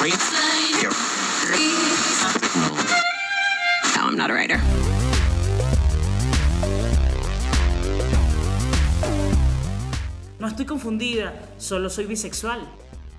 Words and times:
No, 0.00 0.08
I'm 4.02 4.16
not 4.16 4.30
a 4.30 4.32
writer. 4.32 4.58
No 10.38 10.46
estoy 10.46 10.64
confundida, 10.64 11.34
solo 11.58 11.90
soy 11.90 12.06
bisexual. 12.06 12.66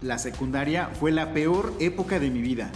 La 0.02 0.18
secundaria 0.18 0.88
fue 1.00 1.12
la 1.12 1.34
peor 1.34 1.72
época 1.80 2.20
de 2.20 2.32
mi 2.32 2.42
vida. 2.42 2.72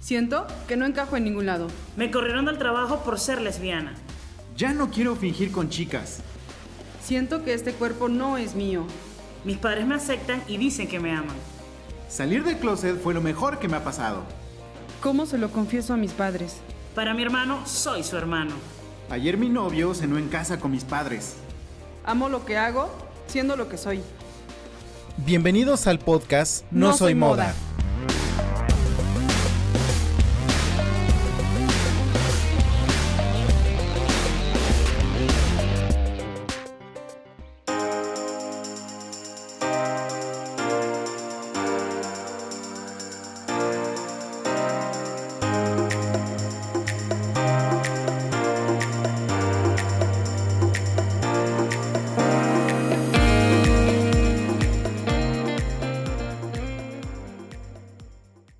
Siento 0.00 0.46
que 0.66 0.78
no 0.78 0.86
encajo 0.86 1.18
en 1.18 1.24
ningún 1.24 1.44
lado. 1.44 1.66
Me 1.94 2.10
corrieron 2.10 2.46
del 2.46 2.56
trabajo 2.56 3.04
por 3.04 3.20
ser 3.20 3.42
lesbiana. 3.42 3.92
Ya 4.56 4.72
no 4.72 4.90
quiero 4.90 5.14
fingir 5.14 5.52
con 5.52 5.68
chicas. 5.68 6.20
Siento 7.02 7.44
que 7.44 7.52
este 7.52 7.74
cuerpo 7.74 8.08
no 8.08 8.38
es 8.38 8.54
mío. 8.54 8.86
Mis 9.44 9.58
padres 9.58 9.86
me 9.86 9.94
aceptan 9.94 10.42
y 10.48 10.56
dicen 10.56 10.88
que 10.88 11.00
me 11.00 11.12
aman. 11.12 11.36
Salir 12.08 12.44
del 12.44 12.56
closet 12.58 13.00
fue 13.02 13.14
lo 13.14 13.20
mejor 13.20 13.58
que 13.58 13.68
me 13.68 13.76
ha 13.76 13.84
pasado. 13.84 14.22
¿Cómo 15.02 15.26
se 15.26 15.38
lo 15.38 15.50
confieso 15.50 15.92
a 15.92 15.96
mis 15.96 16.12
padres? 16.12 16.56
Para 16.94 17.14
mi 17.14 17.22
hermano, 17.22 17.66
soy 17.66 18.04
su 18.04 18.16
hermano. 18.16 18.52
Ayer 19.10 19.36
mi 19.36 19.48
novio 19.48 19.92
cenó 19.94 20.16
en 20.16 20.28
casa 20.28 20.58
con 20.58 20.70
mis 20.70 20.84
padres. 20.84 21.36
Amo 22.04 22.28
lo 22.28 22.44
que 22.44 22.56
hago, 22.56 22.90
siendo 23.26 23.56
lo 23.56 23.68
que 23.68 23.76
soy. 23.76 24.00
Bienvenidos 25.18 25.86
al 25.86 25.98
podcast 25.98 26.64
No, 26.70 26.88
No 26.88 26.92
Soy 26.92 26.98
Soy 26.98 27.14
Moda. 27.16 27.44
Moda. 27.48 27.75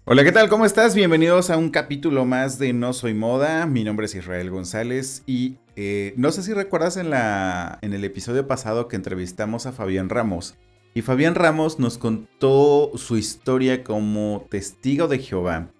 Hola, 0.08 0.22
¿qué 0.22 0.30
tal? 0.30 0.48
¿Cómo 0.48 0.64
estás? 0.64 0.94
Bienvenidos 0.94 1.50
a 1.50 1.56
un 1.56 1.68
capítulo 1.68 2.24
más 2.24 2.60
de 2.60 2.72
No 2.72 2.92
Soy 2.92 3.12
Moda. 3.12 3.66
Mi 3.66 3.82
nombre 3.82 4.06
es 4.06 4.14
Israel 4.14 4.50
González 4.50 5.24
y 5.26 5.56
eh, 5.74 6.14
no 6.16 6.30
sé 6.30 6.44
si 6.44 6.52
recuerdas 6.52 6.96
en, 6.96 7.10
la, 7.10 7.80
en 7.82 7.92
el 7.92 8.04
episodio 8.04 8.46
pasado 8.46 8.86
que 8.86 8.94
entrevistamos 8.94 9.66
a 9.66 9.72
Fabián 9.72 10.08
Ramos. 10.08 10.54
Y 10.94 11.02
Fabián 11.02 11.34
Ramos 11.34 11.80
nos 11.80 11.98
contó 11.98 12.92
su 12.94 13.16
historia 13.16 13.82
como 13.82 14.46
testigo 14.48 15.08
de 15.08 15.18
Jehová. 15.18 15.70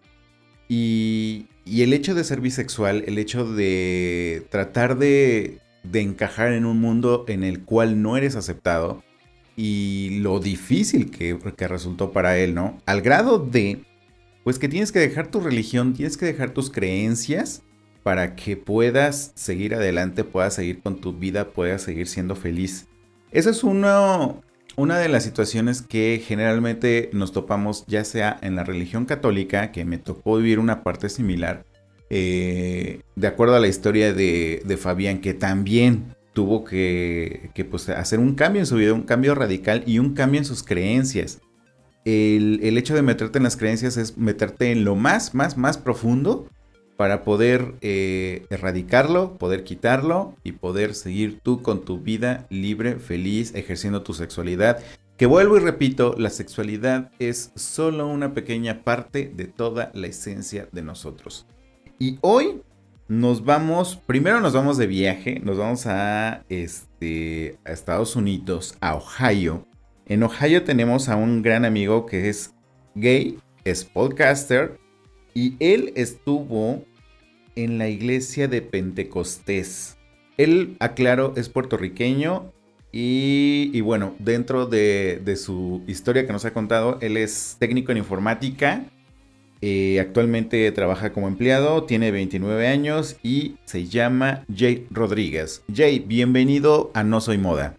Y, 0.69 1.47
y 1.65 1.83
el 1.83 1.93
hecho 1.93 2.17
de 2.17 2.25
ser 2.25 2.41
bisexual, 2.41 3.05
el 3.07 3.19
hecho 3.19 3.45
de 3.47 4.45
tratar 4.51 4.99
de, 4.99 5.61
de 5.85 6.01
encajar 6.01 6.51
en 6.51 6.67
un 6.67 6.81
mundo 6.81 7.27
en 7.29 7.45
el 7.45 7.63
cual 7.63 8.03
no 8.03 8.17
eres 8.17 8.35
aceptado 8.35 9.05
y 9.57 10.19
lo 10.21 10.41
difícil 10.41 11.13
que, 11.13 11.39
que 11.57 11.69
resultó 11.69 12.11
para 12.11 12.39
él, 12.39 12.55
¿no? 12.55 12.79
Al 12.87 13.03
grado 13.03 13.39
de 13.39 13.86
pues 14.47 14.61
que 14.61 14.69
tienes 14.69 14.93
que 14.93 15.01
dejar 15.01 15.27
tu 15.27 15.41
religión, 15.41 15.93
tienes 15.93 16.17
que 16.17 16.25
dejar 16.25 16.51
tus 16.51 16.71
creencias 16.71 17.65
para 18.05 18.37
que 18.37 18.57
puedas 18.57 19.33
seguir 19.35 19.75
adelante, 19.75 20.23
puedas 20.23 20.55
seguir 20.55 20.83
con 20.83 21.01
tu 21.01 21.13
vida, 21.13 21.49
puedas 21.49 21.83
seguir 21.83 22.07
siendo 22.07 22.37
feliz. 22.37 22.87
Esa 23.33 23.51
es 23.51 23.65
uno, 23.65 24.45
una 24.77 24.99
de 24.99 25.09
las 25.09 25.25
situaciones 25.25 25.83
que 25.83 26.23
generalmente 26.25 27.11
nos 27.13 27.33
topamos, 27.33 27.85
ya 27.89 28.05
sea 28.05 28.39
en 28.41 28.55
la 28.55 28.63
religión 28.63 29.05
católica, 29.05 29.73
que 29.73 29.85
me 29.85 29.99
tocó 29.99 30.37
vivir 30.37 30.61
una 30.61 30.85
parte 30.85 31.09
similar, 31.09 31.65
eh, 32.09 33.01
de 33.17 33.27
acuerdo 33.27 33.57
a 33.57 33.61
la 33.61 33.67
historia 33.67 34.13
de, 34.13 34.79
Fabián, 34.81 35.21
que 35.21 35.35
también 35.35 36.15
tuvo 36.35 36.63
que, 36.63 37.51
que 37.53 37.65
pues, 37.65 37.89
hacer 37.89 38.21
un 38.21 38.37
cambio 38.37 38.61
en 38.61 38.67
su 38.67 38.77
vida, 38.77 38.93
un 38.93 39.03
cambio 39.03 39.35
radical 39.35 39.83
y 39.87 39.99
un 39.99 40.15
cambio 40.15 40.39
en 40.39 40.45
sus 40.45 40.63
creencias 40.63 41.41
el, 42.07 42.79
hecho 42.79 42.95
de 42.95 43.03
meterte 43.03 43.39
en 43.39 43.45
las 43.45 43.57
creencias 43.57 43.97
es 43.97 44.17
meterte 44.17 44.71
en 44.71 44.85
lo 44.85 44.95
más, 44.95 45.35
más, 45.35 45.57
más 45.57 45.77
profundo 45.77 46.49
para 46.97 47.25
poder 47.25 47.75
eh, 47.81 48.47
erradicarlo, 48.49 49.37
poder 49.37 49.65
quitarlo 49.65 50.35
y 50.45 50.53
poder 50.53 50.95
seguir 50.95 51.41
tú 51.43 51.63
con 51.63 51.85
tu 51.85 51.99
vida 51.99 52.47
libre, 52.49 53.01
feliz, 53.01 53.53
ejerciendo 53.55 54.03
tu 54.03 54.15
sexualidad. 54.15 54.79
Que 55.17 55.27
vuelvo 55.27 55.57
y 55.57 55.61
repito, 55.61 56.15
la 56.17 56.31
sexualidad 56.31 57.11
es 57.19 57.51
solo 57.57 58.07
una 58.07 58.35
pequeña 58.35 58.85
parte 58.85 59.33
de 59.35 59.47
toda 59.47 59.91
la 59.93 60.07
esencia 60.07 60.69
de 60.71 60.83
nosotros. 60.83 61.47
Y 61.99 62.19
hoy 62.21 62.63
nos 63.09 63.45
vamos, 63.45 63.97
primero 64.07 64.41
nos 64.41 64.53
vamos 64.53 64.79
de 64.79 64.87
viaje, 64.87 65.41
nos 65.41 65.59
vamos 65.59 65.87
a, 65.87 66.45
este, 66.49 67.59
a 67.65 67.73
Estados 67.73 68.15
Unidos, 68.15 68.77
a 68.81 68.95
Ohio 68.95 69.66
en 70.07 70.23
Ohio 70.23 70.63
tenemos 70.63 71.09
a 71.09 71.17
un 71.17 71.43
gran 71.43 71.65
amigo 71.65 72.07
que 72.07 72.29
es 72.29 72.55
gay, 72.95 73.39
es 73.65 73.85
podcaster, 73.85 74.79
y 75.35 75.57
él 75.59 75.93
estuvo 75.97 76.85
en 77.57 77.79
la 77.79 77.89
iglesia 77.89 78.49
de 78.49 78.63
Pentecostés. 78.63 79.97
Él, 80.37 80.77
aclaro, 80.79 81.33
es 81.37 81.49
puertorriqueño 81.49 82.53
y, 82.93 83.81
bueno, 83.81 84.15
dentro 84.19 84.67
de, 84.67 85.21
de, 85.25 85.37
su 85.37 85.83
historia 85.87 86.27
que 86.27 86.33
nos 86.33 86.45
ha 86.45 86.53
contado, 86.53 86.99
él 87.01 87.17
es 87.17 87.57
técnico 87.59 87.93
en 87.93 87.99
informática. 87.99 88.85
Eh, 89.61 89.99
actualmente 90.01 90.71
trabaja 90.73 91.13
como 91.13 91.29
empleado, 91.29 91.85
tiene 91.85 92.11
29 92.11 92.69
años 92.69 93.17
y 93.23 93.57
se 93.65 93.87
llama 93.87 94.45
Jay 94.55 94.87
Rodríguez. 94.91 95.63
Jay, 95.75 95.99
bienvenido 95.99 96.91
a 96.95 97.03
No 97.03 97.21
Soy 97.21 97.39
Moda. 97.39 97.75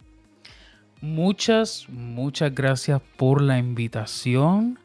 Muchas, 1.02 1.85
muchas 1.90 2.53
gracias 2.53 3.02
por 3.18 3.41
la 3.41 3.58
invitación. 3.58 4.80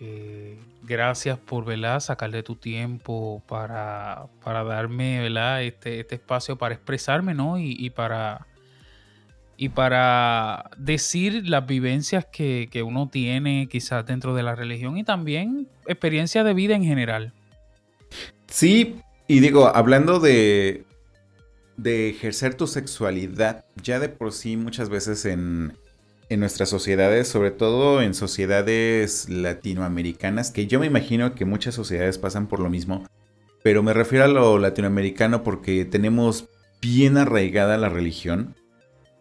Eh, 0.00 0.58
gracias 0.82 1.38
por 1.38 1.64
¿verdad? 1.64 2.00
sacarle 2.00 2.42
tu 2.42 2.54
tiempo 2.54 3.42
para, 3.48 4.26
para 4.44 4.62
darme 4.62 5.20
¿verdad? 5.20 5.62
Este, 5.62 6.00
este, 6.00 6.16
espacio 6.16 6.56
para 6.56 6.74
expresarme 6.74 7.34
¿no? 7.34 7.58
y, 7.58 7.76
y, 7.78 7.90
para, 7.90 8.46
y 9.56 9.70
para 9.70 10.70
decir 10.76 11.48
las 11.48 11.66
vivencias 11.66 12.26
que, 12.26 12.68
que, 12.70 12.82
uno 12.82 13.08
tiene 13.08 13.68
quizás 13.70 14.06
dentro 14.06 14.34
de 14.34 14.42
la 14.42 14.54
religión 14.54 14.96
y 14.96 15.04
también 15.04 15.68
experiencia 15.86 16.44
de 16.44 16.54
vida 16.54 16.76
en 16.76 16.84
general. 16.84 17.32
Sí, 18.46 18.96
y 19.26 19.40
digo, 19.40 19.66
hablando 19.74 20.20
de, 20.20 20.84
de 21.76 22.08
ejercer 22.08 22.54
tu 22.54 22.66
sexualidad 22.66 23.64
ya 23.82 24.00
de 24.00 24.08
por 24.08 24.32
sí 24.32 24.56
muchas 24.56 24.88
veces 24.88 25.24
en, 25.24 25.74
nuestras 26.30 26.68
sociedades, 26.68 27.28
sobre 27.28 27.52
todo 27.52 28.02
en 28.02 28.12
sociedades 28.12 29.28
latinoamericanas, 29.28 30.50
que 30.50 30.66
yo 30.66 30.80
me 30.80 30.86
imagino 30.86 31.34
que 31.34 31.44
muchas 31.44 31.74
sociedades 31.74 32.18
pasan 32.18 32.48
por 32.48 32.58
lo 32.58 32.68
mismo, 32.68 33.06
pero 33.62 33.82
me 33.82 33.92
refiero 33.92 34.24
a 34.24 34.28
lo 34.28 34.58
latinoamericano 34.58 35.44
porque 35.44 35.84
tenemos 35.84 36.48
bien 36.80 37.16
arraigada 37.16 37.78
la 37.78 37.88
religión. 37.88 38.56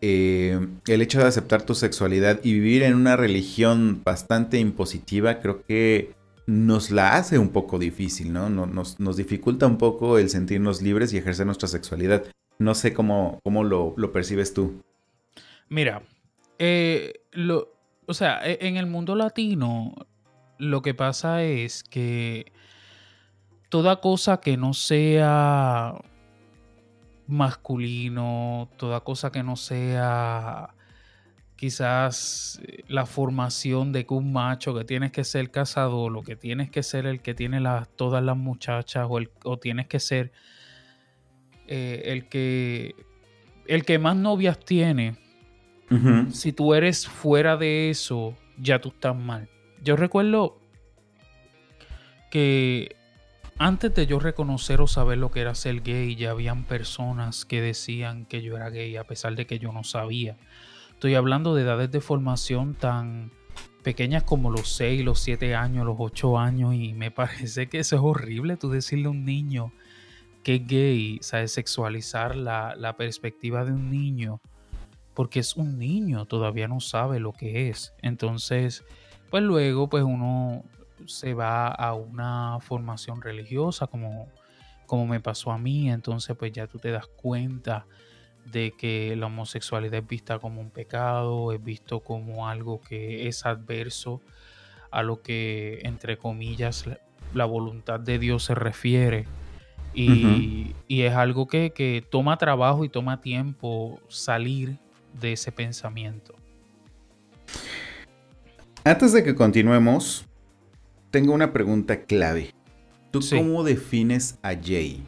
Eh, 0.02 0.60
el 0.88 1.02
hecho 1.02 1.20
de 1.20 1.26
aceptar 1.26 1.62
tu 1.64 1.76
sexualidad 1.76 2.40
y 2.44 2.54
vivir 2.54 2.84
en 2.84 2.96
una 2.96 3.16
religión 3.16 4.02
bastante 4.04 4.60
impositiva 4.60 5.40
creo 5.40 5.64
que 5.64 6.14
nos 6.48 6.92
la 6.92 7.16
hace 7.16 7.40
un 7.40 7.50
poco 7.50 7.80
difícil, 7.80 8.32
¿no? 8.32 8.50
Nos 8.50 9.18
dificulta 9.18 9.66
un 9.66 9.78
poco 9.78 10.18
el 10.18 10.30
sentirnos 10.30 10.82
libres 10.82 11.14
y 11.14 11.18
ejercer 11.18 11.46
nuestra 11.46 11.68
sexualidad. 11.68 12.24
No 12.60 12.74
sé 12.76 12.94
cómo, 12.94 13.40
cómo 13.44 13.64
lo, 13.64 13.94
lo, 13.98 14.12
percibes 14.12 14.54
tú. 14.54 14.82
Mira, 15.70 16.04
eh, 16.60 17.22
lo, 17.32 17.70
o 18.06 18.14
sea, 18.14 18.40
en 18.44 18.78
el 18.78 18.86
mundo 18.86 19.16
latino 19.16 19.94
lo 20.58 20.82
que 20.82 20.94
pasa 20.94 21.44
es 21.44 21.84
que 21.84 22.52
toda 23.69 24.00
cosa 24.00 24.40
que 24.40 24.57
no 24.57 24.74
sea 24.74 25.96
masculino, 27.28 28.69
toda 28.78 29.01
cosa 29.01 29.31
que 29.31 29.44
no 29.44 29.56
sea 29.56 30.75
quizás 31.56 32.62
la 32.88 33.06
formación 33.06 33.92
de 33.92 34.06
que 34.06 34.13
un 34.13 34.34
macho 34.34 34.75
que 34.75 34.84
tienes 34.84 35.12
que 35.12 35.24
ser 35.24 35.51
cazador, 35.51 36.12
lo 36.12 36.22
que 36.22 36.36
tienes 36.36 36.69
que 36.69 36.84
ser 36.84 37.06
el 37.06 37.22
que 37.22 37.34
tiene 37.34 37.62
todas 37.96 38.24
las 38.24 38.38
muchachas 38.38 39.08
o, 39.10 39.18
el, 39.18 39.31
o 39.44 39.58
tienes 39.58 39.88
que 39.88 40.00
ser 40.00 40.31
eh, 41.67 42.03
el 42.06 42.27
que 42.27 42.95
el 43.67 43.83
que 43.83 43.97
más 43.97 44.15
novias 44.15 44.59
tiene, 44.59 45.15
uh 45.89 45.95
-huh. 45.95 46.31
si 46.31 46.51
tú 46.51 46.73
eres 46.73 47.07
fuera 47.07 47.57
de 47.57 47.89
eso, 47.89 48.35
ya 48.57 48.79
tú 48.79 48.89
estás 48.89 49.15
mal. 49.15 49.50
Yo 49.83 49.95
recuerdo 49.95 50.59
que 52.29 52.95
antes 53.57 53.94
de 53.95 54.06
yo 54.06 54.19
reconocer 54.19 54.81
o 54.81 54.88
saber 54.88 55.17
lo 55.17 55.31
que 55.31 55.41
era 55.41 55.56
ser 55.56 55.81
gay, 55.81 56.15
ya 56.15 56.31
habían 56.31 56.65
personas 56.65 57.45
que 57.45 57.62
decían 57.62 58.25
que 58.25 58.41
yo 58.41 58.56
era 58.56 58.69
gay 58.69 58.97
a 58.97 59.06
pesar 59.06 59.35
de 59.35 59.47
que 59.47 59.59
yo 59.59 59.71
no 59.71 59.83
sabía. 59.83 60.35
Estoy 60.91 61.15
hablando 61.15 61.56
de 61.56 61.63
edades 61.63 61.91
de 61.91 62.01
formación 62.01 62.75
tan 62.75 63.31
pequeñas 63.83 64.23
como 64.23 64.50
los 64.50 64.75
6, 64.75 65.06
los 65.06 65.19
7 65.19 65.56
años, 65.56 65.85
los 65.85 65.95
8 66.00 66.38
años, 66.38 66.73
y 66.73 66.94
me 66.94 67.12
parece 67.12 67.67
que 67.67 67.79
eso 67.79 67.95
es 67.95 68.01
horrible, 68.03 68.57
tú 68.57 68.69
decirle 68.69 69.07
a 69.07 69.12
un 69.12 69.23
niño 69.23 69.71
que 70.45 70.56
es 70.56 70.68
gay, 70.68 71.18
¿sabes? 71.21 71.53
Sexualizar 71.53 72.36
la, 72.36 72.75
la 72.77 72.95
perspectiva 72.95 73.65
de 73.65 73.71
un 73.71 73.89
niño, 73.89 74.42
porque 75.15 75.39
es 75.39 75.56
un 75.56 75.80
niño, 75.80 76.27
todavía 76.27 76.68
no 76.68 76.80
sabe 76.80 77.19
lo 77.19 77.33
que 77.33 77.69
es. 77.69 77.95
Entonces, 78.03 78.83
pues 79.31 79.42
luego, 79.42 79.89
pues 79.89 80.03
uno 80.03 80.63
se 81.07 81.33
va 81.33 81.69
a 81.69 81.95
una 81.95 82.59
formación 82.62 83.24
religiosa, 83.24 83.88
como, 83.88 84.27
como 84.86 85.07
me 85.07 85.19
pasó 85.19 85.51
a 85.51 85.57
mí, 85.57 85.89
entonces 85.89 86.36
pues 86.38 86.51
ya 86.51 86.68
tú 86.68 86.77
te 86.77 86.91
das 86.91 87.07
cuenta 87.07 87.88
de 88.45 88.71
que 88.77 89.15
la 89.15 89.25
homosexualidad 89.25 89.95
es 89.95 90.07
vista 90.07 90.38
como 90.38 90.62
un 90.62 90.69
pecado, 90.69 91.53
es 91.53 91.63
visto 91.63 92.01
como 92.01 92.48
algo 92.48 92.81
que 92.81 93.27
es 93.27 93.48
adverso 93.48 94.21
a 94.91 95.01
lo 95.01 95.24
que, 95.24 95.80
entre 95.83 96.18
comillas, 96.18 96.86
la, 97.33 97.45
voluntad 97.45 98.00
de 98.00 98.19
Dios 98.19 98.44
se 98.44 98.53
refiere. 98.53 99.25
Y, 99.95 100.74
es 100.88 101.13
algo 101.13 101.47
que, 101.47 101.71
que, 101.71 102.03
toma 102.09 102.38
trabajo 102.38 102.86
y 102.86 102.89
toma 102.89 103.21
tiempo 103.21 104.00
salir 104.07 104.77
de 105.19 105.33
ese 105.33 105.51
pensamiento. 105.51 106.36
Antes 108.83 109.13
de 109.13 109.24
que 109.24 109.33
continuemos, 109.33 110.25
tengo 111.09 111.33
una 111.33 111.51
pregunta 111.51 112.03
clave. 112.03 112.53
¿Tú 113.12 113.19
cómo 113.31 113.63
defines 113.63 114.38
a 114.42 114.53
Jay? 114.53 115.01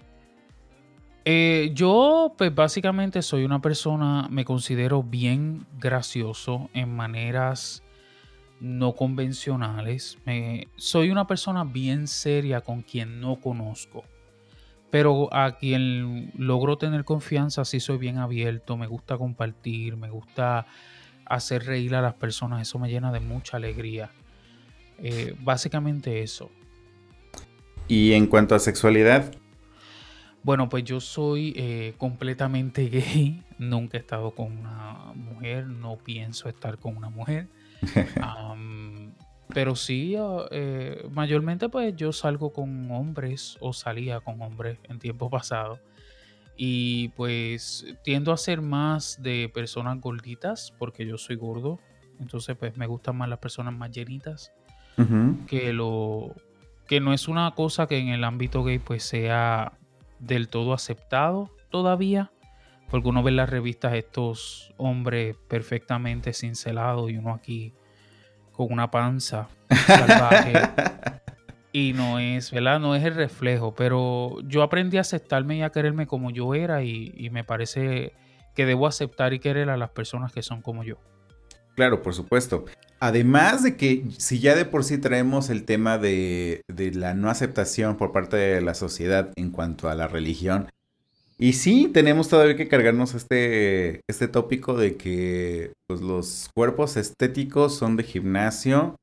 Eh, 1.25 1.72
yo, 1.74 2.33
pues 2.38 2.56
básicamente 2.56 3.22
soy 3.22 3.44
una 3.44 3.62
persona, 3.62 4.30
me 4.31 4.45
considero 4.45 5.04
bien 5.04 5.66
gracioso 5.78 6.69
en 6.74 6.95
maneras 6.95 7.83
no 8.62 8.95
convencionales. 8.95 10.18
soy 10.78 11.12
una 11.12 11.28
persona 11.28 11.66
bien 11.66 12.07
seria 12.07 12.62
con 12.62 12.81
quien 12.81 13.19
no 13.19 13.36
conozco. 13.42 14.06
Pero 14.89 15.34
a 15.34 15.57
quien 15.57 16.31
logro 16.38 16.78
tener 16.78 17.04
confianza, 17.04 17.66
sí 17.66 17.80
soy 17.80 17.98
bien 17.98 18.18
abierto, 18.18 18.78
me 18.78 18.88
gusta 18.88 19.18
compartir, 19.18 19.98
me 19.98 20.10
gusta 20.10 20.66
hacer 21.25 21.66
reír 21.66 21.95
a 21.95 22.01
las 22.01 22.13
personas, 22.13 22.62
eso 22.62 22.80
me 22.80 22.89
llena 22.89 23.12
de 23.12 23.19
mucha 23.19 23.57
alegría. 23.57 24.10
Eh, 25.00 25.36
básicamente 25.42 26.24
eso. 26.24 26.50
Y 27.88 28.13
en 28.13 28.28
cuanto 28.28 28.56
a 28.56 28.60
sexualidad, 28.60 29.34
bueno, 30.44 30.69
pues 30.69 30.86
yo 30.86 31.01
soy 31.01 31.54
eh, 31.57 31.94
completamente 31.98 32.86
gay. 32.90 33.44
Nunca 33.57 33.98
he 33.98 34.00
estado 34.00 34.31
con 34.31 34.57
una 34.57 35.12
mujer. 35.13 35.68
No 35.68 35.98
pienso 35.98 36.48
estar 36.48 36.78
con 36.78 36.95
una 36.95 37.10
mujer. 37.10 37.48
pero 39.54 39.76
sí, 39.76 40.16
eh, 40.52 41.08
mayormente 41.12 41.70
pues 41.70 41.96
yo 41.96 42.12
salgo 42.12 42.52
con 42.52 42.92
hombres 42.92 43.58
o 43.60 43.74
salía 43.74 44.20
con 44.20 44.42
hombres 44.42 44.78
en 44.84 45.00
tiempo 45.00 45.30
pasado. 45.30 45.80
Y 46.60 47.10
pues 47.10 47.86
tiendo 48.04 48.32
a 48.34 48.38
ser 48.38 48.62
más 48.62 49.22
de 49.22 49.50
personas 49.54 50.02
gorditas 50.02 50.74
porque 50.78 51.06
yo 51.06 51.18
soy 51.18 51.36
gordo. 51.36 51.80
Entonces 52.20 52.56
pues 52.58 52.76
me 52.78 52.88
gustan 52.88 53.16
más 53.18 53.30
las 53.30 53.40
personas 53.40 53.74
más 53.74 53.92
llenitas. 53.92 54.52
Que 55.48 55.74
lo... 55.74 56.34
Que 56.88 57.00
no 57.00 57.14
es 57.14 57.28
una 57.28 57.52
cosa 57.52 57.86
que 57.86 58.00
en 58.00 58.08
el 58.08 58.24
ámbito 58.24 58.64
gay 58.64 58.80
pues 58.80 59.04
sea 59.04 59.74
del 60.18 60.50
todo 60.50 60.74
aceptado 60.74 61.52
todavía. 61.70 62.32
Porque 62.90 63.08
uno 63.08 63.22
ve 63.22 63.30
en 63.30 63.36
las 63.36 63.50
revistas 63.50 63.94
estos 63.94 64.74
hombres 64.78 65.36
perfectamente 65.48 66.34
cincelados 66.34 67.12
y 67.12 67.18
uno 67.18 67.34
aquí 67.34 67.74
con 68.57 68.74
una 68.74 68.92
panza 68.92 69.48
salvaje. 69.86 70.54
y 71.71 71.94
no 71.94 72.19
es, 72.19 72.51
¿verdad? 72.51 72.80
No 72.80 72.95
es 72.95 73.04
el 73.06 73.15
reflejo. 73.15 73.74
Pero 73.75 74.38
yo 74.42 74.63
aprendí 74.63 74.98
a 74.98 75.01
aceptarme 75.01 75.57
y 75.57 75.62
a 75.62 75.69
quererme 75.69 76.07
como 76.07 76.31
yo 76.31 76.54
era 76.54 76.83
y, 76.83 77.13
y 77.15 77.30
me 77.30 77.45
parece 77.45 78.13
que 78.54 78.65
debo 78.65 78.88
aceptar 78.88 79.33
y 79.33 79.39
querer 79.39 79.69
a 79.69 79.77
las 79.77 79.92
personas 79.92 80.33
que 80.33 80.42
son 80.42 80.62
como 80.62 80.83
yo. 80.83 80.98
Claro, 81.77 82.01
por 82.01 82.15
supuesto. 82.15 82.65
Además 83.00 83.62
de 83.62 83.77
que 83.77 84.06
si 84.18 84.39
ya 84.39 84.56
de 84.56 84.65
por 84.65 84.83
sí 84.83 84.98
traemos 84.98 85.51
el 85.51 85.63
tema 85.63 86.00
de, 86.00 86.63
la 86.68 87.13
no 87.13 87.30
aceptación 87.30 87.98
por 87.98 88.12
parte 88.12 88.36
de 88.36 88.62
la 88.62 88.74
sociedad 88.74 89.31
en 89.36 89.51
cuanto 89.51 89.88
a 89.88 89.94
la 89.94 90.07
religión, 90.07 90.69
y 91.38 91.54
sí 91.54 91.89
tenemos 91.94 92.30
todavía 92.30 92.56
que 92.56 92.68
cargarnos 92.68 93.13
este, 93.13 94.01
este 94.07 94.28
tópico 94.28 94.75
de 94.78 94.95
que 94.95 95.72
pues, 95.88 96.01
los 96.01 96.50
cuerpos 96.54 96.98
estéticos 96.98 97.75
son 97.75 97.95
de 97.95 98.04
gimnasio, 98.04 98.95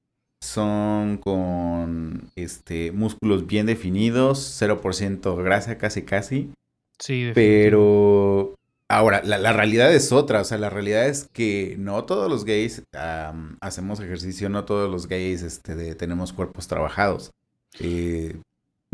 son 0.43 1.19
con 1.19 2.31
este, 2.37 2.93
músculos 2.93 3.47
bien 3.47 3.67
definidos, 3.67 4.61
0% 4.61 5.43
grasa 5.43 5.79
casi 5.79 6.03
casi. 6.03 6.51
Sí, 6.99 7.33
pero 7.35 8.55
Ahora, 8.89 9.23
la, 9.25 9.53
realidad 9.53 9.93
es 9.95 10.13
otra, 10.13 10.43
o 10.43 10.45
sea, 10.45 10.59
la 10.59 10.69
realidad 10.69 11.07
es 11.09 11.27
que 11.33 11.75
no 11.79 12.05
todos 12.05 12.31
los 12.31 12.45
gays 12.45 12.83
hacemos 13.61 13.99
ejercicio, 13.99 14.51
no 14.51 14.67
todos 14.67 14.91
los 14.91 15.09
gays 15.09 15.43
este, 15.43 15.95
tenemos 15.95 16.35
cuerpos 16.35 16.69
trabajados. 16.69 17.33
Eh, 17.81 18.37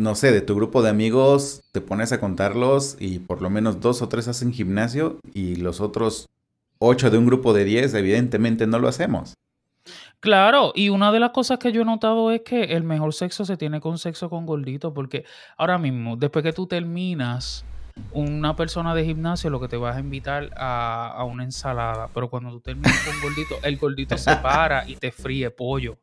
no 0.00 0.14
sé, 0.14 0.32
de 0.32 0.40
tu 0.40 0.54
grupo 0.54 0.82
de 0.82 0.90
amigos 0.90 1.62
te 1.72 1.80
pones 1.80 2.12
a 2.12 2.20
contarlos 2.20 2.96
y 2.98 3.18
por 3.18 3.42
lo 3.42 3.50
menos 3.50 3.80
dos 3.80 4.02
o 4.02 4.08
tres 4.08 4.28
hacen 4.28 4.52
gimnasio 4.52 5.20
y 5.34 5.56
los 5.56 5.80
otros 5.80 6.28
ocho 6.78 7.10
de 7.10 7.18
un 7.18 7.26
grupo 7.26 7.52
de 7.52 7.64
diez 7.64 7.92
evidentemente 7.94 8.66
no 8.66 8.78
lo 8.78 8.88
hacemos. 8.88 9.34
Claro, 10.20 10.72
y 10.74 10.90
una 10.90 11.12
de 11.12 11.20
las 11.20 11.30
cosas 11.30 11.58
que 11.58 11.72
yo 11.72 11.82
he 11.82 11.84
notado 11.84 12.30
es 12.30 12.42
que 12.42 12.64
el 12.64 12.82
mejor 12.82 13.14
sexo 13.14 13.44
se 13.44 13.56
tiene 13.56 13.80
con 13.80 13.98
sexo 13.98 14.28
con 14.28 14.44
gordito, 14.44 14.92
porque 14.92 15.24
ahora 15.56 15.78
mismo, 15.78 16.16
después 16.16 16.42
que 16.42 16.52
tú 16.52 16.66
terminas 16.66 17.64
una 18.12 18.56
persona 18.56 18.94
de 18.94 19.04
gimnasio 19.04 19.50
lo 19.50 19.60
que 19.60 19.68
te 19.68 19.76
vas 19.76 19.96
a 19.96 20.00
invitar 20.00 20.50
a, 20.56 21.24
una 21.24 21.44
ensalada, 21.44 22.08
pero 22.12 22.28
cuando 22.28 22.50
tú 22.50 22.60
terminas 22.60 22.98
con 23.00 23.20
gordito, 23.20 23.54
el 23.62 23.76
gordito 23.76 24.16
se 24.18 24.36
para 24.42 24.88
y 24.88 24.96
te 24.96 25.10
fríe 25.10 25.50
pollo. 25.50 25.98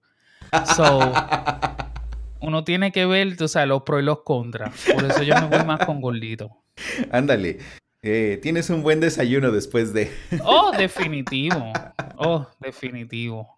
So, 0.76 1.00
uno 2.39 2.63
tiene 2.63 2.92
que 2.92 3.06
ver, 3.06 3.38
tú 3.38 3.48
sabes, 3.48 3.69
los 3.69 3.84
pros 3.84 4.01
y 4.01 4.06
los 4.06 4.22
contras. 4.22 4.86
Por 4.94 5.04
eso 5.06 5.24
yo 5.24 5.36
me 5.36 5.48
voy 5.48 5.66
más 5.66 5.86
con 5.86 6.01
gordito. 6.01 6.50
Ándale. 7.12 7.60
Eh, 8.04 8.39
tienes 8.42 8.69
un 8.69 8.84
buen 8.84 9.00
desayuno 9.00 9.51
después 9.51 9.94
de. 9.94 10.12
oh, 10.44 10.72
definitivo. 10.78 11.74
Oh, 12.18 12.48
definitivo. 12.60 13.57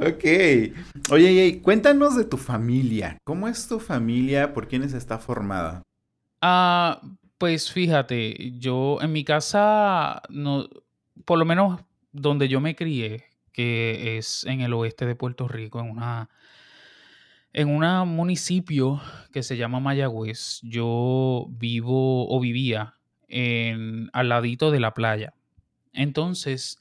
Ok. 0.00 0.24
Oye, 1.10 1.60
cuéntanos 1.62 2.16
de 2.16 2.24
tu 2.24 2.36
familia. 2.36 3.18
¿Cómo 3.24 3.48
es 3.48 3.68
tu 3.68 3.80
familia? 3.80 4.52
¿Por 4.52 4.68
quiénes 4.68 4.92
está 4.92 5.18
formada? 5.18 5.82
Ah, 6.40 7.00
pues 7.38 7.72
fíjate, 7.72 8.52
yo 8.58 8.98
en 9.00 9.12
mi 9.12 9.24
casa, 9.24 10.22
no, 10.28 10.68
por 11.24 11.38
lo 11.38 11.44
menos 11.44 11.80
donde 12.12 12.48
yo 12.48 12.60
me 12.60 12.76
crié, 12.76 13.24
que 13.52 14.18
es 14.18 14.44
en 14.44 14.60
el 14.60 14.72
oeste 14.74 15.06
de 15.06 15.14
Puerto 15.14 15.48
Rico, 15.48 15.80
en 15.80 15.90
una 15.90 16.28
en 17.58 17.70
un 17.70 18.08
municipio 18.10 19.00
que 19.32 19.42
se 19.42 19.56
llama 19.56 19.80
Mayagüez, 19.80 20.60
yo 20.62 21.46
vivo 21.50 22.32
o 22.32 22.38
vivía 22.38 22.94
en, 23.26 24.10
al 24.12 24.28
ladito 24.28 24.70
de 24.70 24.78
la 24.78 24.94
playa. 24.94 25.34
Entonces, 25.92 26.80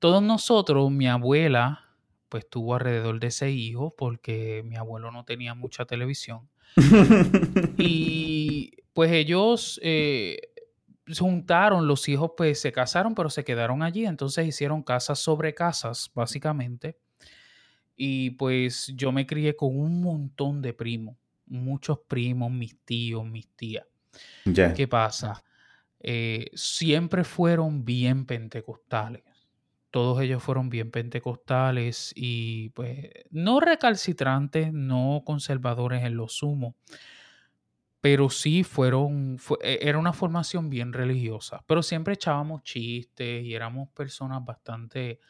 todos 0.00 0.24
nosotros, 0.24 0.90
mi 0.90 1.06
abuela, 1.06 1.94
pues 2.28 2.50
tuvo 2.50 2.74
alrededor 2.74 3.20
de 3.20 3.30
seis 3.30 3.56
hijos 3.56 3.92
porque 3.96 4.64
mi 4.64 4.74
abuelo 4.74 5.12
no 5.12 5.24
tenía 5.24 5.54
mucha 5.54 5.84
televisión. 5.84 6.48
y 7.78 8.72
pues 8.94 9.12
ellos 9.12 9.78
eh, 9.84 10.38
se 11.06 11.20
juntaron, 11.20 11.86
los 11.86 12.08
hijos 12.08 12.32
pues 12.36 12.60
se 12.60 12.72
casaron, 12.72 13.14
pero 13.14 13.30
se 13.30 13.44
quedaron 13.44 13.84
allí, 13.84 14.04
entonces 14.04 14.44
hicieron 14.44 14.82
casas 14.82 15.20
sobre 15.20 15.54
casas, 15.54 16.10
básicamente. 16.16 16.98
Y 17.96 18.30
pues 18.30 18.92
yo 18.94 19.10
me 19.10 19.26
crié 19.26 19.56
con 19.56 19.78
un 19.78 20.02
montón 20.02 20.60
de 20.60 20.74
primos, 20.74 21.16
muchos 21.46 21.98
primos, 22.06 22.50
mis 22.50 22.78
tíos, 22.84 23.24
mis 23.24 23.48
tías. 23.56 23.86
¿Qué 24.74 24.86
pasa? 24.86 25.42
Eh, 26.00 26.50
siempre 26.54 27.24
fueron 27.24 27.84
bien 27.84 28.26
pentecostales. 28.26 29.22
Todos 29.90 30.20
ellos 30.20 30.42
fueron 30.42 30.68
bien 30.68 30.90
pentecostales 30.90 32.12
y 32.14 32.68
pues 32.70 33.08
no 33.30 33.60
recalcitrantes, 33.60 34.72
no 34.72 35.22
conservadores 35.24 36.04
en 36.04 36.16
lo 36.16 36.28
sumo, 36.28 36.76
pero 38.00 38.28
sí 38.30 38.62
fueron, 38.62 39.38
e, 39.62 39.78
era 39.82 39.98
una 39.98 40.12
formación 40.12 40.68
bien 40.70 40.92
religiosa, 40.92 41.64
pero 41.66 41.82
siempre 41.82 42.14
echábamos 42.14 42.62
chistes 42.62 43.44
y 43.44 43.54
éramos 43.54 43.88
personas 43.90 44.44
bastante 44.44 45.20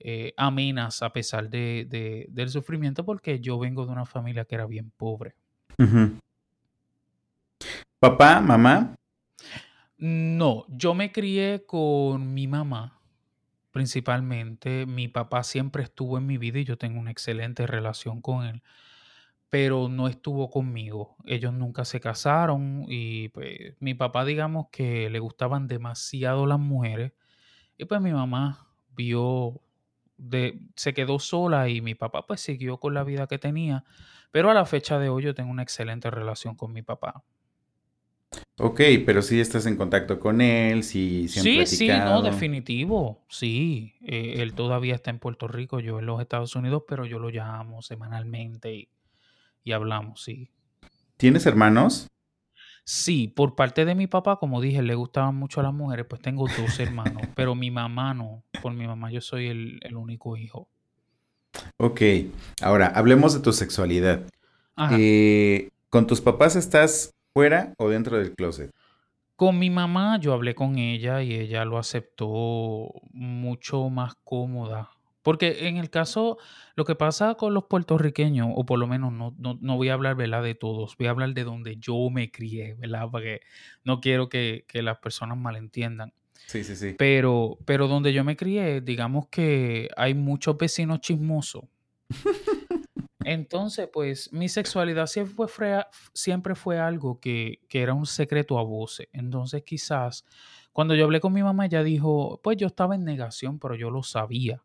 eh, 0.00 0.32
amenas 0.36 1.02
a 1.02 1.12
pesar 1.12 1.50
de, 1.50 2.26
del 2.30 2.48
sufrimiento 2.48 3.04
porque 3.04 3.38
yo 3.40 3.58
vengo 3.58 3.86
de 3.86 3.92
una 3.92 4.06
familia 4.06 4.44
que 4.44 4.54
era 4.54 4.66
bien 4.66 4.90
pobre. 4.96 5.34
¿Papá, 7.98 8.40
mamá? 8.40 8.96
No, 9.98 10.64
yo 10.68 10.94
me 10.94 11.12
crié 11.12 11.64
con 11.66 12.32
mi 12.32 12.46
mamá 12.46 13.00
principalmente. 13.70 14.86
Mi 14.86 15.08
papá 15.08 15.42
siempre 15.42 15.82
estuvo 15.82 16.18
en 16.18 16.26
mi 16.26 16.38
vida 16.38 16.58
y 16.58 16.64
yo 16.64 16.78
tengo 16.78 17.00
una 17.00 17.10
excelente 17.10 17.66
relación 17.66 18.20
con 18.20 18.44
él, 18.46 18.62
pero 19.48 19.88
no 19.88 20.08
estuvo 20.08 20.50
conmigo. 20.50 21.16
Ellos 21.24 21.52
nunca 21.52 21.84
se 21.84 22.00
casaron 22.00 22.84
y 22.88 23.28
pues 23.28 23.74
mi 23.80 23.94
papá 23.94 24.24
digamos 24.24 24.66
que 24.70 25.10
le 25.10 25.18
gustaban 25.18 25.66
demasiado 25.68 26.46
las 26.46 26.58
mujeres 26.58 27.12
y 27.76 27.84
pues 27.84 28.00
mi 28.00 28.12
mamá 28.12 28.66
vio 28.96 29.60
de, 30.20 30.60
se 30.76 30.94
quedó 30.94 31.18
sola 31.18 31.68
y 31.68 31.80
mi 31.80 31.94
papá 31.94 32.26
pues 32.26 32.40
siguió 32.40 32.78
con 32.78 32.94
la 32.94 33.04
vida 33.04 33.26
que 33.26 33.38
tenía, 33.38 33.84
pero 34.30 34.50
a 34.50 34.54
la 34.54 34.66
fecha 34.66 34.98
de 34.98 35.08
hoy 35.08 35.24
yo 35.24 35.34
tengo 35.34 35.50
una 35.50 35.62
excelente 35.62 36.10
relación 36.10 36.54
con 36.54 36.72
mi 36.72 36.82
papá. 36.82 37.22
Ok, 38.58 38.80
pero 39.06 39.22
sí 39.22 39.40
estás 39.40 39.66
en 39.66 39.76
contacto 39.76 40.20
con 40.20 40.40
él, 40.40 40.84
sí, 40.84 41.26
sí 41.28 41.40
han 41.40 41.44
Sí, 41.44 41.66
sí, 41.66 41.88
no, 41.88 42.22
definitivo, 42.22 43.24
sí. 43.28 43.94
eh, 44.02 44.34
él 44.38 44.54
todavía 44.54 44.94
está 44.94 45.10
en 45.10 45.18
Puerto 45.18 45.48
Rico, 45.48 45.80
yo 45.80 45.98
en 45.98 46.06
los 46.06 46.20
Estados 46.20 46.54
Unidos, 46.54 46.84
pero 46.86 47.06
yo 47.06 47.18
lo 47.18 47.30
llamo 47.30 47.82
semanalmente 47.82 48.74
y, 48.74 48.88
y 49.64 49.72
hablamos, 49.72 50.22
sí. 50.22 50.50
¿Tienes 51.16 51.46
hermanos? 51.46 52.06
Sí, 52.92 53.28
por 53.28 53.54
parte 53.54 53.84
de 53.84 53.94
mi 53.94 54.08
papá, 54.08 54.40
como 54.40 54.60
dije, 54.60 54.82
le 54.82 54.96
gustaban 54.96 55.36
mucho 55.36 55.60
a 55.60 55.62
las 55.62 55.72
mujeres, 55.72 56.06
pues 56.10 56.20
tengo 56.20 56.48
dos 56.48 56.80
hermanos, 56.80 57.22
pero 57.36 57.54
mi 57.54 57.70
mamá 57.70 58.14
no, 58.14 58.42
por 58.60 58.74
mi 58.74 58.84
mamá 58.84 59.12
yo 59.12 59.20
soy 59.20 59.46
el, 59.46 59.78
el 59.82 59.94
único 59.94 60.36
hijo. 60.36 60.66
Ok, 61.76 62.00
ahora 62.60 62.88
hablemos 62.88 63.32
de 63.32 63.38
tu 63.38 63.52
sexualidad. 63.52 64.26
Ajá. 64.74 64.96
Eh, 64.98 65.70
¿Con 65.88 66.08
tus 66.08 66.20
papás 66.20 66.56
estás 66.56 67.14
fuera 67.32 67.74
o 67.78 67.88
dentro 67.88 68.18
del 68.18 68.34
closet? 68.34 68.72
Con 69.36 69.60
mi 69.60 69.70
mamá 69.70 70.18
yo 70.18 70.32
hablé 70.32 70.56
con 70.56 70.76
ella 70.76 71.22
y 71.22 71.34
ella 71.34 71.64
lo 71.64 71.78
aceptó 71.78 72.90
mucho 73.12 73.88
más 73.88 74.14
cómoda. 74.24 74.90
Porque 75.22 75.68
en 75.68 75.76
el 75.76 75.90
caso, 75.90 76.38
lo 76.76 76.84
que 76.84 76.94
pasa 76.94 77.34
con 77.34 77.52
los 77.52 77.64
puertorriqueños, 77.64 78.48
o 78.54 78.64
por 78.64 78.78
lo 78.78 78.86
menos 78.86 79.12
no, 79.12 79.34
no, 79.38 79.58
no 79.60 79.76
voy 79.76 79.90
a 79.90 79.94
hablar, 79.94 80.16
¿verdad? 80.16 80.42
de 80.42 80.54
todos, 80.54 80.96
voy 80.96 81.08
a 81.08 81.10
hablar 81.10 81.34
de 81.34 81.44
donde 81.44 81.76
yo 81.76 82.08
me 82.10 82.30
crié, 82.30 82.74
¿verdad? 82.74 83.08
Porque 83.10 83.40
no 83.84 84.00
quiero 84.00 84.28
que, 84.28 84.64
que 84.66 84.82
las 84.82 84.98
personas 84.98 85.36
malentiendan. 85.36 86.14
Sí, 86.46 86.64
sí, 86.64 86.74
sí. 86.74 86.94
Pero, 86.98 87.58
pero 87.64 87.86
donde 87.86 88.12
yo 88.12 88.24
me 88.24 88.36
crié, 88.36 88.80
digamos 88.80 89.28
que 89.28 89.88
hay 89.96 90.14
muchos 90.14 90.56
vecinos 90.56 91.00
chismosos. 91.00 91.64
Entonces, 93.24 93.88
pues 93.92 94.32
mi 94.32 94.48
sexualidad 94.48 95.06
siempre 95.06 95.46
fue, 95.46 95.84
siempre 96.14 96.54
fue 96.54 96.78
algo 96.78 97.20
que, 97.20 97.60
que 97.68 97.82
era 97.82 97.92
un 97.92 98.06
secreto 98.06 98.58
a 98.58 98.64
voces. 98.64 99.08
Entonces, 99.12 99.62
quizás 99.62 100.24
cuando 100.72 100.94
yo 100.94 101.04
hablé 101.04 101.20
con 101.20 101.32
mi 101.32 101.42
mamá, 101.42 101.66
ella 101.66 101.82
dijo, 101.82 102.40
pues 102.42 102.56
yo 102.56 102.66
estaba 102.66 102.94
en 102.94 103.04
negación, 103.04 103.58
pero 103.58 103.74
yo 103.74 103.90
lo 103.90 104.02
sabía. 104.02 104.62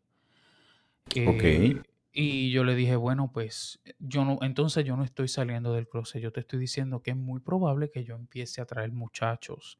Eh, 1.14 1.82
y 2.12 2.50
yo 2.50 2.64
le 2.64 2.74
dije, 2.74 2.96
bueno, 2.96 3.30
pues 3.32 3.80
yo 3.98 4.24
no, 4.24 4.38
entonces 4.42 4.84
yo 4.84 4.96
no 4.96 5.04
estoy 5.04 5.28
saliendo 5.28 5.72
del 5.72 5.88
closet. 5.88 6.22
Yo 6.22 6.32
te 6.32 6.40
estoy 6.40 6.58
diciendo 6.58 7.02
que 7.02 7.10
es 7.12 7.16
muy 7.16 7.40
probable 7.40 7.90
que 7.90 8.04
yo 8.04 8.14
empiece 8.16 8.60
a 8.60 8.66
traer 8.66 8.92
muchachos 8.92 9.78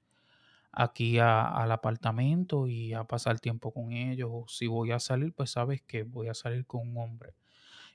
aquí 0.72 1.18
a- 1.18 1.48
al 1.48 1.72
apartamento 1.72 2.66
y 2.68 2.94
a 2.94 3.04
pasar 3.04 3.40
tiempo 3.40 3.72
con 3.72 3.92
ellos. 3.92 4.30
O 4.32 4.46
si 4.48 4.66
voy 4.68 4.92
a 4.92 5.00
salir, 5.00 5.34
pues 5.34 5.50
sabes 5.52 5.82
que 5.82 6.04
voy 6.04 6.28
a 6.28 6.34
salir 6.34 6.66
con 6.66 6.88
un 6.90 6.98
hombre. 6.98 7.36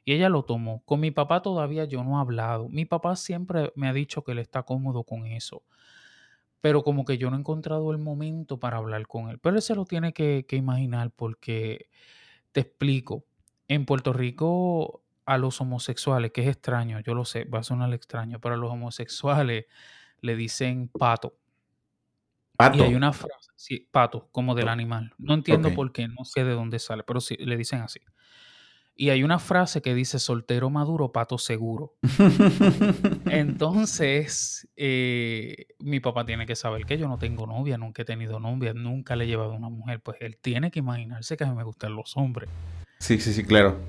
Y 0.06 0.14
ella 0.14 0.30
lo 0.30 0.44
tomó. 0.46 0.84
Con 0.86 1.00
mi 1.02 1.12
papá 1.12 1.42
todavía 1.44 1.86
yo 1.86 2.04
no 2.04 2.18
he 2.20 2.22
hablado. 2.22 2.70
Mi 2.70 2.86
papá 2.86 3.16
siempre 3.18 3.72
me 3.76 3.88
ha 3.90 3.94
dicho 3.94 4.24
que 4.24 4.34
él 4.34 4.40
está 4.40 4.64
cómodo 4.64 5.04
con 5.06 5.28
eso. 5.28 5.64
Pero 6.62 6.84
como 6.84 7.06
que 7.06 7.18
yo 7.18 7.30
no 7.30 7.38
he 7.38 7.40
encontrado 7.40 7.92
el 7.92 7.98
momento 7.98 8.60
para 8.60 8.78
hablar 8.78 9.08
con 9.08 9.30
él. 9.30 9.40
Pero 9.40 9.56
él 9.56 9.62
se 9.62 9.76
lo 9.76 9.86
tiene 9.86 10.14
que 10.14 10.46
imaginar 10.52 11.12
porque 11.12 11.90
te 12.52 12.62
explico. 12.62 13.26
En 13.68 13.86
Puerto 13.86 14.14
Rico 14.14 15.04
a 15.26 15.38
los 15.38 15.62
homosexuales, 15.62 16.32
que 16.32 16.42
es 16.42 16.48
extraño, 16.48 17.00
yo 17.00 17.14
lo 17.14 17.26
sé, 17.26 17.46
va 17.46 17.60
a 17.60 17.64
sonar 17.64 17.94
extraño, 17.94 18.40
pero 18.40 18.56
a 18.56 18.58
los 18.58 18.72
homosexuales 18.72 19.66
le 20.20 20.36
dicen 20.36 20.90
pato. 20.90 21.38
Pato. 22.58 22.78
Y 22.78 22.82
hay 22.82 22.96
una 22.96 23.14
frase, 23.14 23.50
sí, 23.56 23.88
pato, 23.92 24.28
como 24.32 24.56
del 24.56 24.68
animal. 24.68 25.14
No 25.18 25.34
entiendo 25.34 25.74
por 25.74 25.92
qué, 25.92 26.08
no 26.08 26.26
sé 26.26 26.44
de 26.44 26.54
dónde 26.54 26.80
sale, 26.80 27.04
pero 27.04 27.22
sí, 27.22 27.38
le 27.38 27.56
dicen 27.56 27.82
así. 27.82 28.02
Y 29.02 29.10
hay 29.10 29.24
una 29.24 29.40
frase 29.40 29.82
que 29.82 29.96
dice 29.96 30.20
soltero 30.20 30.70
maduro, 30.70 31.12
pato 31.12 31.40
seguro. 31.40 31.96
Entonces, 33.32 34.68
eh, 34.76 35.70
mi 35.80 36.00
papá 36.00 36.24
tiene 36.24 36.46
que 36.46 36.56
saber 36.56 36.86
que 36.86 37.00
yo 37.00 37.08
no 37.08 37.18
tengo 37.18 37.48
novia, 37.48 37.80
nunca 37.80 38.04
he 38.04 38.06
tenido 38.06 38.40
novia, 38.40 38.76
nunca 38.76 39.16
le 39.16 39.24
he 39.24 39.28
llevado 39.28 39.54
a 39.54 39.56
una 39.56 39.70
mujer. 39.70 40.02
Pues 40.02 40.18
él 40.22 40.38
tiene 40.38 40.70
que 40.70 40.78
imaginarse 40.78 41.36
que 41.36 41.44
a 41.44 41.48
mí 41.48 41.56
me 41.56 41.64
gustan 41.64 41.96
los 41.96 42.16
hombres. 42.16 42.48
Sí, 43.00 43.20
sí, 43.20 43.34
sí, 43.34 43.44
claro. 43.44 43.80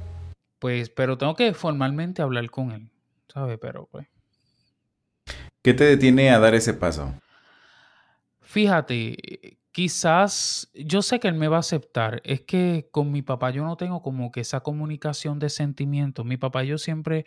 Pues, 0.59 0.88
pero 0.88 1.19
tengo 1.19 1.35
que 1.35 1.52
formalmente 1.52 2.23
hablar 2.23 2.49
con 2.49 2.71
él, 2.71 2.88
¿sabes? 3.28 3.59
Pero 3.61 3.90
pues. 3.92 4.07
¿Qué 5.61 5.75
te 5.75 5.85
detiene 5.85 6.31
a 6.31 6.38
dar 6.38 6.54
ese 6.54 6.73
paso? 6.73 7.12
Fíjate, 8.52 9.56
quizás 9.73 10.71
yo 10.75 11.00
sé 11.00 11.18
que 11.21 11.28
él 11.28 11.37
me 11.37 11.49
va 11.49 11.56
a 11.56 11.61
aceptar. 11.61 12.21
Es 12.23 12.42
que 12.42 12.87
con 12.90 13.11
mi 13.11 13.23
papá 13.23 13.50
yo 13.50 13.64
no 13.64 13.78
tengo 13.78 14.02
como 14.02 14.30
que 14.30 14.40
esa 14.40 14.61
comunicación 14.61 15.38
de 15.38 15.49
sentimientos. 15.49 16.26
Mi 16.26 16.37
papá 16.37 16.62
y 16.62 16.66
yo 16.66 16.76
siempre 16.76 17.25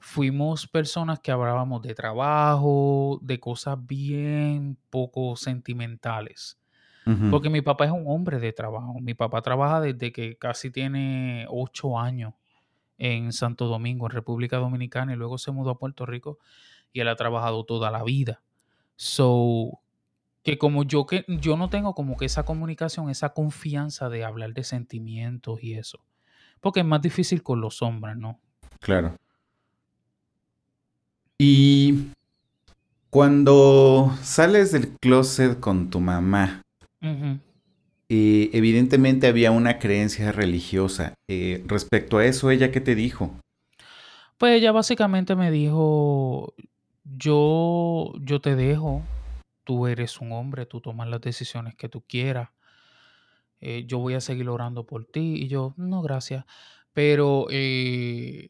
fuimos 0.00 0.66
personas 0.66 1.20
que 1.20 1.30
hablábamos 1.30 1.82
de 1.82 1.94
trabajo, 1.94 3.20
de 3.22 3.38
cosas 3.38 3.78
bien 3.86 4.76
poco 4.90 5.36
sentimentales. 5.36 6.58
Porque 7.30 7.48
mi 7.48 7.62
papá 7.62 7.84
es 7.84 7.92
un 7.92 8.02
hombre 8.08 8.40
de 8.40 8.52
trabajo. 8.52 8.98
Mi 9.00 9.14
papá 9.14 9.42
trabaja 9.42 9.80
desde 9.80 10.10
que 10.10 10.36
casi 10.36 10.72
tiene 10.72 11.46
ocho 11.48 11.96
años 11.96 12.34
en 12.98 13.32
Santo 13.32 13.66
Domingo, 13.66 14.06
en 14.06 14.10
República 14.10 14.56
Dominicana, 14.56 15.12
y 15.12 15.16
luego 15.16 15.38
se 15.38 15.52
mudó 15.52 15.70
a 15.70 15.78
Puerto 15.78 16.06
Rico 16.06 16.40
y 16.92 16.98
él 16.98 17.06
ha 17.06 17.14
trabajado 17.14 17.64
toda 17.64 17.92
la 17.92 18.02
vida. 18.02 18.42
So, 18.96 19.80
que 20.46 20.58
como 20.58 20.84
yo 20.84 21.06
que 21.06 21.24
yo 21.26 21.56
no 21.56 21.68
tengo 21.70 21.92
como 21.96 22.16
que 22.16 22.24
esa 22.24 22.44
comunicación, 22.44 23.10
esa 23.10 23.30
confianza 23.30 24.08
de 24.08 24.22
hablar 24.22 24.54
de 24.54 24.62
sentimientos 24.62 25.60
y 25.60 25.74
eso. 25.74 26.04
Porque 26.60 26.80
es 26.80 26.86
más 26.86 27.02
difícil 27.02 27.42
con 27.42 27.60
los 27.60 27.82
hombres, 27.82 28.16
¿no? 28.16 28.38
Claro. 28.78 29.16
Y 31.36 32.10
cuando 33.10 34.16
sales 34.22 34.70
del 34.70 34.90
closet 35.00 35.58
con 35.58 35.90
tu 35.90 35.98
mamá, 35.98 36.62
eh, 37.02 38.50
evidentemente 38.52 39.26
había 39.26 39.50
una 39.50 39.80
creencia 39.80 40.30
religiosa. 40.30 41.14
Eh, 41.28 41.64
respecto 41.66 42.18
a 42.18 42.24
eso, 42.24 42.52
¿ella 42.52 42.70
qué 42.70 42.80
te 42.80 42.94
dijo? 42.94 43.34
Pues 44.38 44.54
ella 44.54 44.70
básicamente 44.70 45.34
me 45.34 45.50
dijo, 45.50 46.54
yo, 47.02 48.12
yo 48.20 48.40
te 48.40 48.54
dejo, 48.54 49.02
tú 49.66 49.88
eres 49.88 50.20
un 50.20 50.32
hombre, 50.32 50.64
tú 50.64 50.80
tomas 50.80 51.08
las 51.08 51.20
decisiones 51.20 51.74
que 51.74 51.88
tú 51.88 52.02
quieras, 52.02 52.50
eh, 53.60 53.84
yo 53.86 53.98
voy 53.98 54.14
a 54.14 54.20
seguir 54.20 54.48
orando 54.48 54.86
por 54.86 55.04
ti. 55.04 55.34
Y 55.42 55.48
yo, 55.48 55.74
no, 55.76 56.02
gracias. 56.02 56.44
Pero 56.92 57.46
eh, 57.50 58.48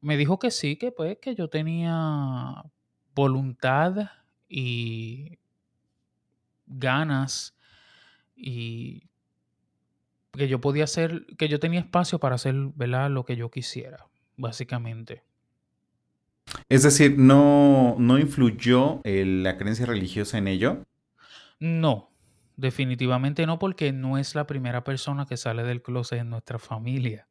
me 0.00 0.16
dijo 0.16 0.38
que 0.38 0.50
sí, 0.50 0.76
que 0.76 0.92
pues 0.92 1.18
que 1.18 1.34
yo 1.34 1.48
tenía 1.48 2.62
voluntad 3.14 4.10
y 4.48 5.38
ganas 6.66 7.56
y 8.36 9.08
que 10.32 10.48
yo 10.48 10.60
podía 10.60 10.84
hacer, 10.84 11.26
que 11.38 11.48
yo 11.48 11.60
tenía 11.60 11.80
espacio 11.80 12.18
para 12.18 12.36
hacer, 12.36 12.54
¿verdad? 12.74 13.10
Lo 13.10 13.24
que 13.24 13.36
yo 13.36 13.50
quisiera, 13.50 14.06
básicamente. 14.36 15.22
Es 16.68 16.82
decir, 16.82 17.18
¿no, 17.18 17.96
no 17.98 18.18
influyó 18.18 19.00
eh, 19.04 19.24
la 19.26 19.56
creencia 19.58 19.86
religiosa 19.86 20.38
en 20.38 20.48
ello? 20.48 20.82
No, 21.60 22.10
definitivamente 22.56 23.46
no, 23.46 23.58
porque 23.58 23.92
no 23.92 24.18
es 24.18 24.34
la 24.34 24.46
primera 24.46 24.84
persona 24.84 25.26
que 25.26 25.36
sale 25.36 25.62
del 25.62 25.82
closet 25.82 26.20
en 26.20 26.30
nuestra 26.30 26.58
familia. 26.58 27.28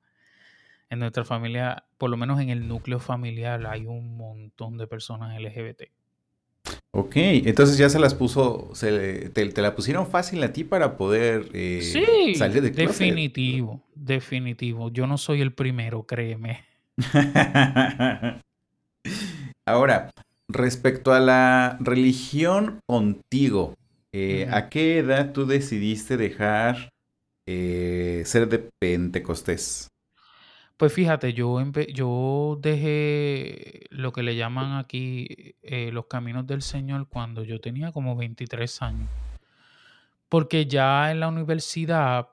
En 0.89 0.99
nuestra 0.99 1.23
familia, 1.23 1.85
por 1.97 2.09
lo 2.09 2.17
menos 2.17 2.39
en 2.41 2.49
el 2.49 2.67
núcleo 2.67 2.99
familiar, 2.99 3.65
hay 3.65 3.85
un 3.85 4.17
montón 4.17 4.77
de 4.77 4.87
personas 4.87 5.37
LGBT. 5.39 5.83
Ok, 6.93 7.13
entonces 7.15 7.77
ya 7.77 7.89
se 7.89 7.99
las 7.99 8.13
puso, 8.13 8.69
se, 8.73 9.29
te, 9.29 9.45
te 9.49 9.61
la 9.61 9.73
pusieron 9.75 10.05
fácil 10.07 10.43
a 10.43 10.51
ti 10.51 10.65
para 10.65 10.97
poder 10.97 11.47
eh, 11.53 11.79
Sí, 11.81 12.35
salir 12.35 12.61
del 12.61 12.73
closet. 12.73 12.99
definitivo, 12.99 13.81
definitivo. 13.95 14.91
Yo 14.91 15.07
no 15.07 15.17
soy 15.17 15.39
el 15.41 15.53
primero, 15.53 16.03
créeme. 16.05 16.65
Ahora, 19.65 20.12
respecto 20.48 21.13
a 21.13 21.20
la 21.20 21.77
religión 21.79 22.81
contigo, 22.86 23.75
eh. 24.12 24.48
¿a 24.51 24.70
qué 24.70 24.98
edad 24.98 25.31
tú 25.31 25.46
decidiste 25.46 26.17
dejar 26.17 26.91
eh, 27.46 28.24
ser 28.25 28.50
de 28.50 28.70
Pentecostés? 28.79 29.88
Pues 30.77 30.91
fíjate, 30.91 31.34
yo, 31.34 31.63
yo 31.93 32.58
dejé 32.60 33.86
lo 33.91 34.12
que 34.12 34.24
le 34.24 34.36
llaman 34.36 34.79
aquí 34.79 35.55
eh, 35.62 35.91
los 35.93 36.08
caminos 36.08 36.48
del 36.48 36.63
Señor 36.63 37.08
cuando 37.08 37.43
yo 37.43 37.62
tenía 37.62 37.91
como 37.91 38.15
23 38.15 38.81
años. 38.81 39.10
Porque 40.27 40.65
ya 40.65 41.12
en 41.12 41.20
la 41.20 41.27
universidad 41.27 42.29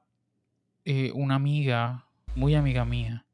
una 1.12 1.34
amiga, 1.34 2.06
muy 2.34 2.54
amiga 2.54 2.86
mía, 2.86 3.26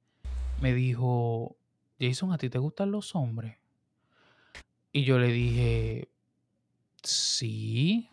me 0.60 0.74
dijo, 0.74 1.56
Jason, 1.98 2.32
¿a 2.32 2.38
ti 2.38 2.48
te 2.50 2.58
gustan 2.58 2.90
los 2.90 3.14
hombres? 3.14 3.56
Y 4.92 5.04
yo 5.04 5.18
le 5.18 5.28
dije, 5.32 6.08
sí. 7.02 8.08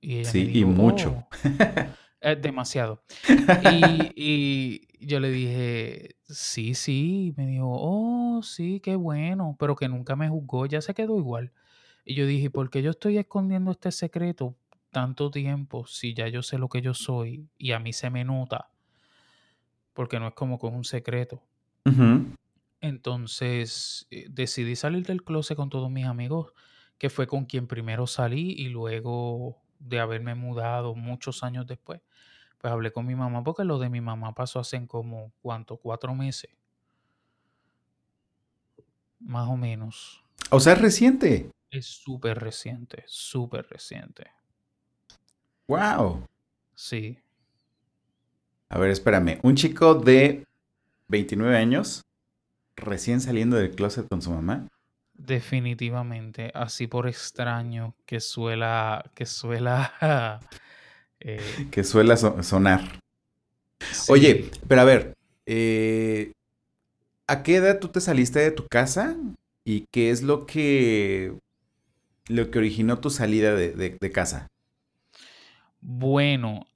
Y 0.00 0.18
ella 0.18 0.26
me 0.26 0.30
Sí, 0.32 0.38
y 0.40 0.46
dijo, 0.48 0.68
mucho. 0.68 1.10
"Oh". 1.10 1.28
Eh, 2.20 2.36
demasiado. 2.36 3.02
Y, 3.62 4.12
y 4.16 5.06
yo 5.06 5.20
le 5.20 5.30
dije, 5.30 6.16
sí, 6.28 6.74
sí. 6.74 7.28
Y 7.28 7.32
me 7.36 7.46
dijo, 7.46 7.68
oh, 7.68 8.42
sí, 8.42 8.80
qué 8.80 8.96
bueno, 8.96 9.56
pero 9.58 9.76
que 9.76 9.88
nunca 9.88 10.16
me 10.16 10.28
juzgó, 10.28 10.66
ya 10.66 10.80
se 10.80 10.94
quedó 10.94 11.18
igual. 11.18 11.52
Y 12.04 12.14
yo 12.14 12.26
dije, 12.26 12.50
¿por 12.50 12.70
qué 12.70 12.82
yo 12.82 12.90
estoy 12.90 13.18
escondiendo 13.18 13.70
este 13.72 13.92
secreto 13.92 14.56
tanto 14.90 15.30
tiempo 15.30 15.86
si 15.86 16.14
ya 16.14 16.28
yo 16.28 16.42
sé 16.42 16.58
lo 16.58 16.68
que 16.68 16.82
yo 16.82 16.94
soy 16.94 17.48
y 17.58 17.72
a 17.72 17.78
mí 17.78 17.92
se 17.92 18.10
me 18.10 18.24
nota? 18.24 18.70
Porque 19.92 20.18
no 20.18 20.28
es 20.28 20.34
como 20.34 20.58
con 20.58 20.74
un 20.74 20.84
secreto. 20.84 21.42
Entonces 22.82 24.08
eh, 24.10 24.26
decidí 24.28 24.74
salir 24.74 25.06
del 25.06 25.22
closet 25.22 25.56
con 25.56 25.70
todos 25.70 25.90
mis 25.90 26.04
amigos, 26.04 26.52
que 26.98 27.10
fue 27.10 27.26
con 27.28 27.46
quien 27.46 27.68
primero 27.68 28.06
salí 28.06 28.50
y 28.50 28.68
luego 28.68 29.62
de 29.78 30.00
haberme 30.00 30.34
mudado 30.34 30.94
muchos 30.94 31.44
años 31.44 31.66
después, 31.66 32.00
pues 32.58 32.72
hablé 32.72 32.92
con 32.92 33.06
mi 33.06 33.14
mamá 33.14 33.42
porque 33.44 33.64
lo 33.64 33.78
de 33.78 33.88
mi 33.88 34.00
mamá 34.00 34.34
pasó 34.34 34.58
hace 34.58 34.84
como, 34.86 35.32
¿cuánto? 35.40 35.76
Cuatro 35.76 36.12
meses. 36.14 36.50
Más 39.20 39.48
o 39.48 39.56
menos. 39.56 40.24
O 40.50 40.58
sea, 40.58 40.72
es 40.72 40.80
reciente. 40.80 41.50
Es 41.70 41.86
súper 41.86 42.38
reciente, 42.40 43.04
súper 43.06 43.66
reciente. 43.68 44.26
Wow. 45.68 46.26
Sí. 46.74 47.16
A 48.68 48.78
ver, 48.78 48.90
espérame. 48.90 49.38
Un 49.42 49.54
chico 49.54 49.94
de 49.94 50.44
29 51.06 51.56
años, 51.56 52.02
recién 52.76 53.20
saliendo 53.20 53.56
del 53.56 53.74
closet 53.74 54.08
con 54.08 54.22
su 54.22 54.30
mamá. 54.30 54.66
Definitivamente, 55.14 56.50
así 56.54 56.86
por 56.86 57.06
extraño 57.08 57.94
que 58.06 58.18
suela, 58.20 59.04
que 59.14 59.26
suela 59.26 59.92
eh, 61.20 61.68
Que 61.70 61.84
suele 61.84 62.16
so- 62.16 62.42
sonar. 62.42 62.98
sí. 63.80 64.12
Oye, 64.12 64.50
pero 64.68 64.80
a 64.80 64.84
ver, 64.84 65.14
eh, 65.46 66.32
¿a 67.28 67.42
qué 67.42 67.56
edad 67.56 67.78
tú 67.78 67.88
te 67.88 68.00
saliste 68.00 68.40
de 68.40 68.50
tu 68.50 68.66
casa? 68.68 69.16
¿Y 69.64 69.84
qué 69.92 70.10
es 70.10 70.22
lo 70.22 70.44
que, 70.46 71.38
lo 72.28 72.50
que 72.50 72.58
originó 72.58 72.98
tu 72.98 73.10
salida 73.10 73.54
de, 73.54 73.72
de- 73.72 73.96
de 74.00 74.10
casa? 74.10 74.48
Bueno, 75.80 76.66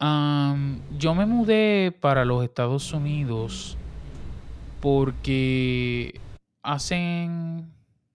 yo 0.99 1.15
me 1.15 1.27
mudé 1.27 1.93
para 1.93 2.25
los 2.25 2.43
Estados 2.45 2.93
Unidos 2.93 3.77
porque 4.87 6.21
hace 6.63 7.29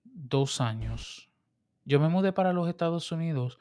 dos 0.06 0.62
años 0.62 1.30
yo 1.84 2.00
me 2.00 2.08
mudé 2.08 2.32
para 2.32 2.54
los 2.54 2.70
Estados 2.70 3.12
Unidos 3.12 3.60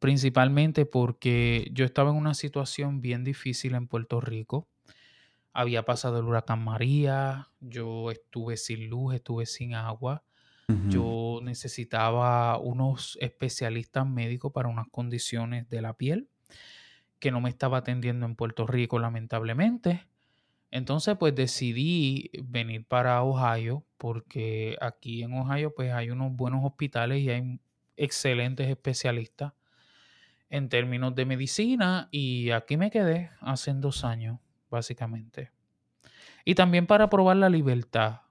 principalmente 0.00 0.84
porque 0.84 1.70
yo 1.72 1.86
estaba 1.86 2.10
en 2.10 2.16
una 2.16 2.34
situación 2.34 3.00
bien 3.00 3.24
difícil 3.24 3.74
en 3.74 3.86
Puerto 3.86 4.20
Rico. 4.20 4.68
Había 5.54 5.86
pasado 5.86 6.18
el 6.18 6.26
huracán 6.26 6.62
María, 6.62 7.48
yo 7.60 8.10
estuve 8.10 8.58
sin 8.58 8.90
luz, 8.90 9.14
estuve 9.14 9.46
sin 9.46 9.74
agua. 9.74 10.22
Yo 10.88 11.40
necesitaba 11.42 12.58
unos 12.58 13.16
especialistas 13.22 14.06
médicos 14.06 14.52
para 14.52 14.68
unas 14.68 14.88
condiciones 14.90 15.70
de 15.70 15.80
la 15.80 15.94
piel 15.94 16.28
que 17.18 17.30
no 17.30 17.40
me 17.40 17.48
estaba 17.48 17.78
atendiendo 17.78 18.26
en 18.26 18.36
Puerto 18.36 18.66
Rico, 18.66 18.98
lamentablemente. 18.98 20.06
Entonces, 20.72 21.16
pues 21.18 21.34
decidí 21.34 22.30
venir 22.44 22.86
para 22.86 23.22
Ohio 23.22 23.84
porque 23.98 24.78
aquí 24.80 25.22
en 25.22 25.34
Ohio 25.34 25.74
pues 25.74 25.92
hay 25.92 26.08
unos 26.10 26.34
buenos 26.34 26.64
hospitales 26.64 27.20
y 27.20 27.28
hay 27.28 27.60
excelentes 27.94 28.70
especialistas 28.70 29.52
en 30.48 30.70
términos 30.70 31.14
de 31.14 31.26
medicina 31.26 32.08
y 32.10 32.52
aquí 32.52 32.78
me 32.78 32.90
quedé 32.90 33.30
hace 33.40 33.74
dos 33.74 34.02
años, 34.02 34.38
básicamente. 34.70 35.50
Y 36.46 36.54
también 36.54 36.86
para 36.86 37.10
probar 37.10 37.36
la 37.36 37.50
libertad, 37.50 38.22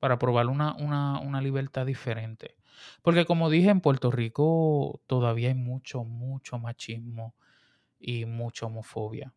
para 0.00 0.18
probar 0.18 0.46
una, 0.46 0.74
una, 0.76 1.20
una 1.20 1.42
libertad 1.42 1.84
diferente. 1.84 2.56
Porque 3.02 3.26
como 3.26 3.50
dije, 3.50 3.68
en 3.68 3.82
Puerto 3.82 4.10
Rico 4.10 5.02
todavía 5.06 5.48
hay 5.48 5.54
mucho, 5.54 6.04
mucho 6.04 6.58
machismo 6.58 7.34
y 8.00 8.24
mucha 8.24 8.64
homofobia. 8.64 9.34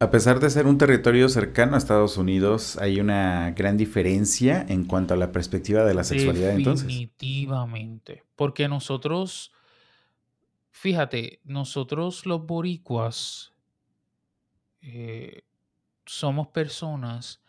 A 0.00 0.10
pesar 0.10 0.40
de 0.40 0.50
ser 0.50 0.66
un 0.66 0.76
territorio 0.76 1.28
cercano 1.28 1.74
a 1.74 1.78
Estados 1.78 2.16
Unidos, 2.16 2.76
hay 2.78 3.00
una 3.00 3.52
gran 3.52 3.76
diferencia 3.76 4.64
en 4.68 4.84
cuanto 4.84 5.14
a 5.14 5.16
la 5.16 5.32
perspectiva 5.32 5.84
de 5.84 5.94
la 5.94 6.04
sexualidad 6.04 6.50
entonces. 6.50 6.88
Definitivamente. 6.88 8.24
Porque 8.36 8.68
nosotros, 8.68 9.52
fíjate, 10.72 11.40
nosotros 11.44 12.26
los 12.26 12.44
boricuas 12.44 13.52
eh, 14.82 15.42
somos 16.04 16.48
personas 16.48 17.40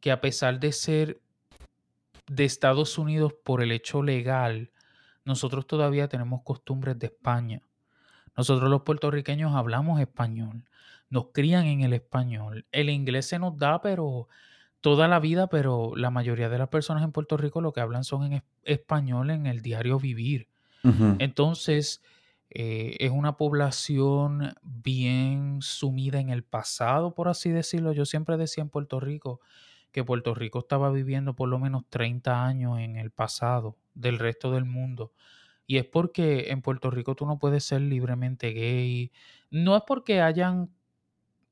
que 0.00 0.10
a 0.10 0.20
pesar 0.20 0.58
de 0.58 0.72
ser 0.72 1.20
de 2.26 2.44
Estados 2.44 2.96
Unidos 2.98 3.34
por 3.44 3.62
el 3.62 3.72
hecho 3.72 4.02
legal, 4.02 4.70
nosotros 5.24 5.66
todavía 5.66 6.08
tenemos 6.08 6.42
costumbres 6.42 6.98
de 6.98 7.06
España. 7.06 7.62
Nosotros 8.36 8.70
los 8.70 8.82
puertorriqueños 8.82 9.54
hablamos 9.54 10.00
español, 10.00 10.64
nos 11.10 11.28
crían 11.32 11.66
en 11.66 11.82
el 11.82 11.92
español. 11.92 12.66
El 12.72 12.90
inglés 12.90 13.26
se 13.26 13.38
nos 13.38 13.56
da, 13.58 13.80
pero 13.82 14.28
toda 14.80 15.08
la 15.08 15.20
vida, 15.20 15.48
pero 15.48 15.94
la 15.96 16.10
mayoría 16.10 16.48
de 16.48 16.58
las 16.58 16.68
personas 16.68 17.04
en 17.04 17.12
Puerto 17.12 17.36
Rico 17.36 17.60
lo 17.60 17.72
que 17.72 17.80
hablan 17.80 18.04
son 18.04 18.24
en 18.24 18.32
es- 18.34 18.42
español 18.64 19.30
en 19.30 19.46
el 19.46 19.62
diario 19.62 19.98
vivir. 19.98 20.48
Entonces, 21.18 22.02
eh, 22.50 22.96
es 23.00 23.10
una 23.10 23.36
población 23.36 24.54
bien 24.62 25.58
sumida 25.62 26.20
en 26.20 26.30
el 26.30 26.42
pasado, 26.44 27.14
por 27.14 27.28
así 27.28 27.50
decirlo. 27.50 27.92
Yo 27.92 28.04
siempre 28.06 28.36
decía 28.36 28.62
en 28.62 28.70
Puerto 28.70 29.00
Rico 29.00 29.40
que 29.92 30.04
Puerto 30.04 30.34
Rico 30.34 30.60
estaba 30.60 30.90
viviendo 30.90 31.34
por 31.36 31.48
lo 31.48 31.58
menos 31.58 31.84
30 31.88 32.44
años 32.46 32.78
en 32.78 32.96
el 32.96 33.10
pasado 33.10 33.76
del 33.94 34.18
resto 34.18 34.52
del 34.52 34.64
mundo. 34.64 35.12
Y 35.66 35.78
es 35.78 35.86
porque 35.86 36.50
en 36.50 36.62
Puerto 36.62 36.90
Rico 36.90 37.14
tú 37.14 37.26
no 37.26 37.38
puedes 37.38 37.64
ser 37.64 37.80
libremente 37.82 38.50
gay. 38.52 39.12
No 39.50 39.76
es 39.76 39.82
porque 39.86 40.20
hayan 40.20 40.70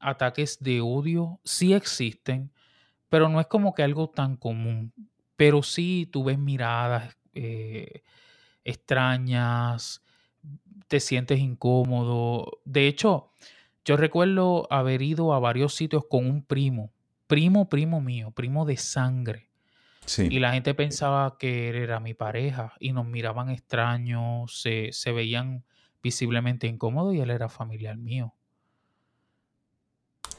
ataques 0.01 0.59
de 0.61 0.81
odio, 0.81 1.41
sí 1.45 1.73
existen, 1.73 2.53
pero 3.09 3.29
no 3.29 3.41
es 3.41 3.47
como 3.47 3.75
que 3.75 3.83
algo 3.83 4.11
tan 4.11 4.37
común. 4.37 4.93
Pero 5.37 5.63
sí 5.63 6.09
tú 6.11 6.25
ves 6.25 6.39
miradas 6.39 7.17
eh, 7.35 8.03
extrañas, 8.65 10.03
te 10.89 11.01
sientes 11.01 11.39
incómodo. 11.39 12.61
De 12.65 12.87
hecho, 12.87 13.31
yo 13.85 13.97
recuerdo 13.97 14.67
haber 14.71 15.03
ido 15.03 15.33
a 15.33 15.39
varios 15.39 15.75
sitios 15.75 16.05
con 16.09 16.27
un 16.27 16.43
primo, 16.43 16.93
primo, 17.27 17.69
primo 17.69 18.01
mío, 18.01 18.31
primo 18.33 18.65
de 18.65 18.77
sangre. 18.77 19.49
Y 20.19 20.39
la 20.39 20.53
gente 20.53 20.73
pensaba 20.73 21.37
que 21.39 21.69
él 21.69 21.77
era 21.77 22.01
mi 22.01 22.15
pareja 22.15 22.73
y 22.81 22.93
nos 22.93 23.07
miraban 23.07 23.51
extraños, 23.51 24.59
se, 24.59 24.89
se 24.93 25.13
veían 25.13 25.65
visiblemente 26.03 26.67
incómodos 26.67 27.15
y 27.15 27.21
él 27.21 27.31
era 27.31 27.51
familiar 27.51 27.99
mío. 27.99 28.35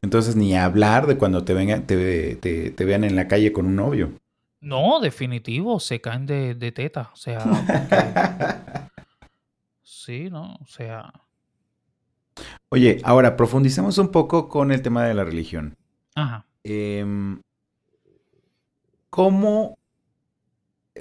Entonces 0.01 0.35
ni 0.35 0.55
hablar 0.55 1.07
de 1.07 1.17
cuando 1.17 1.43
te, 1.43 1.53
venga, 1.53 1.81
te, 1.81 2.35
te- 2.35 2.71
te 2.71 2.85
vean 2.85 3.03
en 3.03 3.15
la 3.15 3.27
calle 3.27 3.51
con 3.51 3.65
un 3.65 3.75
novio. 3.75 4.11
No, 4.61 4.99
definitivo, 4.99 5.79
se 5.79 6.01
caen 6.01 6.25
de, 6.25 6.53
de 6.55 6.71
teta. 6.71 7.09
O 7.13 7.15
sea, 7.15 7.39
porque- 7.67 8.89
sí, 9.83 10.29
¿no? 10.29 10.55
O 10.61 10.65
sea, 10.67 11.11
Oye, 12.69 13.01
ahora 13.03 13.35
profundicemos 13.35 13.97
un 13.97 14.09
poco 14.09 14.47
con 14.47 14.71
el 14.71 14.81
tema 14.81 15.05
de 15.05 15.13
la 15.13 15.23
religión. 15.23 15.75
ajá. 16.15 16.45
Em, 16.63 17.41
¿Cómo 19.09 19.77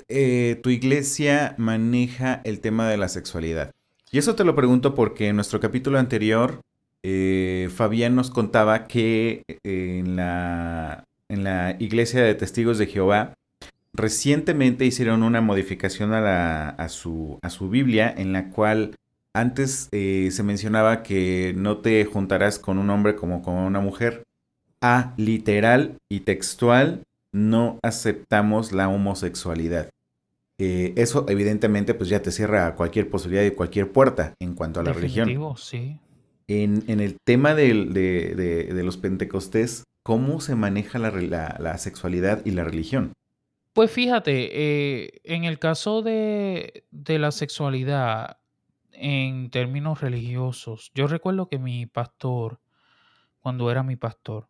eh, 0.09 0.59
tu 0.63 0.71
iglesia 0.71 1.55
maneja 1.59 2.41
el 2.45 2.61
tema 2.61 2.89
de 2.89 2.97
la 2.97 3.09
sexualidad? 3.09 3.73
Y 4.11 4.19
eso 4.19 4.35
te 4.35 4.45
lo 4.45 4.55
pregunto 4.55 4.95
porque 4.95 5.29
en 5.29 5.37
nuestro 5.37 5.61
capítulo 5.61 5.99
anterior, 5.99 6.61
eh, 7.03 7.69
Fabián 7.75 8.15
nos 8.15 8.31
contaba 8.31 8.87
que 8.87 9.43
eh, 9.49 9.99
en 10.01 10.17
la, 10.17 11.05
en 11.29 11.45
la 11.45 11.77
iglesia 11.79 12.23
de 12.23 12.35
testigos 12.35 12.79
de 12.79 12.87
Jehová, 12.87 13.35
recientemente 13.95 14.85
hicieron 14.85 15.23
una 15.23 15.41
modificación 15.41 16.13
a, 16.13 16.21
la- 16.21 16.69
a 16.71 16.89
su, 16.89 17.39
a 17.43 17.51
su 17.51 17.69
Biblia 17.69 18.13
en 18.17 18.33
la 18.33 18.51
cual 18.51 18.95
antes 19.35 19.89
eh, 19.93 20.29
se 20.33 20.43
mencionaba 20.43 21.03
que 21.03 21.55
no 21.57 21.79
te 21.79 22.05
juntarás 22.05 22.59
con 22.59 22.79
un 22.79 22.91
hombre 22.91 23.15
como 23.17 23.43
con 23.43 23.55
una 23.55 23.81
mujer. 23.81 24.23
A 24.81 25.13
literal 25.17 25.97
y 26.09 26.21
textual, 26.21 27.03
no 27.33 27.81
aceptamos 27.83 28.71
la 28.73 28.89
homosexualidad. 28.89 29.91
Eh, 30.61 30.93
eso 30.97 31.27
evidentemente 31.29 31.95
pues 31.95 32.09
ya 32.09 32.23
te 32.23 32.31
cierra 32.31 32.75
cualquier 32.77 33.09
posibilidad 33.11 33.45
y 33.45 33.51
cualquier 33.53 33.91
puerta 33.91 34.35
en 34.41 34.55
cuanto 34.55 34.81
a 34.81 34.83
la 34.85 34.91
religión. 35.01 35.29
Sí. 35.57 35.99
En, 36.49 37.01
el 37.01 37.19
tema 37.21 37.55
de, 37.55 37.75
los 38.83 38.97
pentecostés, 38.97 39.85
¿cómo 40.03 40.41
se 40.41 40.55
maneja 40.55 40.99
la, 40.99 41.79
sexualidad 41.79 42.45
y 42.45 42.53
la 42.53 42.65
religión? 42.65 43.13
Pues 43.75 43.91
fíjate, 43.91 44.49
eh, 45.05 45.21
en 45.25 45.45
el 45.45 45.59
caso 45.59 46.03
de, 46.03 46.85
la 46.91 47.31
sexualidad, 47.31 48.39
en 48.93 49.51
términos 49.51 50.01
religiosos, 50.01 50.91
yo 50.95 51.07
recuerdo 51.07 51.49
que 51.49 51.59
mi 51.59 51.87
pastor, 51.87 52.59
cuando 53.41 53.71
era 53.71 53.83
mi 53.83 53.97
pastor, 53.97 54.49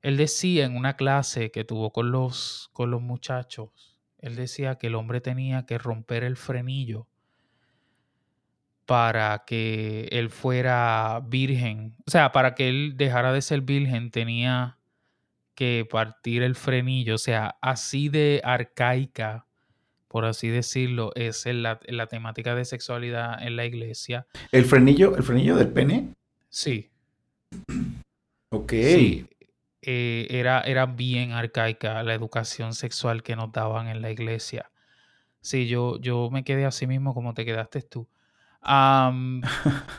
él 0.00 0.16
decía 0.16 0.64
en 0.64 0.76
una 0.76 0.96
clase 0.96 1.50
que 1.50 1.64
tuvo 1.64 1.92
con 1.92 2.12
los 2.12 2.70
muchachos, 3.02 3.98
él 4.18 4.36
decía 4.36 4.76
que 4.76 4.86
el 4.86 4.94
hombre 4.94 5.20
tenía 5.20 5.66
que 5.66 5.76
romper 5.76 6.22
el 6.22 6.36
frenillo 6.36 7.08
para 8.86 9.44
que 9.46 10.08
él 10.12 10.30
fuera 10.30 11.20
virgen. 11.26 11.96
O 12.06 12.10
sea, 12.10 12.32
para 12.32 12.54
que 12.54 12.68
él 12.68 12.94
dejara 12.96 13.32
de 13.32 13.42
ser 13.42 13.60
virgen 13.60 14.10
tenía 14.10 14.78
que 15.54 15.86
partir 15.90 16.42
el 16.42 16.54
frenillo. 16.54 17.16
O 17.16 17.18
sea, 17.18 17.56
así 17.60 18.08
de 18.08 18.40
arcaica, 18.44 19.46
por 20.08 20.24
así 20.24 20.48
decirlo, 20.48 21.12
es 21.16 21.46
en 21.46 21.62
la, 21.62 21.80
en 21.84 21.96
la 21.96 22.06
temática 22.06 22.54
de 22.54 22.64
sexualidad 22.64 23.42
en 23.42 23.56
la 23.56 23.64
iglesia. 23.64 24.26
¿El 24.52 24.64
frenillo, 24.64 25.16
el 25.16 25.22
frenillo 25.22 25.56
del 25.56 25.68
pene? 25.68 26.14
Sí, 26.48 26.90
Ok. 28.50 28.72
sí. 28.72 29.26
eh, 29.82 30.26
era, 30.30 30.60
era 30.60 30.86
bien 30.86 31.32
arcaica 31.32 32.02
la 32.02 32.14
educación 32.14 32.74
sexual 32.74 33.22
que 33.22 33.36
nos 33.36 33.50
daban 33.52 33.88
en 33.88 34.00
la 34.00 34.10
iglesia. 34.10 34.70
Sí, 35.40 35.66
yo, 35.66 36.00
yo 36.00 36.30
me 36.30 36.44
quedé 36.44 36.64
así 36.64 36.86
mismo 36.86 37.14
como 37.14 37.34
te 37.34 37.44
quedaste 37.44 37.82
tú. 37.82 38.08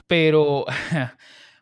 Pero, 0.08 0.66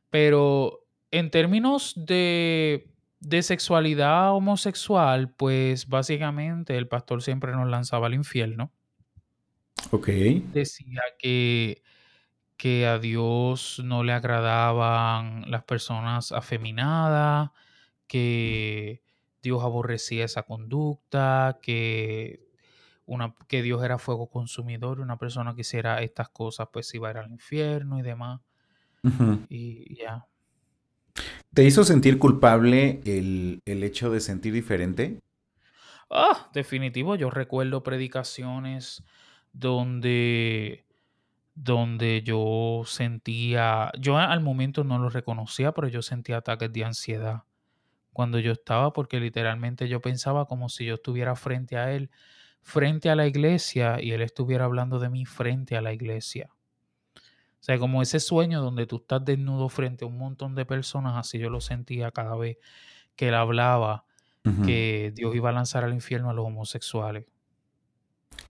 pero 0.09 0.85
en 1.11 1.29
términos 1.29 1.93
de, 1.95 2.89
de 3.19 3.43
sexualidad 3.43 4.33
homosexual, 4.33 5.31
pues 5.31 5.87
básicamente 5.87 6.77
el 6.77 6.87
pastor 6.87 7.21
siempre 7.21 7.51
nos 7.51 7.69
lanzaba 7.69 8.07
al 8.07 8.13
infierno. 8.13 8.71
Ok. 9.91 10.07
Decía 10.53 11.01
que, 11.19 11.83
que 12.57 12.87
a 12.87 12.99
Dios 12.99 13.81
no 13.83 14.03
le 14.03 14.13
agradaban 14.13 15.49
las 15.49 15.63
personas 15.63 16.31
afeminadas, 16.31 17.51
que 18.07 19.03
Dios 19.41 19.63
aborrecía 19.63 20.25
esa 20.25 20.43
conducta, 20.43 21.59
que, 21.61 22.45
una, 23.05 23.35
que 23.47 23.61
Dios 23.61 23.83
era 23.83 23.97
fuego 23.97 24.27
consumidor 24.27 24.99
y 24.99 25.01
una 25.01 25.17
persona 25.17 25.55
que 25.55 25.61
hiciera 25.61 26.01
estas 26.01 26.29
cosas 26.29 26.67
pues 26.71 26.93
iba 26.93 27.07
a 27.07 27.11
ir 27.11 27.17
al 27.17 27.31
infierno 27.31 27.99
y 27.99 28.01
demás. 28.01 28.41
Y 29.49 29.95
ya. 29.95 30.25
¿Te 31.53 31.63
hizo 31.63 31.83
sentir 31.83 32.17
culpable 32.17 33.01
el, 33.05 33.61
el 33.65 33.83
hecho 33.83 34.09
de 34.09 34.19
sentir 34.19 34.53
diferente? 34.53 35.21
Ah, 36.09 36.49
definitivo, 36.53 37.15
yo 37.15 37.29
recuerdo 37.29 37.83
predicaciones 37.83 39.03
donde, 39.53 40.85
donde 41.55 42.21
yo 42.23 42.83
sentía, 42.85 43.91
yo 43.99 44.17
al 44.17 44.41
momento 44.41 44.83
no 44.83 44.99
lo 44.99 45.09
reconocía, 45.09 45.71
pero 45.71 45.87
yo 45.87 46.01
sentía 46.01 46.37
ataques 46.37 46.71
de 46.73 46.83
ansiedad 46.83 47.43
cuando 48.15 48.39
yo 48.39 48.53
estaba, 48.53 48.93
porque 48.93 49.19
literalmente 49.19 49.89
yo 49.89 49.99
pensaba 49.99 50.45
como 50.45 50.69
si 50.69 50.85
yo 50.85 50.95
estuviera 50.95 51.35
frente 51.35 51.75
a 51.77 51.91
él, 51.91 52.09
frente 52.67 53.11
a 53.11 53.15
la 53.15 53.27
iglesia, 53.27 54.01
y 54.01 54.11
él 54.11 54.23
estuviera 54.23 54.65
hablando 54.65 54.97
de 54.97 55.07
mí 55.07 55.23
frente 55.23 55.77
a 55.77 55.81
la 55.81 55.93
iglesia. 55.93 56.49
O 57.13 57.63
sea, 57.65 57.77
como 57.77 58.01
ese 58.01 58.19
sueño 58.19 58.59
donde 58.59 58.87
tú 58.87 58.95
estás 58.97 59.23
desnudo 59.23 59.69
frente 59.69 60.03
a 60.03 60.07
un 60.07 60.17
montón 60.17 60.55
de 60.55 60.65
personas, 60.65 61.13
así 61.15 61.37
yo 61.37 61.51
lo 61.51 61.61
sentía 61.61 62.09
cada 62.09 62.35
vez 62.35 62.57
que 63.15 63.27
él 63.29 63.35
hablaba 63.35 64.03
que 64.65 65.11
Dios 65.15 65.35
iba 65.35 65.49
a 65.49 65.53
lanzar 65.53 65.83
al 65.83 65.93
infierno 65.93 66.29
a 66.29 66.33
los 66.33 66.45
homosexuales. 66.45 67.25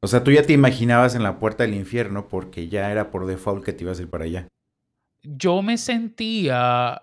O 0.01 0.07
sea, 0.07 0.23
tú 0.23 0.31
ya 0.31 0.43
te 0.43 0.51
imaginabas 0.51 1.15
en 1.15 1.23
la 1.23 1.39
puerta 1.39 1.63
del 1.63 1.73
infierno 1.73 2.27
porque 2.27 2.67
ya 2.67 2.91
era 2.91 3.11
por 3.11 3.25
default 3.25 3.63
que 3.63 3.71
te 3.71 3.83
ibas 3.83 3.99
a 3.99 4.01
ir 4.01 4.09
para 4.09 4.25
allá. 4.25 4.47
Yo 5.23 5.61
me 5.61 5.77
sentía 5.77 7.01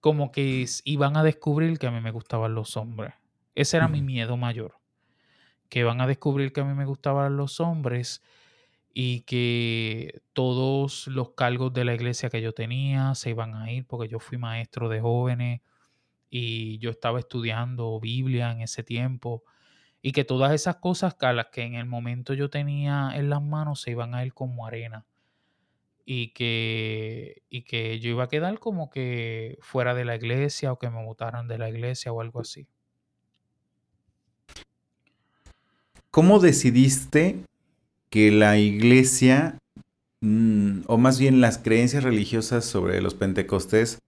como 0.00 0.32
que 0.32 0.66
iban 0.84 1.16
a 1.16 1.22
descubrir 1.22 1.78
que 1.78 1.86
a 1.86 1.92
mí 1.92 2.00
me 2.00 2.10
gustaban 2.10 2.54
los 2.54 2.76
hombres. 2.76 3.14
Ese 3.54 3.76
era 3.76 3.86
mi 3.86 4.02
miedo 4.02 4.36
mayor. 4.36 4.74
Que 5.72 5.84
van 5.84 6.02
a 6.02 6.06
descubrir 6.06 6.52
que 6.52 6.60
a 6.60 6.64
mí 6.64 6.74
me 6.74 6.84
gustaban 6.84 7.38
los 7.38 7.58
hombres 7.58 8.22
y 8.92 9.22
que 9.22 10.22
todos 10.34 11.06
los 11.08 11.30
cargos 11.30 11.72
de 11.72 11.86
la 11.86 11.94
iglesia 11.94 12.28
que 12.30 12.42
yo 12.42 12.52
tenía 12.52 13.14
se 13.14 13.30
iban 13.30 13.54
a 13.54 13.72
ir 13.72 13.86
porque 13.86 14.08
yo 14.08 14.18
fui 14.20 14.36
maestro 14.36 14.90
de 14.90 15.00
jóvenes 15.00 15.62
y 16.30 16.78
yo 16.78 16.90
estaba 16.90 17.20
estudiando 17.20 18.00
Biblia 18.00 18.52
en 18.52 18.62
ese 18.62 18.82
tiempo 18.84 19.44
y 20.02 20.12
que 20.12 20.24
todas 20.24 20.52
esas 20.52 20.76
cosas 20.76 21.14
que 21.14 21.26
a 21.26 21.32
las 21.32 21.46
que 21.48 21.62
en 21.62 21.74
el 21.74 21.86
momento 21.86 22.34
yo 22.34 22.50
tenía 22.50 23.12
en 23.14 23.30
las 23.30 23.42
manos 23.42 23.82
se 23.82 23.92
iban 23.92 24.14
a 24.14 24.24
ir 24.26 24.34
como 24.34 24.66
arena 24.66 25.06
y 26.04 26.34
que, 26.34 27.44
y 27.48 27.62
que 27.64 28.00
yo 28.00 28.10
iba 28.10 28.24
a 28.24 28.28
quedar 28.28 28.58
como 28.58 28.90
que 28.90 29.58
fuera 29.62 29.94
de 29.94 30.04
la 30.04 30.16
iglesia 30.16 30.72
o 30.72 30.78
que 30.78 30.90
me 30.90 31.04
botaran 31.04 31.48
de 31.48 31.58
la 31.58 31.70
iglesia 31.70 32.12
o 32.12 32.20
algo 32.20 32.40
así. 32.40 32.68
¿Cómo 36.12 36.40
decidiste 36.40 37.38
que 38.10 38.30
la 38.30 38.58
iglesia, 38.58 39.56
mm, 40.20 40.80
o 40.86 40.98
más 40.98 41.18
bien 41.18 41.40
las 41.40 41.56
creencias 41.56 42.04
religiosas 42.04 42.66
sobre 42.66 43.00
los 43.00 43.14
pentecostés, 43.14 43.98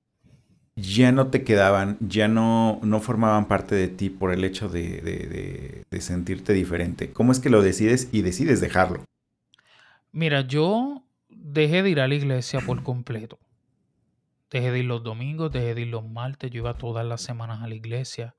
ya 0.76 1.12
no 1.12 1.28
te 1.28 1.44
quedaban, 1.44 1.96
ya 2.00 2.28
no, 2.28 2.78
no 2.82 3.00
formaban 3.00 3.48
parte 3.48 3.74
de 3.74 3.88
ti 3.88 4.10
por 4.10 4.34
el 4.34 4.44
hecho 4.44 4.68
de, 4.68 5.00
de- 5.00 5.26
de- 5.28 5.84
de 5.90 6.00
sentirte 6.02 6.52
diferente? 6.52 7.10
¿Cómo 7.10 7.32
es 7.32 7.40
que 7.40 7.48
lo 7.48 7.62
decides 7.62 8.10
y 8.12 8.20
decides 8.20 8.60
dejarlo? 8.60 9.02
Mira, 10.12 10.42
yo 10.42 11.02
dejé 11.30 11.82
de 11.82 11.88
ir 11.88 12.00
a 12.00 12.06
la 12.08 12.16
iglesia 12.16 12.60
por 12.60 12.82
completo. 12.82 13.38
Dejé 14.50 14.72
de 14.72 14.80
ir 14.80 14.84
los 14.84 15.02
domingos, 15.02 15.50
dejé 15.52 15.74
de 15.74 15.80
ir 15.80 15.86
los 15.88 16.04
martes, 16.06 16.50
yo 16.50 16.58
iba 16.58 16.74
todas 16.76 17.06
las 17.06 17.22
semanas 17.22 17.62
a 17.62 17.66
la 17.66 17.74
iglesia. 17.74 18.34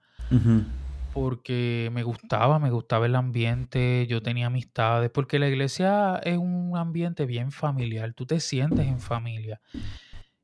Porque 1.15 1.89
me 1.93 2.03
gustaba, 2.03 2.59
me 2.59 2.71
gustaba 2.71 3.05
el 3.05 3.15
ambiente, 3.15 4.05
yo 4.07 4.21
tenía 4.21 4.47
amistades, 4.47 5.09
porque 5.11 5.39
la 5.39 5.47
iglesia 5.47 6.17
es 6.23 6.37
un 6.37 6.75
ambiente 6.77 7.25
bien 7.25 7.51
familiar, 7.53 8.13
tú 8.13 8.25
te 8.25 8.41
sientes 8.41 8.87
en 8.87 8.99
familia. 8.99 9.61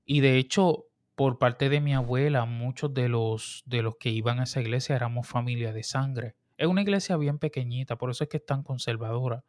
Y 0.05 0.21
de 0.21 0.37
hecho, 0.37 0.85
por 1.15 1.39
parte 1.39 1.69
de 1.69 1.81
mi 1.81 1.93
abuela, 1.93 2.45
muchos 2.45 2.93
de 2.93 3.09
los, 3.09 3.63
de 3.65 3.83
los 3.83 3.97
que 3.97 4.09
iban 4.11 4.39
a 4.39 4.43
esa 4.43 4.61
iglesia 4.61 4.95
éramos 4.95 5.27
familia 5.27 5.73
de 5.73 5.83
sangre. 5.83 6.35
Es 6.57 6.67
una 6.67 6.81
iglesia 6.83 7.17
bien 7.17 7.39
pequeñita, 7.39 7.97
por 7.97 8.11
eso 8.11 8.23
es 8.25 8.29
que 8.29 8.37
es 8.37 8.45
tan 8.45 8.63
conservadora. 8.63 9.43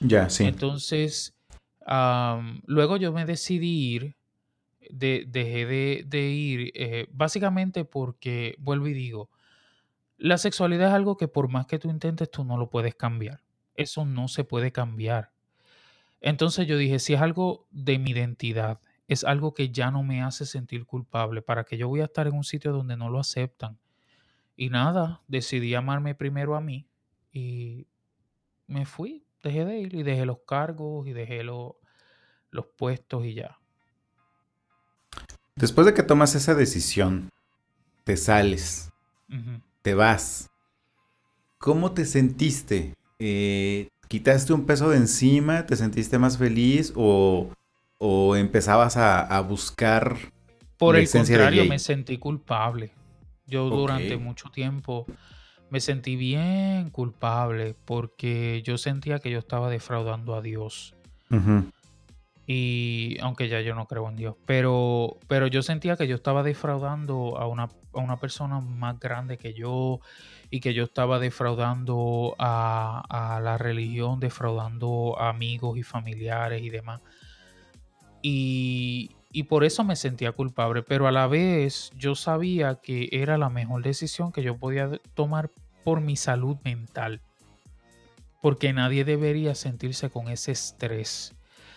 Ya, 0.00 0.28
sí. 0.28 0.44
Entonces, 0.44 1.34
luego 2.66 2.96
yo 2.96 3.12
me 3.12 3.24
decidí 3.26 3.94
ir, 3.94 4.16
de- 4.90 5.24
dejé 5.28 5.66
de, 5.66 6.04
de 6.06 6.20
ir, 6.30 6.72
eh, 6.74 7.06
básicamente 7.12 7.84
porque, 7.84 8.56
vuelvo 8.58 8.88
y 8.88 8.94
digo, 8.94 9.30
la 10.18 10.38
sexualidad 10.38 10.88
es 10.88 10.94
algo 10.94 11.16
que 11.16 11.28
por 11.28 11.48
más 11.48 11.66
que 11.66 11.78
tú 11.78 11.90
intentes, 11.90 12.30
tú 12.30 12.44
no 12.44 12.56
lo 12.56 12.70
puedes 12.70 12.94
cambiar. 12.94 13.42
Eso 13.74 14.04
no 14.04 14.28
se 14.28 14.44
puede 14.44 14.72
cambiar. 14.72 15.32
Entonces 16.20 16.66
yo 16.66 16.78
dije, 16.78 16.98
si 16.98 17.14
es 17.14 17.20
algo 17.20 17.66
de 17.70 17.98
mi 17.98 18.10
identidad, 18.12 18.80
es 19.08 19.22
algo 19.24 19.54
que 19.54 19.70
ya 19.70 19.90
no 19.90 20.02
me 20.02 20.22
hace 20.22 20.46
sentir 20.46 20.86
culpable, 20.86 21.42
¿para 21.42 21.64
que 21.64 21.76
yo 21.76 21.88
voy 21.88 22.00
a 22.00 22.04
estar 22.06 22.26
en 22.26 22.34
un 22.34 22.44
sitio 22.44 22.72
donde 22.72 22.96
no 22.96 23.08
lo 23.10 23.20
aceptan? 23.20 23.78
Y 24.56 24.70
nada, 24.70 25.22
decidí 25.28 25.74
amarme 25.74 26.14
primero 26.14 26.56
a 26.56 26.60
mí 26.60 26.88
y 27.32 27.86
me 28.66 28.86
fui, 28.86 29.24
dejé 29.42 29.64
de 29.64 29.78
ir 29.78 29.94
y 29.94 30.02
dejé 30.02 30.24
los 30.26 30.38
cargos 30.46 31.06
y 31.06 31.12
dejé 31.12 31.44
lo- 31.44 31.78
los 32.50 32.66
puestos 32.66 33.24
y 33.26 33.34
ya. 33.34 33.58
Después 35.56 35.86
de 35.86 35.94
que 35.94 36.02
tomas 36.02 36.34
esa 36.34 36.54
decisión, 36.54 37.30
te 38.04 38.16
sales. 38.16 38.90
Te 39.86 39.94
vas. 39.94 40.50
¿Cómo 41.58 41.92
te 41.92 42.06
sentiste? 42.06 42.94
Eh, 43.20 43.86
¿Quitaste 44.08 44.52
un 44.52 44.66
peso 44.66 44.90
de 44.90 44.96
encima? 44.96 45.64
¿Te 45.64 45.76
sentiste 45.76 46.18
más 46.18 46.38
feliz? 46.38 46.92
¿O, 46.96 47.50
o 47.98 48.34
empezabas 48.34 48.96
a, 48.96 49.20
a 49.20 49.40
buscar 49.42 50.16
Por 50.76 50.96
el 50.96 51.08
contrario, 51.08 51.66
me 51.66 51.78
sentí 51.78 52.18
culpable. 52.18 52.90
Yo 53.46 53.70
durante 53.70 54.16
mucho 54.16 54.48
tiempo 54.48 55.06
me 55.70 55.78
sentí 55.78 56.16
bien 56.16 56.90
culpable 56.90 57.76
porque 57.84 58.62
yo 58.64 58.78
sentía 58.78 59.20
que 59.20 59.30
yo 59.30 59.38
estaba 59.38 59.70
defraudando 59.70 60.34
a 60.34 60.42
Dios. 60.42 60.96
Y 62.48 63.18
aunque 63.20 63.48
ya 63.48 63.60
yo 63.60 63.76
no 63.76 63.86
creo 63.86 64.08
en 64.08 64.16
Dios, 64.16 64.34
pero, 64.46 65.18
pero 65.28 65.46
yo 65.46 65.62
sentía 65.62 65.96
que 65.96 66.08
yo 66.08 66.16
estaba 66.16 66.42
defraudando 66.42 67.38
a 67.38 67.46
una, 67.46 67.68
a 68.00 68.02
una 68.02 68.18
persona 68.18 68.60
más 68.60 68.98
grande 68.98 69.38
que 69.38 69.54
yo 69.54 70.00
y 70.50 70.60
que 70.60 70.74
yo 70.74 70.84
estaba 70.84 71.18
defraudando 71.18 72.34
a, 72.38 73.40
la 73.42 73.58
religión, 73.58 74.20
defraudando 74.20 75.16
a 75.18 75.28
amigos 75.28 75.78
y 75.78 75.82
familiares 75.82 76.62
y 76.62 76.70
demás. 76.70 77.00
Y 78.22 79.42
por 79.42 79.64
eso 79.64 79.84
me 79.84 79.96
sentía 79.96 80.32
culpable, 80.32 80.82
pero 80.82 81.06
a 81.06 81.12
la 81.12 81.26
vez 81.26 81.90
yo 81.94 82.14
sabía 82.14 82.76
que 82.76 83.10
era 83.12 83.36
la 83.36 83.50
mejor 83.50 83.82
decisión 83.82 84.32
que 84.32 84.42
yo 84.42 84.56
podía 84.56 84.90
tomar 85.12 85.50
por 85.84 86.00
mi 86.00 86.16
salud 86.16 86.56
mental. 86.64 87.20
Porque 88.40 88.72
nadie 88.72 89.04
debería 89.04 89.54
sentirse 89.54 90.08
con 90.08 90.28
ese 90.28 90.52
estrés. 90.52 91.34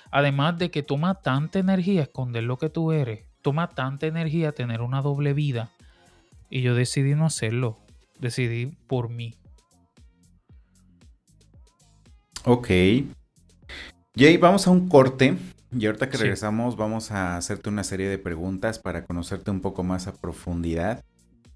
Además 0.10 0.58
de 0.58 0.72
que 0.72 0.84
toma 0.84 1.16
tanta 1.16 1.60
energía 1.60 2.04
esconder 2.04 2.44
lo 2.44 2.58
que 2.58 2.70
tú 2.70 2.92
eres, 2.92 3.26
toma 3.42 3.70
tanta 3.70 4.08
energía 4.08 4.52
tener 4.52 4.82
una 4.82 5.02
doble 5.02 5.34
vida. 5.34 5.70
Y 6.50 6.62
yo 6.62 6.74
decidí 6.76 7.16
no 7.16 7.26
hacerlo, 7.26 7.78
decidí 8.20 8.68
por 8.88 9.10
mí. 9.10 9.36
Ok. 12.46 12.68
Jay, 14.16 14.38
vamos 14.38 14.68
a 14.68 14.72
un 14.72 14.90
corte 14.90 15.38
y 15.78 15.86
ahorita 15.86 16.10
que 16.10 16.18
Sí. 16.18 16.24
regresamos 16.24 16.76
vamos 16.78 17.12
a 17.12 17.38
hacerte 17.38 17.70
una 17.70 17.84
serie 17.84 18.08
de 18.10 18.18
preguntas 18.18 18.80
para 18.80 19.06
conocerte 19.06 19.52
un 19.52 19.62
poco 19.62 19.84
más 19.84 20.08
a 20.08 20.14
profundidad. 20.14 21.04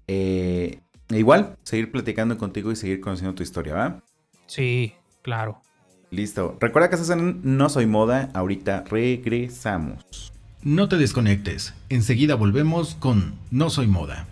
Eh, 0.06 0.80
igual, 1.10 1.56
seguir 1.64 1.90
platicando 1.90 2.38
contigo 2.38 2.70
y 2.70 2.76
seguir 2.76 3.00
conociendo 3.00 3.34
tu 3.34 3.42
historia, 3.42 3.74
¿va? 3.74 4.02
Sí, 4.46 4.94
claro. 5.22 5.60
Listo. 6.10 6.56
Recuerda 6.60 6.88
que 6.90 6.94
estás 6.94 7.10
en 7.10 7.40
No 7.42 7.68
Soy 7.68 7.86
Moda. 7.86 8.30
Ahorita 8.34 8.84
regresamos. 8.88 10.32
No 10.62 10.88
te 10.88 10.96
desconectes. 10.96 11.74
Enseguida 11.88 12.36
volvemos 12.36 12.94
con 12.94 13.34
No 13.50 13.68
Soy 13.68 13.88
Moda. 13.88 14.28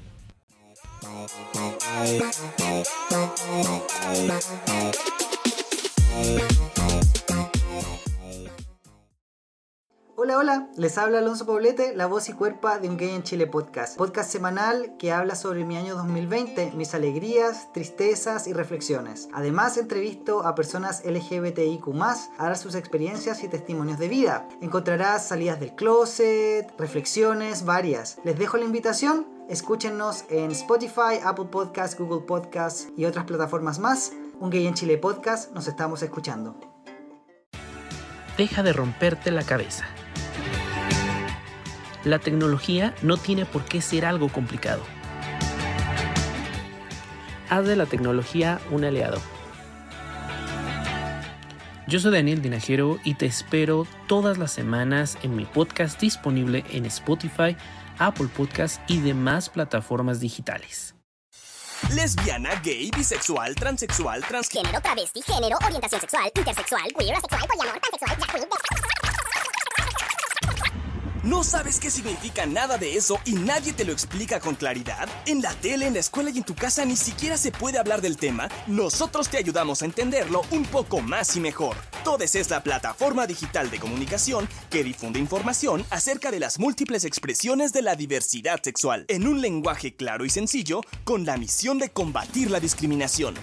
Hola, 10.17 10.39
hola, 10.39 10.69
les 10.77 10.99
habla 10.99 11.19
Alonso 11.19 11.47
Poblete, 11.47 11.95
la 11.95 12.07
voz 12.07 12.29
y 12.29 12.33
cuerpa 12.33 12.81
de 12.81 12.89
Un 12.89 12.97
Gay 12.97 13.11
en 13.11 13.23
Chile 13.23 13.47
podcast. 13.47 13.97
Podcast 13.97 14.33
semanal 14.33 14.97
que 14.99 15.13
habla 15.13 15.37
sobre 15.37 15.65
mi 15.65 15.77
año 15.77 15.95
2020, 15.95 16.73
mis 16.73 16.93
alegrías, 16.95 17.73
tristezas 17.73 18.49
y 18.49 18.53
reflexiones. 18.53 19.29
Además, 19.33 19.79
entrevisto 19.79 20.45
a 20.45 20.57
personas 20.57 21.05
LGBTIQ, 21.05 21.87
a 22.03 22.45
dar 22.45 22.57
sus 22.59 22.75
experiencias 22.75 23.45
y 23.45 23.49
testimonios 23.49 24.01
de 24.01 24.09
vida. 24.09 24.49
Encontrarás 24.61 25.29
salidas 25.29 25.61
del 25.61 25.77
closet, 25.77 26.69
reflexiones 26.79 27.65
varias. 27.65 28.19
Les 28.25 28.37
dejo 28.37 28.57
la 28.57 28.65
invitación. 28.65 29.27
Escúchenos 29.53 30.25
en 30.31 30.51
Spotify, 30.53 31.21
Apple 31.23 31.45
Podcasts, 31.45 31.95
Google 31.99 32.25
Podcasts 32.27 32.89
y 32.97 33.05
otras 33.05 33.27
plataformas 33.27 33.79
más. 33.79 34.15
Un 34.41 34.49
Gay 34.49 34.67
en 34.67 34.73
Chile 34.73 34.97
podcast, 34.97 35.53
nos 35.53 35.69
estamos 35.69 36.03
escuchando. 36.03 36.59
Deja 38.39 38.63
de 38.63 38.73
romperte 38.73 39.31
la 39.31 39.43
cabeza. 39.43 39.85
La 42.03 42.19
tecnología 42.19 42.95
no 43.03 43.19
tiene 43.19 43.45
por 43.45 43.67
qué 43.67 43.83
ser 43.83 44.07
algo 44.07 44.31
complicado. 44.31 44.81
Haz 47.51 47.67
de 47.67 47.77
la 47.77 47.85
tecnología 47.85 48.59
un 48.71 48.87
aliado. 48.87 49.19
Yo 51.87 52.01
soy 52.01 52.13
Daniel 52.13 52.41
Dinajero 52.41 52.99
y 53.05 53.17
te 53.17 53.27
espero 53.27 53.87
todas 54.07 54.39
las 54.39 54.51
semanas 54.51 55.19
en 55.23 55.37
mi 55.37 55.45
podcast 55.45 56.01
disponible 56.01 56.65
en 56.71 56.87
Spotify, 56.87 57.55
Apple 57.99 58.29
Podcasts 58.29 58.81
y 58.87 59.01
demás 59.01 59.49
plataformas 59.49 60.21
digitales. 60.21 60.95
Lesbiana, 61.91 62.55
gay, 62.63 62.91
bisexual, 62.97 63.55
transexual, 63.55 64.23
transgénero. 64.23 64.69
Género, 64.69 64.83
travesti, 64.83 65.23
género, 65.23 65.59
orientación 65.65 66.01
sexual, 66.01 66.31
intersexual, 66.35 66.93
queer, 66.97 67.17
asexual, 67.17 67.47
poliamor, 67.49 67.81
pansexual, 67.81 68.17
drag 68.17 68.31
queen, 68.31 69.12
¿No 71.23 71.45
sabes 71.45 71.79
qué 71.79 71.89
significa 71.89 72.47
nada 72.47 72.79
de 72.79 72.97
eso 72.97 73.21
y 73.25 73.35
nadie 73.35 73.73
te 73.73 73.85
lo 73.85 73.93
explica 73.93 74.41
con 74.41 74.57
claridad? 74.57 75.09
En 75.25 75.41
la 75.41 75.55
tele, 75.55 75.87
en 75.87 75.95
la 75.95 76.01
escuela 76.01 76.31
y 76.31 76.39
en 76.39 76.43
tu 76.43 76.57
casa 76.57 76.85
ni 76.85 76.97
siquiera 76.97 77.37
se 77.37 77.53
puede 77.53 77.79
hablar 77.79 78.01
del 78.01 78.17
tema. 78.17 78.49
Nosotros 78.67 79.29
te 79.29 79.39
ayudamos 79.39 79.83
a 79.83 79.85
entenderlo 79.85 80.43
un 80.51 80.65
poco 80.65 81.01
más 81.01 81.37
y 81.37 81.41
mejor. 81.41 81.77
Todes 82.03 82.35
es 82.35 82.51
la 82.51 82.65
plataforma 82.65 83.29
digital 83.29 83.71
de 83.71 83.79
comunicación 83.79 84.49
que 84.69 84.83
difunde 84.83 85.21
información 85.21 85.85
acerca 85.91 86.33
de 86.33 86.41
las 86.41 86.59
múltiples 86.59 87.05
expresiones 87.05 87.73
de 87.73 87.83
la 87.83 87.95
diversidad 87.95 88.61
sexual 88.61 89.05
en 89.07 89.29
un 89.29 89.41
lenguaje 89.41 89.95
claro 89.95 90.25
y 90.25 90.31
sencillo 90.31 90.81
con 91.05 91.25
la 91.25 91.37
misión 91.37 91.79
de 91.79 91.91
combatir 91.91 92.51
la 92.51 92.59
discriminación. 92.59 93.37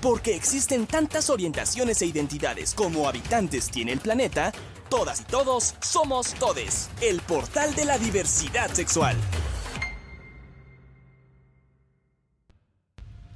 Porque 0.00 0.36
existen 0.36 0.86
tantas 0.86 1.28
orientaciones 1.28 2.00
e 2.02 2.06
identidades 2.06 2.72
como 2.72 3.08
habitantes 3.08 3.68
tiene 3.68 3.90
el 3.90 3.98
planeta, 3.98 4.52
todas 4.88 5.20
y 5.20 5.24
todos 5.24 5.74
somos 5.80 6.34
Todes, 6.34 6.90
el 7.00 7.20
portal 7.20 7.74
de 7.74 7.84
la 7.84 7.98
diversidad 7.98 8.70
sexual. 8.72 9.16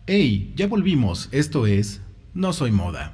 Hey, 0.07 0.53
ya 0.57 0.67
volvimos. 0.67 1.29
Esto 1.31 1.67
es 1.67 2.01
No 2.35 2.53
Soy 2.53 2.73
Moda. 2.73 3.13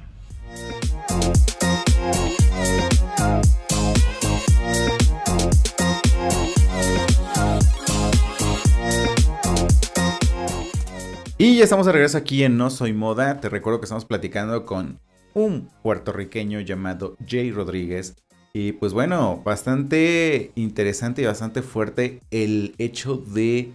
Y 11.37 11.57
ya 11.57 11.63
estamos 11.63 11.85
de 11.85 11.91
regreso 11.91 12.17
aquí 12.17 12.43
en 12.43 12.57
No 12.57 12.71
Soy 12.71 12.93
Moda. 12.93 13.39
Te 13.39 13.49
recuerdo 13.49 13.79
que 13.79 13.85
estamos 13.85 14.05
platicando 14.05 14.65
con 14.65 14.99
un 15.35 15.69
puertorriqueño 15.83 16.61
llamado 16.61 17.15
Jay 17.27 17.51
Rodríguez. 17.51 18.15
Y 18.53 18.71
pues 18.73 18.93
bueno, 18.93 19.41
bastante 19.43 20.51
interesante 20.55 21.21
y 21.21 21.25
bastante 21.25 21.61
fuerte 21.61 22.21
el 22.31 22.73
hecho 22.77 23.17
de 23.17 23.71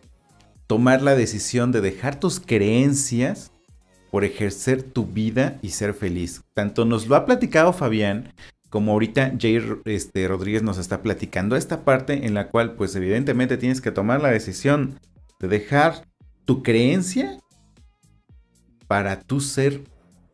tomar 0.67 1.03
la 1.03 1.15
decisión 1.15 1.71
de 1.73 1.81
dejar 1.81 2.19
tus 2.19 2.41
creencias 2.41 3.53
por 4.11 4.25
ejercer 4.25 4.83
tu 4.83 5.07
vida 5.07 5.59
y 5.63 5.71
ser 5.71 5.95
feliz. 5.95 6.43
Tanto 6.55 6.85
nos 6.85 7.07
lo 7.07 7.17
ha 7.17 7.25
platicado 7.25 7.73
Fabián 7.73 8.33
como 8.73 8.93
ahorita 8.93 9.35
Jay 9.39 9.63
este, 9.85 10.27
Rodríguez 10.27 10.63
nos 10.63 10.79
está 10.79 11.03
platicando 11.03 11.57
esta 11.57 11.85
parte 11.85 12.27
en 12.27 12.33
la 12.33 12.49
cual 12.49 12.73
pues 12.73 12.97
evidentemente 12.97 13.59
tienes 13.59 13.83
que 13.83 13.91
tomar 13.91 14.23
la 14.23 14.31
decisión 14.31 14.99
de 15.41 15.49
dejar 15.49 16.07
tu 16.47 16.63
creencia 16.63 17.39
para 18.87 19.21
tú 19.21 19.41
ser 19.41 19.83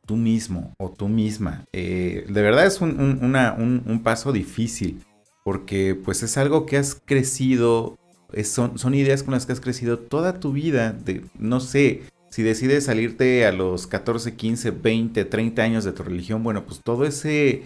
tú 0.08 0.16
mismo 0.16 0.74
o 0.78 0.90
tú 0.90 1.06
misma. 1.06 1.66
Eh, 1.74 2.24
de 2.26 2.42
verdad 2.42 2.66
es 2.66 2.80
un, 2.80 2.98
un, 2.98 4.02
paso 4.02 4.32
difícil 4.32 5.04
porque 5.44 5.94
pues 5.94 6.22
es 6.22 6.38
algo 6.38 6.64
que 6.64 6.78
has 6.78 6.94
crecido, 6.94 7.98
son, 8.42 8.78
son 8.78 8.94
ideas 8.94 9.22
con 9.22 9.34
las 9.34 9.44
que 9.44 9.52
has 9.52 9.60
crecido 9.60 9.98
toda 9.98 10.40
tu 10.40 10.52
vida. 10.52 10.92
De, 10.92 11.24
no 11.38 11.60
sé, 11.60 12.04
si 12.30 12.42
decides 12.42 12.86
salirte 12.86 13.44
a 13.44 13.52
los 13.52 13.86
14, 13.86 14.34
15, 14.34 14.70
20, 14.70 15.24
30 15.26 15.62
años 15.62 15.84
de 15.84 15.92
tu 15.92 16.02
religión, 16.02 16.42
bueno, 16.42 16.64
pues 16.64 16.80
todo 16.82 17.04
ese 17.04 17.64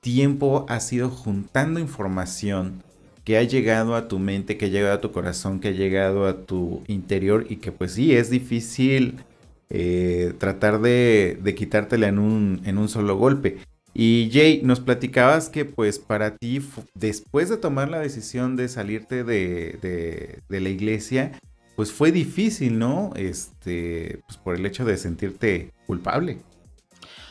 tiempo 0.00 0.64
has 0.68 0.92
ido 0.92 1.10
juntando 1.10 1.80
información 1.80 2.84
que 3.24 3.38
ha 3.38 3.42
llegado 3.42 3.96
a 3.96 4.06
tu 4.06 4.20
mente, 4.20 4.56
que 4.56 4.66
ha 4.66 4.68
llegado 4.68 4.94
a 4.94 5.00
tu 5.00 5.10
corazón, 5.10 5.58
que 5.58 5.68
ha 5.68 5.72
llegado 5.72 6.28
a 6.28 6.44
tu 6.44 6.84
interior 6.86 7.44
y 7.48 7.56
que 7.56 7.72
pues 7.72 7.92
sí, 7.94 8.14
es 8.14 8.30
difícil 8.30 9.24
eh, 9.74 10.34
tratar 10.38 10.80
de, 10.80 11.54
quitártela 11.56 12.08
en 12.08 12.18
un, 12.18 12.88
solo 12.88 13.16
golpe. 13.16 13.58
Y 13.94 14.30
Jay, 14.32 14.60
nos 14.62 14.80
platicabas 14.80 15.48
que 15.48 15.64
pues 15.64 15.98
para 15.98 16.36
ti, 16.36 16.60
después 16.94 17.48
de 17.48 17.56
tomar 17.56 17.88
la 17.88 17.98
decisión 17.98 18.56
de 18.56 18.68
salirte 18.68 19.24
de 19.24 20.42
la 20.48 20.68
iglesia, 20.68 21.32
pues 21.76 21.92
fue 21.92 22.12
difícil, 22.12 22.78
¿no? 22.78 23.10
Este, 23.16 24.20
pues 24.26 24.36
por 24.38 24.56
el 24.56 24.66
hecho 24.66 24.84
de 24.84 24.96
sentirte 24.96 25.72
culpable. 25.86 26.38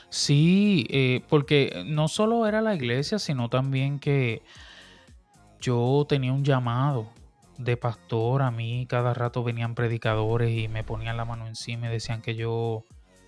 Sí, 0.10 0.88
eh, 0.90 1.22
porque 1.30 1.84
no 1.86 2.08
solo 2.08 2.46
era 2.46 2.62
la 2.62 2.76
iglesia, 2.76 3.18
sino 3.20 3.50
también 3.50 4.00
que 4.00 4.42
yo 5.62 6.06
tenía 6.10 6.34
un 6.34 6.44
llamado 6.44 7.08
de 7.64 7.78
pastor. 7.78 8.42
A 8.42 8.52
mí 8.52 8.86
cada 8.88 9.14
rato 9.14 9.44
venían 9.44 9.76
predicadores 9.76 10.52
y 10.52 10.68
me 10.68 10.84
ponían 10.84 11.18
la 11.18 11.26
mano 11.26 11.48
encima 11.48 11.88
y 11.88 11.92
decían 11.92 12.22
que 12.22 12.36
yo 12.36 12.86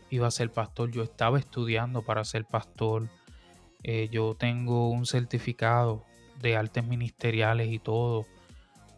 iba 0.10 0.28
a 0.28 0.32
ser 0.32 0.52
pastor. 0.52 0.92
Yo 0.92 1.04
estaba 1.04 1.40
estudiando 1.40 2.02
para 2.02 2.24
ser 2.24 2.46
pastor. 2.46 3.10
Eh, 3.84 4.10
yo 4.12 4.36
tengo 4.36 4.90
un 4.90 5.06
certificado 5.06 6.04
de 6.40 6.56
artes 6.56 6.86
ministeriales 6.86 7.72
y 7.72 7.80
todo, 7.80 8.26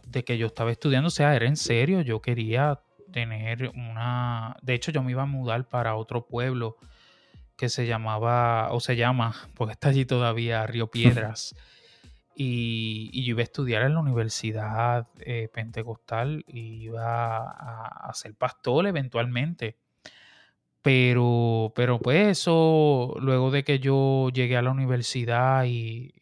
de 0.07 0.23
que 0.23 0.37
yo 0.37 0.47
estaba 0.47 0.71
estudiando. 0.71 1.07
O 1.07 1.11
sea, 1.11 1.35
era 1.35 1.47
en 1.47 1.57
serio. 1.57 2.01
Yo 2.01 2.21
quería 2.21 2.79
tener 3.11 3.71
una... 3.75 4.55
De 4.61 4.73
hecho, 4.73 4.91
yo 4.91 5.03
me 5.03 5.11
iba 5.11 5.23
a 5.23 5.27
mudar 5.27 5.67
para 5.67 5.95
otro 5.95 6.25
pueblo 6.25 6.77
que 7.55 7.69
se 7.69 7.87
llamaba, 7.87 8.71
o 8.71 8.79
se 8.79 8.95
llama, 8.95 9.33
porque 9.55 9.73
está 9.73 9.89
allí 9.89 10.05
todavía, 10.05 10.65
Río 10.67 10.87
Piedras. 10.91 11.55
Y, 12.35 13.23
yo 13.23 13.31
iba 13.31 13.41
a 13.41 13.43
estudiar 13.43 13.83
en 13.83 13.93
la 13.93 13.99
Universidad 14.01 15.07
eh, 15.19 15.49
Pentecostal 15.53 16.43
y 16.47 16.83
iba 16.83 17.37
a, 17.37 18.09
a, 18.09 18.13
ser 18.13 18.35
pastor 18.35 18.87
eventualmente. 18.87 19.77
Pero, 20.85 21.73
pero 21.75 21.99
pues 21.99 22.27
eso, 22.27 23.15
luego 23.19 23.49
de 23.49 23.63
que 23.63 23.79
yo 23.79 24.29
llegué 24.29 24.55
a 24.55 24.61
la 24.61 24.69
universidad 24.69 25.65
y, 25.65 26.13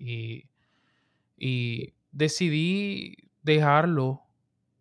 y, 1.38 1.94
decidí 2.14 3.18
dejarlo 3.42 4.22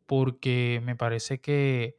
porque 0.06 0.80
me 0.84 0.94
parece 0.94 1.40
que 1.40 1.96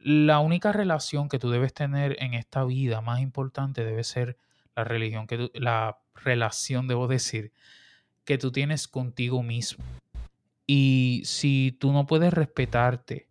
la 0.00 0.38
única 0.38 0.72
relación 0.72 1.28
que 1.28 1.38
tú 1.38 1.50
debes 1.50 1.74
tener 1.74 2.16
en 2.22 2.32
esta 2.34 2.64
vida 2.64 3.02
más 3.02 3.20
importante 3.20 3.84
debe 3.84 4.04
ser 4.04 4.38
la 4.74 4.84
religión, 4.84 5.26
que 5.26 5.50
la 5.54 5.98
relación, 6.14 6.88
debo 6.88 7.06
decir, 7.06 7.52
que 8.24 8.38
tú 8.38 8.52
tienes 8.52 8.88
contigo 8.88 9.42
mismo. 9.42 9.84
Y 10.66 11.22
si 11.24 11.76
tú 11.78 11.92
no 11.92 12.06
puedes 12.06 12.32
respetarte 12.32 13.28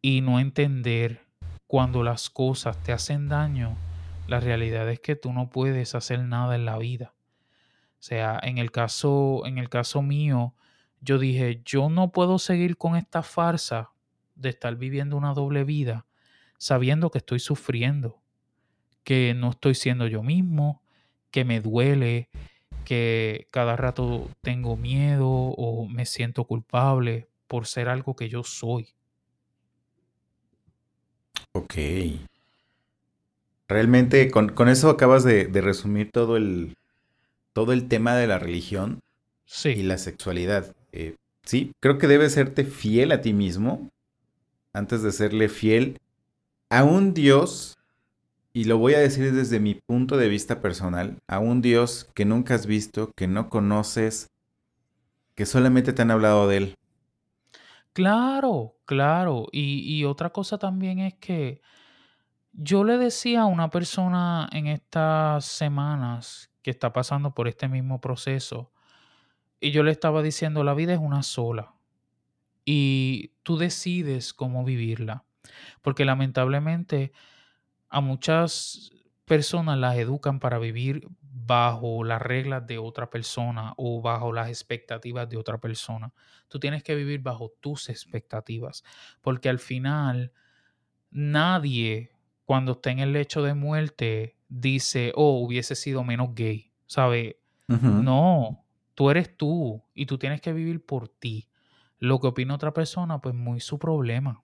y 0.00 0.20
no 0.20 0.38
entender 0.38 1.24
cuando 1.66 2.02
las 2.02 2.30
cosas 2.30 2.80
te 2.82 2.92
hacen 2.92 3.28
daño, 3.28 3.76
la 4.28 4.40
realidad 4.40 4.88
es 4.90 5.00
que 5.00 5.16
tú 5.16 5.32
no 5.32 5.50
puedes 5.50 5.94
hacer 5.94 6.20
nada 6.20 6.54
en 6.54 6.64
la 6.64 6.78
vida. 6.78 7.14
O 7.98 8.04
sea, 8.04 8.38
en 8.42 8.58
el 8.58 8.70
caso, 8.70 9.42
en 9.44 9.58
el 9.58 9.68
caso 9.68 10.02
mío, 10.02 10.54
yo 11.00 11.18
dije, 11.18 11.62
yo 11.64 11.88
no 11.88 12.12
puedo 12.12 12.38
seguir 12.38 12.76
con 12.76 12.96
esta 12.96 13.22
farsa 13.22 13.90
de 14.34 14.50
estar 14.50 14.76
viviendo 14.76 15.16
una 15.16 15.34
doble 15.34 15.64
vida 15.64 16.06
sabiendo 16.62 17.10
que 17.10 17.18
estoy 17.18 17.40
sufriendo, 17.40 18.22
que 19.02 19.34
no 19.34 19.50
estoy 19.50 19.74
siendo 19.74 20.06
yo 20.06 20.22
mismo, 20.22 20.80
que 21.32 21.44
me 21.44 21.60
duele, 21.60 22.30
que 22.84 23.46
cada 23.50 23.76
rato 23.76 24.28
tengo 24.42 24.76
miedo 24.76 25.28
o 25.28 25.86
me 25.86 26.06
siento 26.06 26.44
culpable 26.44 27.28
por 27.46 27.66
ser 27.66 27.88
algo 27.88 28.16
que 28.16 28.28
yo 28.28 28.44
soy. 28.44 28.94
Ok. 31.52 31.74
Realmente 33.68 34.30
con, 34.30 34.68
eso 34.68 34.90
acabas 34.90 35.24
de, 35.24 35.48
resumir 35.60 36.10
todo 36.12 36.36
el, 36.36 36.74
todo 37.52 37.72
el 37.72 37.88
tema 37.88 38.16
de 38.16 38.26
la 38.26 38.38
religión 38.38 39.00
y 39.64 39.82
la 39.82 39.98
sexualidad. 39.98 40.74
Eh, 40.92 41.16
sí, 41.44 41.72
creo 41.80 41.98
que 41.98 42.08
debes 42.08 42.32
serte 42.32 42.64
fiel 42.64 43.12
a 43.12 43.20
ti 43.20 43.32
mismo 43.32 43.88
antes 44.72 45.02
de 45.02 45.12
serle 45.12 45.48
fiel 45.48 45.98
a 46.70 46.84
un 46.84 47.12
Dios, 47.12 47.76
y 48.52 48.64
lo 48.64 48.78
voy 48.78 48.94
a 48.94 48.98
decir 48.98 49.32
desde 49.32 49.60
mi 49.60 49.74
punto 49.74 50.16
de 50.16 50.28
vista 50.28 50.60
personal, 50.60 51.18
a 51.26 51.38
un 51.38 51.62
Dios 51.62 52.10
que 52.14 52.24
nunca 52.24 52.54
has 52.54 52.66
visto, 52.66 53.10
que 53.16 53.26
no 53.26 53.48
conoces, 53.48 54.28
que 55.34 55.46
solamente 55.46 55.92
te 55.92 56.02
han 56.02 56.10
hablado 56.10 56.48
de 56.48 56.56
él. 56.58 56.74
Claro, 57.94 58.76
claro. 58.84 59.46
Y, 59.52 60.04
otra 60.04 60.30
cosa 60.30 60.58
también 60.58 60.98
es 60.98 61.14
que 61.14 61.60
yo 62.52 62.84
le 62.84 62.98
decía 62.98 63.42
a 63.42 63.46
una 63.46 63.70
persona 63.70 64.48
en 64.52 64.66
estas 64.66 65.46
semanas 65.46 66.50
que 66.62 66.70
está 66.70 66.92
pasando 66.92 67.34
por 67.34 67.48
este 67.48 67.68
mismo 67.68 68.00
proceso, 68.00 68.70
y 69.60 69.70
yo 69.70 69.82
le 69.82 69.92
estaba 69.92 70.22
diciendo, 70.22 70.64
la 70.64 70.74
vida 70.74 70.92
es 70.92 70.98
una 71.00 71.22
sola, 71.22 71.74
y 72.64 73.32
tú 73.42 73.56
decides 73.56 74.32
cómo 74.34 74.64
vivirla, 74.64 75.24
porque 75.82 76.04
lamentablemente 76.04 77.12
a 77.92 78.00
muchas 78.00 78.90
personas 79.26 79.78
las 79.78 79.96
educan 79.96 80.40
para 80.40 80.58
vivir 80.58 81.06
bajo 81.20 82.04
las 82.04 82.22
reglas 82.22 82.66
de 82.66 82.78
otra 82.78 83.10
persona 83.10 83.74
o 83.76 84.00
bajo 84.00 84.32
las 84.32 84.48
expectativas 84.48 85.28
de 85.28 85.36
otra 85.36 85.58
persona. 85.58 86.12
Tú 86.48 86.58
tienes 86.58 86.82
que 86.82 86.94
vivir 86.94 87.20
bajo 87.20 87.52
tus 87.60 87.90
expectativas, 87.90 88.82
porque 89.20 89.50
al 89.50 89.58
final 89.58 90.32
nadie 91.10 92.12
cuando 92.46 92.72
está 92.72 92.90
en 92.90 93.00
el 93.00 93.12
lecho 93.12 93.42
de 93.42 93.52
muerte 93.52 94.36
dice, 94.48 95.12
oh, 95.14 95.44
hubiese 95.44 95.74
sido 95.74 96.02
menos 96.02 96.34
gay, 96.34 96.72
¿sabe? 96.86 97.38
No, 97.68 98.64
tú 98.94 99.10
eres 99.10 99.36
tú 99.36 99.82
y 99.94 100.06
tú 100.06 100.18
tienes 100.18 100.40
que 100.40 100.52
vivir 100.52 100.84
por 100.84 101.08
ti. 101.08 101.48
Lo 101.98 102.20
que 102.20 102.26
opina 102.26 102.54
otra 102.54 102.72
persona, 102.72 103.18
pues 103.20 103.34
muy 103.34 103.60
su 103.60 103.78
problema. 103.78 104.42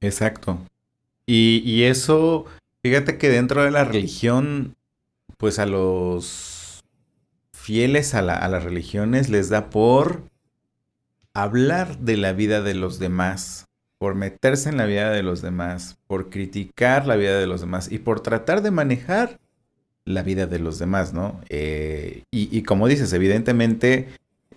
Exacto. 0.00 0.58
Y, 1.32 1.84
eso, 1.84 2.46
fíjate 2.82 3.16
que 3.16 3.28
dentro 3.28 3.62
de 3.62 3.70
la 3.70 3.84
religión, 3.84 4.74
pues 5.36 5.60
a 5.60 5.66
los 5.66 6.82
fieles 7.52 8.14
a, 8.14 8.18
a 8.18 8.48
las 8.48 8.64
religiones 8.64 9.28
les 9.28 9.48
da 9.48 9.70
por 9.70 10.24
hablar 11.32 11.98
de 11.98 12.16
la 12.16 12.32
vida 12.32 12.62
de 12.62 12.74
los 12.74 12.98
demás, 12.98 13.66
por 13.98 14.16
meterse 14.16 14.70
en 14.70 14.76
la 14.76 14.86
vida 14.86 15.10
de 15.10 15.22
los 15.22 15.40
demás, 15.40 15.98
por 16.08 16.30
criticar 16.30 17.06
la 17.06 17.14
vida 17.14 17.38
de 17.38 17.46
los 17.46 17.60
demás 17.60 17.92
y 17.92 18.00
por 18.00 18.18
tratar 18.18 18.60
de 18.60 18.72
manejar 18.72 19.38
la 20.04 20.24
vida 20.24 20.48
de 20.48 20.58
los 20.58 20.80
demás, 20.80 21.12
¿no? 21.12 21.40
Eh, 21.48 22.24
y, 22.32 22.56
y, 22.56 22.64
como 22.64 22.88
dices, 22.88 23.12
evidentemente 23.12 24.08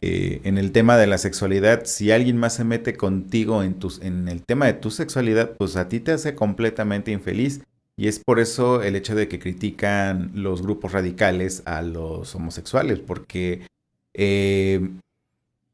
eh, 0.05 0.41
en 0.43 0.57
el 0.57 0.73
tema 0.73 0.97
de 0.97 1.07
la 1.07 1.17
sexualidad, 1.17 1.85
si 1.85 2.11
alguien 2.11 2.35
más 2.35 2.55
se 2.55 2.65
mete 2.65 2.97
contigo 2.97 3.63
en, 3.63 3.75
tus, 3.75 4.01
en 4.01 4.27
el 4.27 4.43
tema 4.43 4.65
de 4.65 4.73
tu 4.73 4.91
sexualidad, 4.91 5.51
pues 5.57 5.77
a 5.77 5.87
ti 5.87 6.01
te 6.01 6.11
hace 6.11 6.35
completamente 6.35 7.11
infeliz. 7.11 7.61
Y 7.95 8.09
es 8.09 8.19
por 8.19 8.41
eso 8.41 8.83
el 8.83 8.97
hecho 8.97 9.15
de 9.15 9.29
que 9.29 9.39
critican 9.39 10.31
los 10.33 10.61
grupos 10.61 10.91
radicales 10.91 11.63
a 11.65 11.81
los 11.81 12.35
homosexuales, 12.35 12.99
porque 12.99 13.65
eh, 14.13 14.89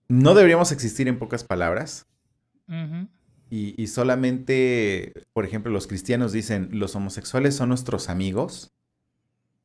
no 0.07 0.35
deberíamos 0.35 0.71
existir 0.71 1.07
en 1.07 1.17
pocas 1.17 1.43
palabras. 1.43 2.05
y, 3.49 3.81
y, 3.81 3.87
solamente, 3.87 5.11
por 5.33 5.43
ejemplo, 5.43 5.71
los 5.71 5.87
cristianos 5.87 6.33
dicen, 6.33 6.69
los 6.73 6.95
homosexuales 6.95 7.55
son 7.55 7.69
nuestros 7.69 8.09
amigos. 8.09 8.69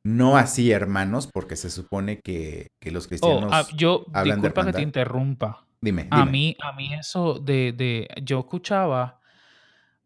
No 0.05 0.37
así 0.37 0.71
hermanos, 0.71 1.27
porque 1.33 1.55
se 1.55 1.71
supone 1.71 2.19
que, 2.19 2.69
los 2.83 3.05
oh, 3.05 3.09
cristianos. 3.09 3.51
Oh, 3.51 3.75
yo, 3.75 4.05
disculpa 4.23 4.65
que 4.65 4.73
te 4.73 4.81
interrumpa. 4.83 5.65
Dime, 5.81 6.07
A 6.11 6.25
mí, 6.25 6.55
a 6.61 6.73
mí 6.73 6.93
eso 6.93 7.39
de, 7.39 7.73
de 7.73 8.07
yo 8.21 8.41
escuchaba 8.41 9.19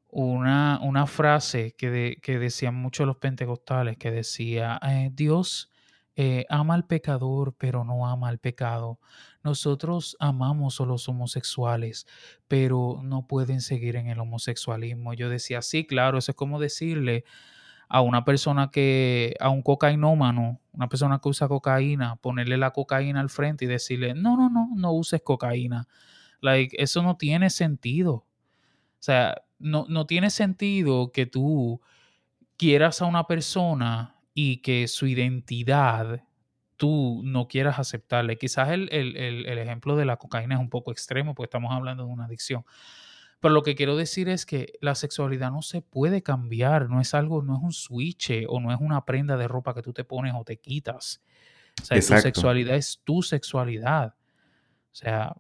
una, 0.08 0.80
una 0.82 1.06
frase 1.06 1.76
que, 1.78 2.18
que 2.22 2.40
decían 2.40 2.76
muchos 2.76 3.06
los 3.08 3.18
pentecostales, 3.18 3.98
que 3.98 4.10
decía, 4.10 4.80
eh, 4.88 5.10
Dios 5.12 5.70
eh, 6.16 6.46
ama 6.48 6.76
al 6.76 6.86
pecador, 6.86 7.54
pero 7.58 7.84
no 7.84 8.08
ama 8.08 8.30
al 8.30 8.40
pecado. 8.40 9.02
Nosotros 9.44 10.16
amamos 10.22 10.80
a 10.80 10.86
los 10.86 11.10
homosexuales, 11.10 12.08
pero 12.48 13.02
no 13.04 13.28
pueden 13.28 13.60
seguir 13.60 13.98
en 13.98 14.08
el 14.08 14.22
homosexualismo. 14.22 15.14
Yo 15.14 15.28
decía, 15.28 15.62
sí, 15.62 15.86
claro, 15.86 16.20
eso 16.20 16.32
es 16.32 16.38
como 16.38 16.58
decirle 16.58 17.26
a 17.90 18.02
una 18.02 18.24
persona 18.24 18.70
que, 18.70 19.36
a 19.40 19.50
un 19.50 19.64
cocainómano, 19.64 20.62
una 20.72 20.88
persona 20.88 21.20
que 21.20 21.30
usa 21.30 21.48
cocaína, 21.48 22.16
ponerle 22.18 22.58
la 22.58 22.72
cocaína 22.72 23.20
al 23.20 23.30
frente 23.30 23.66
y 23.66 23.68
decirle, 23.68 24.14
no, 24.14 24.38
no, 24.38 24.50
no, 24.50 24.70
no 24.76 24.94
uses 24.94 25.22
cocaína. 25.24 25.88
Like, 26.40 26.82
eso 26.82 27.02
no 27.02 27.18
tiene 27.18 27.50
sentido. 27.50 28.14
O 28.14 28.26
sea, 29.00 29.42
no, 29.58 29.86
no 29.90 30.06
tiene 30.06 30.30
sentido 30.30 31.12
que 31.12 31.26
tú 31.26 31.82
quieras 32.58 33.02
a 33.02 33.06
una 33.06 33.26
persona 33.26 34.16
y 34.36 34.58
que 34.58 34.88
su 34.88 35.08
identidad 35.08 36.24
tú 36.78 37.22
no 37.26 37.48
quieras 37.48 37.80
aceptarle. 37.80 38.38
Quizás 38.38 38.70
el, 38.70 38.88
el, 38.92 39.18
el, 39.18 39.58
ejemplo 39.58 39.96
de 39.96 40.06
la 40.06 40.18
cocaína 40.18 40.56
es 40.56 40.62
un 40.62 40.70
poco 40.70 40.92
extremo, 40.92 41.36
porque 41.36 41.48
estamos 41.48 41.74
hablando 41.74 42.06
de 42.06 42.12
una 42.12 42.26
adicción. 42.26 42.64
Pero 43.40 43.54
lo 43.54 43.64
que 43.64 43.76
quiero 43.76 43.96
decir 43.96 44.28
es 44.28 44.46
que 44.46 44.74
la 44.82 44.96
sexualidad 44.96 45.52
no 45.52 45.62
se 45.62 45.82
puede 45.82 46.22
cambiar, 46.22 46.90
no 46.90 47.00
es 47.00 47.14
algo, 47.14 47.42
no 47.42 47.56
es 47.56 47.64
un 47.64 47.72
switch 47.72 48.32
o 48.48 48.60
no 48.60 48.74
es 48.74 48.80
una 48.82 49.06
prenda 49.06 49.38
de 49.38 49.48
ropa 49.48 49.74
que 49.74 49.82
tú 49.82 49.94
te 49.94 50.04
pones 50.04 50.34
o 50.36 50.44
te 50.44 50.58
quitas. 50.58 51.22
O 51.82 51.86
sea, 51.86 51.98
tu 52.00 52.22
sexualidad 52.22 52.76
es 52.76 53.00
tu 53.06 53.22
sexualidad. 53.22 54.16
O 54.92 54.96
sea, 54.96 55.34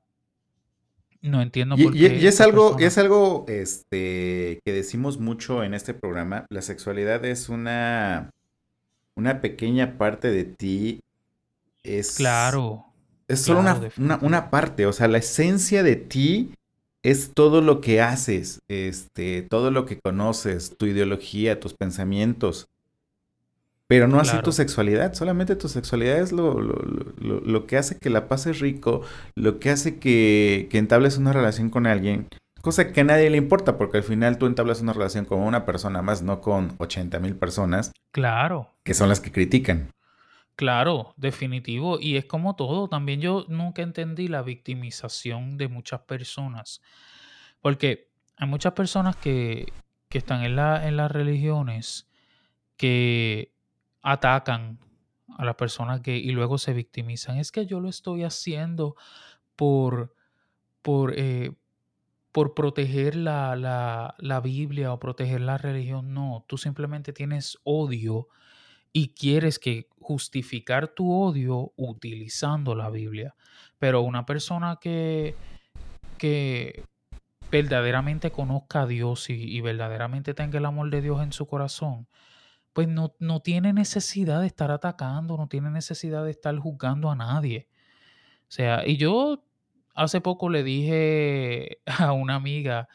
no 1.21 1.41
entiendo 1.41 1.75
por 1.75 1.91
qué. 1.91 1.99
Y, 1.99 2.27
es 2.27 2.39
algo, 2.39 2.77
es 2.79 2.97
algo 2.97 3.45
este, 3.49 4.61
que 4.63 4.71
decimos 4.71 5.19
mucho 5.19 5.63
en 5.63 5.73
este 5.73 5.93
programa. 5.93 6.45
La 6.49 6.61
sexualidad 6.61 7.25
es 7.25 7.49
una, 7.49 8.31
una 9.15 9.41
pequeña 9.41 9.97
parte 9.97 10.29
de 10.31 10.45
ti. 10.45 11.01
Es, 11.83 12.15
claro. 12.15 12.85
Es 13.27 13.41
solo 13.41 13.59
una, 13.59 14.19
una, 14.21 14.49
parte. 14.49 14.85
O 14.85 14.93
sea, 14.93 15.09
la 15.09 15.17
esencia 15.17 15.83
de 15.83 15.97
ti 15.97 16.53
es 17.03 17.31
todo 17.33 17.61
lo 17.61 17.81
que 17.81 18.01
haces, 18.01 18.61
este, 18.67 19.41
todo 19.43 19.71
lo 19.71 19.85
que 19.85 19.99
conoces, 19.99 20.75
tu 20.77 20.85
ideología, 20.85 21.59
tus 21.59 21.73
pensamientos. 21.73 22.69
Pero 23.87 24.07
no 24.07 24.19
así 24.19 24.37
tu 24.43 24.51
sexualidad, 24.51 25.15
solamente 25.15 25.55
tu 25.55 25.67
sexualidad 25.67 26.19
es 26.19 26.31
lo, 26.31 26.61
lo, 26.61 26.75
lo, 27.17 27.39
lo, 27.39 27.65
que 27.65 27.75
hace 27.75 27.97
que 27.97 28.11
la 28.11 28.27
pases 28.27 28.59
rico, 28.59 29.01
lo 29.33 29.59
que 29.59 29.71
hace 29.71 29.97
que, 29.97 30.67
que 30.69 30.77
entables 30.77 31.17
una 31.17 31.33
relación 31.33 31.71
con 31.71 31.87
alguien, 31.87 32.27
cosa 32.61 32.91
que 32.91 33.01
a 33.01 33.03
nadie 33.03 33.31
le 33.31 33.37
importa, 33.37 33.77
porque 33.77 33.97
al 33.97 34.03
final 34.03 34.37
tú 34.37 34.45
entablas 34.45 34.81
una 34.81 34.93
relación 34.93 35.25
con 35.25 35.39
una 35.39 35.65
persona 35.65 36.03
más, 36.03 36.21
no 36.21 36.39
con 36.39 36.75
80 36.77 37.19
mil 37.19 37.35
personas. 37.35 37.91
Claro. 38.11 38.69
Que 38.83 38.93
son 38.93 39.09
las 39.09 39.19
que 39.19 39.31
critican. 39.31 39.89
Claro, 40.59 41.13
definitivo. 41.15 42.01
Y 42.01 42.17
es 42.17 42.25
como 42.25 42.57
todo. 42.57 42.89
También 42.89 43.21
yo 43.21 43.45
nunca 43.47 43.81
entendí 43.81 44.27
la 44.27 44.41
victimización 44.41 45.55
de 45.57 45.69
muchas 45.69 46.01
personas. 46.01 46.81
Porque 47.61 48.09
hay 48.35 48.49
muchas 48.49 48.73
personas 48.73 49.15
que, 49.15 49.71
que 50.09 50.17
están 50.17 50.43
en, 50.43 50.57
la, 50.57 50.85
en 50.85 50.97
las 50.97 51.09
religiones 51.13 52.09
que 52.75 53.53
atacan 54.01 54.79
a 55.37 55.45
las 55.45 55.55
personas 55.55 56.01
gay 56.03 56.19
y 56.19 56.31
luego 56.31 56.57
se 56.57 56.73
victimizan. 56.73 57.37
Es 57.37 57.53
que 57.53 57.65
yo 57.65 57.79
lo 57.79 57.87
estoy 57.87 58.25
haciendo 58.25 58.97
por, 59.55 60.13
por, 60.81 61.13
eh, 61.15 61.53
por 62.33 62.53
proteger 62.53 63.15
la, 63.15 63.55
la, 63.55 64.13
la 64.17 64.41
Biblia 64.41 64.91
o 64.91 64.99
proteger 64.99 65.39
la 65.39 65.57
religión. 65.57 66.13
No, 66.13 66.43
tú 66.49 66.57
simplemente 66.57 67.13
tienes 67.13 67.57
odio 67.63 68.27
y 68.93 69.13
quieres 69.13 69.59
que 69.59 69.87
justificar 69.99 70.89
tu 70.89 71.11
odio 71.11 71.73
utilizando 71.75 72.75
la 72.75 72.89
Biblia. 72.89 73.35
Pero 73.77 74.01
una 74.01 74.25
persona 74.25 74.77
que, 74.81 75.35
que 76.17 76.83
verdaderamente 77.51 78.31
conozca 78.31 78.81
a 78.81 78.87
Dios 78.87 79.29
y, 79.29 79.33
y 79.33 79.61
verdaderamente 79.61 80.33
tenga 80.33 80.57
el 80.57 80.65
amor 80.65 80.89
de 80.89 81.01
Dios 81.01 81.21
en 81.21 81.31
su 81.31 81.47
corazón, 81.47 82.07
pues 82.73 82.87
no, 82.87 83.15
no 83.19 83.41
tiene 83.41 83.73
necesidad 83.73 84.41
de 84.41 84.47
estar 84.47 84.71
atacando, 84.71 85.37
no 85.37 85.47
tiene 85.47 85.69
necesidad 85.69 86.23
de 86.23 86.31
estar 86.31 86.57
juzgando 86.57 87.11
a 87.11 87.15
nadie. 87.15 87.67
O 88.43 88.51
sea, 88.51 88.87
y 88.87 88.97
yo 88.97 89.43
hace 89.95 90.21
poco 90.21 90.49
le 90.49 90.63
dije 90.63 91.81
a 91.85 92.13
una 92.13 92.35
amiga 92.35 92.87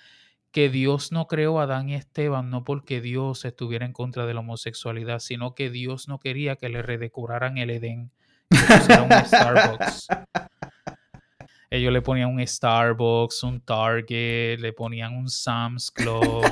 que 0.55 0.69
Dios 0.69 1.11
no 1.11 1.27
creó 1.27 1.59
a 1.59 1.65
Adán 1.65 1.89
y 1.89 1.97
Esteban 1.97 2.49
no 2.49 2.63
porque 2.63 3.01
Dios 3.01 3.45
estuviera 3.45 3.85
en 3.85 3.93
contra 3.93 4.25
de 4.25 4.35
la 4.35 4.41
homosexualidad, 4.41 5.19
sino 5.19 5.53
que 5.57 5.69
Dios 5.69 6.07
no 6.07 6.21
quería 6.21 6.55
que 6.55 6.69
le 6.69 6.81
redecoraran 6.81 7.59
el 7.59 7.71
Edén. 7.71 8.13
que 8.51 8.95
un 8.95 9.11
Starbucks. 9.27 10.07
Ellos 11.71 11.93
le 11.93 12.01
ponían 12.03 12.31
un 12.31 12.47
Starbucks, 12.47 13.43
un 13.43 13.63
Target, 13.63 14.61
le 14.61 14.73
ponían 14.73 15.17
un 15.17 15.29
Sam's 15.29 15.91
Club, 15.91 16.47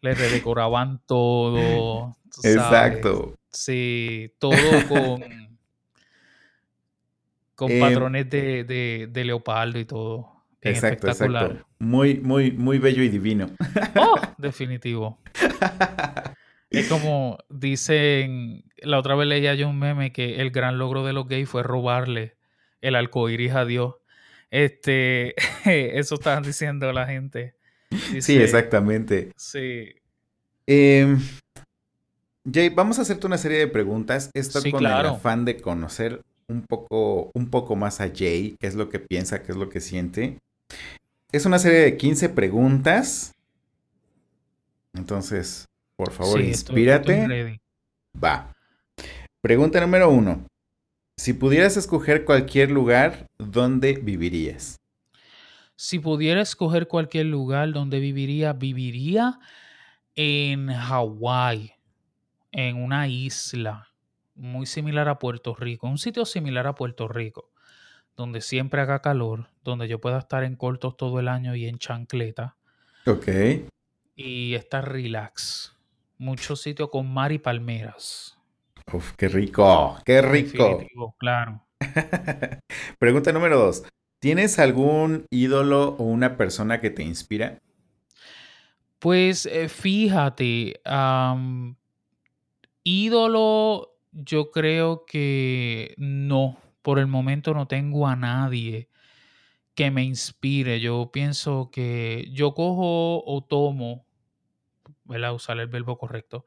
le 0.00 0.14
redecoraban 0.14 1.00
todo. 1.06 2.16
Exacto. 2.42 3.36
Sí, 3.48 4.34
todo 4.40 4.56
con, 4.88 5.22
con 7.54 7.70
Em, 7.70 7.78
patrones 7.80 8.28
de, 8.28 8.64
de, 8.64 9.08
de 9.08 9.24
leopardo 9.24 9.78
y 9.78 9.84
todo. 9.84 10.32
Exacto, 10.62 11.06
espectacular. 11.06 11.44
exacto. 11.44 11.67
Muy, 11.80 12.16
muy, 12.20 12.50
muy 12.52 12.78
bello 12.78 13.02
y 13.02 13.08
divino. 13.08 13.50
¡Oh! 13.96 14.16
Definitivo. 14.36 15.18
Es 16.70 16.88
como 16.88 17.38
dicen, 17.48 18.64
la 18.78 18.98
otra 18.98 19.14
vez 19.14 19.26
leía 19.28 19.54
yo 19.54 19.68
un 19.68 19.78
meme 19.78 20.12
que 20.12 20.40
el 20.40 20.50
gran 20.50 20.78
logro 20.78 21.04
de 21.04 21.12
los 21.12 21.26
gays 21.26 21.48
fue 21.48 21.62
robarle 21.62 22.36
el 22.80 22.94
arcoíris 22.94 23.52
a 23.52 23.64
Dios. 23.64 23.94
Este, 24.50 25.34
eso 25.98 26.16
estaban 26.16 26.42
diciendo 26.42 26.92
la 26.92 27.06
gente. 27.06 27.54
Sí, 28.20 28.36
exactamente. 28.36 29.32
Sí. 29.36 29.94
Em, 30.66 31.18
Jay, 32.50 32.68
vamos 32.68 32.98
a 32.98 33.02
hacerte 33.02 33.26
una 33.26 33.38
serie 33.38 33.58
de 33.58 33.68
preguntas. 33.68 34.30
Esto 34.34 34.60
Sí, 34.60 34.70
con 34.70 34.80
claro. 34.80 35.08
el 35.08 35.14
afán 35.14 35.44
de 35.44 35.60
conocer 35.60 36.20
un 36.48 36.62
poco, 36.62 37.30
un 37.34 37.50
poco 37.50 37.76
más 37.76 38.00
a 38.00 38.10
Jay, 38.14 38.56
qué 38.58 38.66
es 38.66 38.74
lo 38.74 38.88
que 38.88 38.98
piensa, 38.98 39.42
qué 39.42 39.52
es 39.52 39.58
lo 39.58 39.68
que 39.68 39.80
siente. 39.80 40.38
Es 41.30 41.44
una 41.44 41.58
serie 41.58 41.80
de 41.80 41.96
15 41.96 42.30
preguntas. 42.30 43.34
Entonces, 44.94 45.66
por 45.96 46.10
favor, 46.12 46.40
Sí, 46.40 46.48
inspírate. 46.48 47.22
estoy. 47.22 47.60
Va. 48.22 48.54
Pregunta 49.42 49.80
número 49.80 50.10
uno. 50.10 50.46
Si 51.18 51.34
pudieras 51.34 51.76
escoger 51.76 52.24
cualquier 52.24 52.70
lugar, 52.70 53.26
¿dónde 53.38 53.94
vivirías? 53.94 54.76
Si 55.76 55.98
pudiera 55.98 56.40
escoger 56.40 56.88
cualquier 56.88 57.26
lugar 57.26 57.72
donde 57.72 58.00
viviría, 58.00 58.52
viviría 58.52 59.38
en 60.16 60.68
Hawái, 60.72 61.72
en 62.52 62.82
una 62.82 63.06
isla 63.06 63.88
muy 64.34 64.66
similar 64.66 65.08
a 65.08 65.18
Puerto 65.18 65.54
Rico, 65.54 65.88
un 65.88 65.98
sitio 65.98 66.24
similar 66.24 66.66
a 66.66 66.74
Puerto 66.74 67.06
Rico, 67.06 67.50
donde 68.18 68.40
siempre 68.40 68.80
haga 68.80 69.00
calor, 69.00 69.48
donde 69.62 69.86
yo 69.86 70.00
pueda 70.00 70.18
estar 70.18 70.42
en 70.42 70.56
cortos 70.56 70.96
todo 70.96 71.20
el 71.20 71.28
año 71.28 71.54
y 71.54 71.66
en 71.66 71.78
chancleta 71.78 72.56
Ok. 73.06 73.28
y 74.16 74.54
estar 74.54 74.90
relax. 74.92 75.76
Muchos 76.18 76.60
sitios 76.60 76.90
con 76.90 77.08
mar 77.10 77.30
y 77.30 77.38
palmeras. 77.38 78.36
Uf, 78.92 79.12
qué 79.16 79.28
rico, 79.28 79.96
qué 80.04 80.20
rico. 80.20 80.64
Definitivo, 80.64 81.14
claro. 81.16 81.64
Pregunta 82.98 83.30
número 83.32 83.56
dos. 83.56 83.84
¿Tienes 84.20 84.58
algún 84.58 85.26
ídolo 85.30 85.90
o 85.90 86.02
una 86.02 86.36
persona 86.36 86.80
que 86.80 86.90
te 86.90 87.04
inspira? 87.04 87.58
Pues 88.98 89.46
eh, 89.46 89.68
fíjate, 89.68 90.80
am, 90.84 91.76
ídolo, 92.82 93.92
yo 94.10 94.50
creo 94.50 95.04
que 95.06 95.94
no, 95.98 96.58
por 96.82 96.98
el 96.98 97.06
momento 97.06 97.54
no 97.54 97.66
tengo 97.66 98.06
a 98.08 98.16
nadie 98.16 98.88
que 99.74 99.90
me 99.90 100.02
inspire. 100.04 100.80
Yo 100.80 101.10
pienso 101.12 101.70
que 101.70 102.28
yo 102.32 102.54
cojo 102.54 103.22
o 103.24 103.40
tomo, 103.42 104.06
¿verdad? 105.04 105.34
Usar 105.34 105.58
el 105.58 105.68
verbo 105.68 105.98
correcto. 105.98 106.44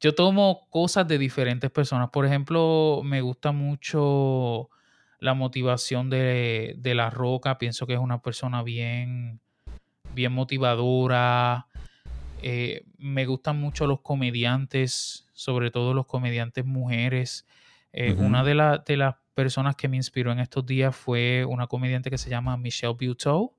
Yo 0.00 0.14
tomo 0.14 0.66
cosas 0.70 1.08
de 1.08 1.18
diferentes 1.18 1.70
personas. 1.70 2.10
Por 2.10 2.26
ejemplo, 2.26 3.00
me 3.04 3.20
gusta 3.22 3.52
mucho 3.52 4.68
la 5.20 5.32
motivación 5.34 6.10
de, 6.10 6.74
de 6.78 6.94
La 6.94 7.08
Roca. 7.10 7.56
Pienso 7.58 7.86
que 7.86 7.94
es 7.94 7.98
una 7.98 8.20
persona 8.20 8.62
bien, 8.62 9.40
bien 10.14 10.32
motivadora. 10.32 11.66
Eh, 12.42 12.84
me 12.98 13.24
gustan 13.24 13.58
mucho 13.58 13.86
los 13.86 14.02
comediantes, 14.02 15.26
sobre 15.32 15.70
todo 15.70 15.94
los 15.94 16.06
comediantes 16.06 16.66
mujeres. 16.66 17.46
Eh. 17.92 18.14
Una 18.18 18.44
de, 18.44 18.54
la- 18.54 18.78
de 18.78 18.96
las 18.98 19.14
personas 19.36 19.76
que 19.76 19.86
me 19.86 19.96
inspiró 19.96 20.32
en 20.32 20.40
estos 20.40 20.64
días 20.64 20.96
fue 20.96 21.44
una 21.44 21.66
comediante 21.66 22.10
que 22.10 22.18
se 22.18 22.30
llama 22.30 22.56
Michelle 22.56 22.96
Buteau, 22.98 23.52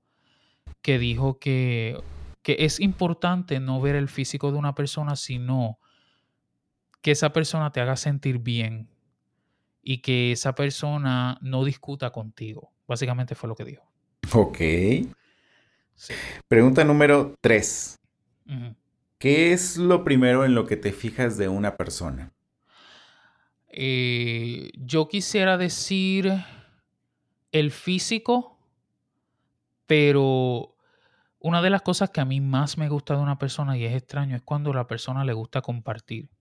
que 0.82 0.97
dijo 0.97 1.38
que, 1.38 2.01
que 2.41 2.57
es 2.59 2.80
importante 2.80 3.59
no 3.59 3.80
ver 3.80 3.95
el 3.95 4.09
físico 4.09 4.51
de 4.51 4.57
una 4.57 4.73
persona, 4.73 5.15
sino 5.15 5.80
que 7.01 7.11
esa 7.11 7.32
persona 7.32 7.71
te 7.71 7.80
haga 7.80 7.95
sentir 7.95 8.39
bien 8.39 8.89
y 9.84 9.99
que 9.99 10.32
esa 10.32 10.55
persona 10.55 11.38
no 11.41 11.63
discuta 11.63 12.09
contigo. 12.09 12.73
Básicamente 12.88 13.36
fue 13.36 13.47
lo 13.47 13.55
que 13.55 13.63
dijo. 13.63 13.89
Ok. 14.34 14.57
Sí. 15.93 16.13
Pregunta 16.47 16.84
número 16.84 17.36
tres. 17.39 17.99
¿Qué 19.19 19.53
es 19.53 19.78
lo 19.78 20.03
primero 20.03 20.43
en 20.43 20.55
lo 20.55 20.65
que 20.65 20.75
te 20.75 20.91
fijas 20.91 21.38
de 21.38 21.49
una 21.49 21.78
persona? 21.78 22.34
Eh, 23.80 24.71
yo 24.73 25.07
quisiera 25.07 25.55
decir 25.55 26.34
el 27.51 27.69
físico, 27.69 28.57
pero 29.86 30.75
una 31.38 31.61
de 31.61 31.69
las 31.69 31.84
cosas 31.84 32.09
que 32.09 32.19
a 32.19 32.25
mí 32.25 32.41
más 32.41 32.80
me 32.80 32.89
gusta 32.89 33.15
de 33.15 33.21
una 33.21 33.38
persona 33.38 33.78
y 33.78 33.86
es 33.86 33.93
extraño 33.93 34.36
es 34.36 34.41
cuando 34.41 34.73
la 34.73 34.88
persona 34.88 35.23
le 35.23 35.34
gusta 35.34 35.61
compartir. 35.61 36.32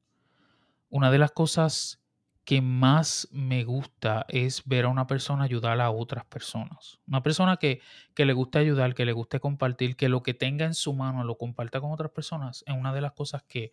Una 0.89 1.11
de 1.11 1.19
las 1.19 1.31
cosas 1.31 2.01
que 2.47 2.63
más 2.63 3.29
me 3.31 3.65
gusta 3.65 4.25
es 4.31 4.63
ver 4.65 4.87
a 4.87 4.89
una 4.89 5.07
persona 5.07 5.45
ayudar 5.45 5.79
a 5.83 5.91
otras 5.91 6.25
personas. 6.25 7.01
Una 7.07 7.23
persona 7.23 7.59
que, 7.59 7.83
que 8.15 8.25
le 8.25 8.33
guste 8.33 8.61
ayudar, 8.61 8.95
que 8.95 9.05
le 9.05 9.13
guste 9.13 9.41
compartir, 9.41 9.97
que 9.97 10.09
lo 10.09 10.23
que 10.23 10.33
tenga 10.33 10.65
en 10.65 10.73
su 10.73 10.95
mano 10.95 11.23
lo 11.23 11.37
comparta 11.37 11.83
con 11.83 11.93
otras 11.93 12.13
personas, 12.13 12.65
es 12.67 12.75
una 12.75 12.95
de 12.95 13.03
las 13.03 13.13
cosas 13.13 13.43
que 13.43 13.73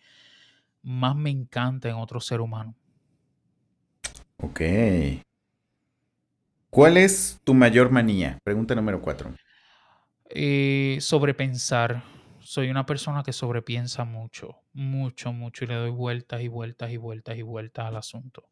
más 0.81 1.15
me 1.15 1.29
encanta 1.29 1.87
en 1.87 1.95
otro 1.95 2.19
ser 2.19 2.41
humano. 2.41 2.75
Ok. 4.43 4.61
¿Cuál 6.69 6.97
es 6.97 7.39
tu 7.45 7.53
mayor 7.53 7.91
manía? 7.91 8.37
Pregunta 8.43 8.75
número 8.75 9.01
cuatro. 9.01 9.33
Eh, 10.29 10.97
sobrepensar. 10.99 12.03
Soy 12.41 12.69
una 12.69 12.85
persona 12.85 13.23
que 13.23 13.31
sobrepiensa 13.31 14.03
mucho, 14.03 14.57
mucho, 14.73 15.31
mucho 15.31 15.63
y 15.63 15.67
le 15.67 15.75
doy 15.75 15.91
vueltas 15.91 16.41
y 16.41 16.49
vueltas 16.49 16.91
y 16.91 16.97
vueltas 16.97 17.37
y 17.37 17.41
vueltas 17.41 17.85
al 17.85 17.95
asunto. 17.95 18.43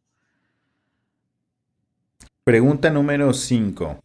Pregunta 2.45 2.89
número 2.89 3.33
5. 3.33 3.99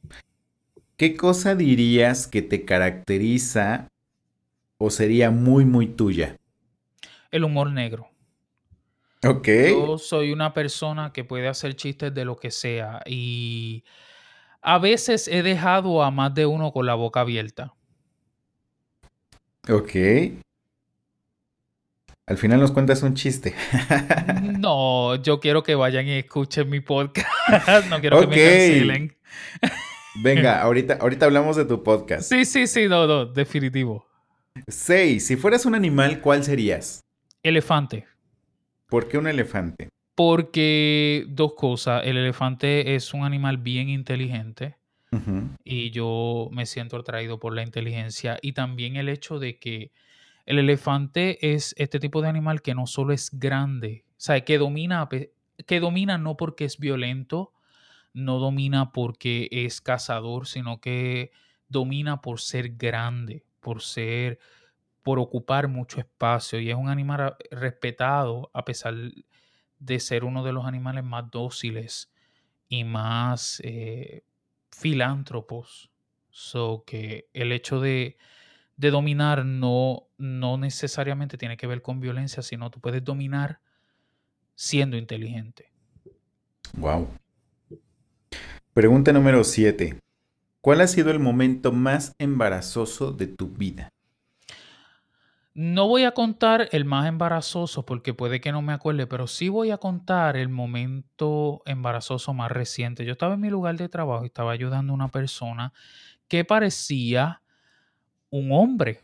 ¿Qué 0.96 1.16
cosa 1.16 1.54
dirías 1.54 2.26
que 2.26 2.42
te 2.42 2.64
caracteriza 2.64 3.86
o 4.78 4.90
sería 4.90 5.30
muy, 5.30 5.64
muy 5.64 5.86
tuya? 5.86 6.36
El 7.30 7.44
humor 7.44 7.70
negro. 7.70 8.10
Ok. 9.24 9.48
Yo 9.70 9.98
soy 9.98 10.32
una 10.32 10.52
persona 10.52 11.12
que 11.12 11.24
puede 11.24 11.48
hacer 11.48 11.74
chistes 11.74 12.14
de 12.14 12.24
lo 12.24 12.36
que 12.36 12.50
sea 12.50 13.02
y 13.06 13.84
a 14.62 14.78
veces 14.78 15.28
he 15.28 15.42
dejado 15.42 16.02
a 16.02 16.10
más 16.10 16.34
de 16.34 16.46
uno 16.46 16.72
con 16.72 16.86
la 16.86 16.94
boca 16.94 17.20
abierta. 17.20 17.72
Ok. 19.68 19.94
Al 22.26 22.36
final 22.38 22.58
nos 22.58 22.72
cuentas 22.72 23.02
un 23.02 23.14
chiste. 23.14 23.54
No, 24.58 25.14
yo 25.16 25.38
quiero 25.38 25.62
que 25.62 25.74
vayan 25.74 26.06
y 26.08 26.18
escuchen 26.18 26.68
mi 26.68 26.80
podcast. 26.80 27.28
No 27.88 28.00
quiero 28.00 28.20
que 28.20 28.26
me 28.26 28.36
cancelen. 28.36 29.16
Venga, 30.22 30.60
ahorita, 30.62 30.98
ahorita 31.00 31.26
hablamos 31.26 31.56
de 31.56 31.64
tu 31.64 31.82
podcast. 31.82 32.28
Sí, 32.28 32.44
sí, 32.44 32.66
sí, 32.66 32.88
no, 32.88 33.06
no, 33.06 33.26
definitivo. 33.26 34.06
6. 34.66 35.24
Si 35.24 35.36
fueras 35.36 35.66
un 35.66 35.74
animal, 35.74 36.20
¿cuál 36.20 36.42
serías? 36.42 37.04
Elefante. 37.42 38.06
¿Por 38.88 39.08
qué 39.08 39.18
un 39.18 39.26
elefante? 39.26 39.88
Porque 40.14 41.24
dos 41.28 41.54
cosas. 41.54 42.02
El 42.04 42.16
elefante 42.16 42.94
es 42.94 43.12
un 43.12 43.24
animal 43.24 43.58
bien 43.58 43.88
inteligente 43.88 44.76
y 45.64 45.90
yo 45.92 46.50
me 46.52 46.66
siento 46.66 46.96
atraído 46.98 47.38
por 47.38 47.54
la 47.54 47.62
inteligencia 47.62 48.38
y 48.42 48.52
también 48.52 48.96
el 48.96 49.08
hecho 49.08 49.38
de 49.38 49.58
que 49.58 49.90
el 50.44 50.58
elefante 50.58 51.54
es 51.54 51.74
este 51.78 51.98
tipo 51.98 52.20
de 52.20 52.28
animal 52.28 52.60
que 52.60 52.74
no 52.74 52.86
solo 52.86 53.14
es 53.14 53.30
grande, 53.32 54.04
o 54.10 54.14
sea, 54.18 54.44
que 54.44 54.58
domina, 54.58 55.08
que 55.66 55.80
domina 55.80 56.18
no 56.18 56.36
porque 56.36 56.66
es 56.66 56.78
violento, 56.78 57.52
no 58.12 58.38
domina 58.38 58.92
porque 58.92 59.48
es 59.50 59.80
cazador, 59.80 60.46
sino 60.46 60.80
que 60.80 61.32
domina 61.68 62.20
por 62.20 62.40
ser 62.40 62.76
grande, 62.76 63.44
por 63.60 63.82
ser, 63.82 64.38
por 65.06 65.20
ocupar 65.20 65.68
mucho 65.68 66.00
espacio 66.00 66.58
y 66.58 66.68
es 66.68 66.74
un 66.74 66.88
animal 66.88 67.36
respetado 67.52 68.50
a 68.52 68.64
pesar 68.64 68.96
de 69.78 70.00
ser 70.00 70.24
uno 70.24 70.42
de 70.42 70.52
los 70.52 70.66
animales 70.66 71.04
más 71.04 71.30
dóciles 71.30 72.12
y 72.68 72.82
más 72.82 73.60
eh, 73.62 74.24
filántropos. 74.72 75.92
So 76.30 76.82
que 76.84 77.28
el 77.34 77.52
hecho 77.52 77.80
de, 77.80 78.16
de 78.76 78.90
dominar 78.90 79.46
no, 79.46 80.08
no 80.18 80.58
necesariamente 80.58 81.38
tiene 81.38 81.56
que 81.56 81.68
ver 81.68 81.82
con 81.82 82.00
violencia, 82.00 82.42
sino 82.42 82.72
tú 82.72 82.80
puedes 82.80 83.04
dominar 83.04 83.60
siendo 84.56 84.96
inteligente. 84.96 85.70
Wow. 86.78 87.06
Pregunta 88.74 89.12
número 89.12 89.44
7. 89.44 90.00
¿Cuál 90.60 90.80
ha 90.80 90.88
sido 90.88 91.12
el 91.12 91.20
momento 91.20 91.70
más 91.70 92.12
embarazoso 92.18 93.12
de 93.12 93.28
tu 93.28 93.46
vida? 93.50 93.92
No 95.58 95.88
voy 95.88 96.04
a 96.04 96.10
contar 96.10 96.68
el 96.72 96.84
más 96.84 97.08
embarazoso 97.08 97.86
porque 97.86 98.12
puede 98.12 98.42
que 98.42 98.52
no 98.52 98.60
me 98.60 98.74
acuerde, 98.74 99.06
pero 99.06 99.26
sí 99.26 99.48
voy 99.48 99.70
a 99.70 99.78
contar 99.78 100.36
el 100.36 100.50
momento 100.50 101.62
embarazoso 101.64 102.34
más 102.34 102.52
reciente. 102.52 103.06
Yo 103.06 103.12
estaba 103.12 103.32
en 103.32 103.40
mi 103.40 103.48
lugar 103.48 103.78
de 103.78 103.88
trabajo 103.88 104.24
y 104.24 104.26
estaba 104.26 104.52
ayudando 104.52 104.92
a 104.92 104.96
una 104.96 105.08
persona 105.08 105.72
que 106.28 106.44
parecía 106.44 107.40
un 108.28 108.52
hombre. 108.52 109.00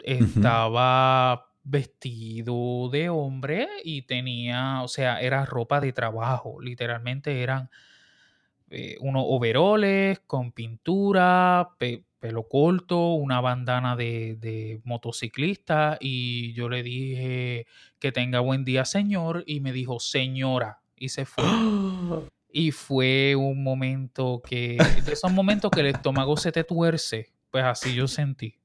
Estaba 0.00 1.52
vestido 1.62 2.88
de 2.90 3.08
hombre 3.08 3.68
y 3.84 4.02
tenía, 4.02 4.82
o 4.82 4.88
sea, 4.88 5.20
era 5.20 5.46
ropa 5.46 5.80
de 5.80 5.92
trabajo. 5.92 6.60
Literalmente 6.60 7.40
eran 7.40 7.70
eh, 8.74 8.96
unos 9.00 9.24
overoles 9.26 10.20
con 10.26 10.52
pintura, 10.52 11.70
pe- 11.78 12.02
pelo 12.18 12.48
corto, 12.48 13.14
una 13.14 13.40
bandana 13.40 13.96
de, 13.96 14.36
de 14.36 14.80
motociclista 14.84 15.98
y 16.00 16.52
yo 16.54 16.68
le 16.68 16.82
dije 16.82 17.66
que 17.98 18.12
tenga 18.12 18.40
buen 18.40 18.64
día 18.64 18.84
señor 18.84 19.44
y 19.46 19.60
me 19.60 19.72
dijo 19.72 20.00
señora 20.00 20.80
y 20.96 21.08
se 21.10 21.24
fue. 21.24 21.44
Y 22.56 22.70
fue 22.70 23.34
un 23.34 23.64
momento 23.64 24.40
que, 24.46 24.76
de 24.76 25.12
esos 25.12 25.32
momentos 25.32 25.72
que 25.72 25.80
el 25.80 25.86
estómago 25.86 26.36
se 26.36 26.52
te 26.52 26.62
tuerce, 26.62 27.32
pues 27.50 27.64
así 27.64 27.92
yo 27.96 28.06
sentí. 28.06 28.60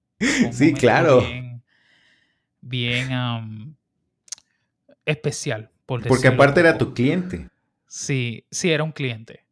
Un 0.46 0.54
Sí, 0.54 0.74
claro. 0.74 1.22
Bien, 1.22 1.64
bien 2.62 3.76
especial, 5.06 5.72
por 5.88 6.06
Porque 6.06 6.28
aparte 6.28 6.60
era 6.60 6.78
tu 6.78 6.94
cliente. 6.94 7.50
Sí, 7.88 8.46
sí, 8.52 8.72
era 8.72 8.84
un 8.84 8.92
cliente. 8.92 9.44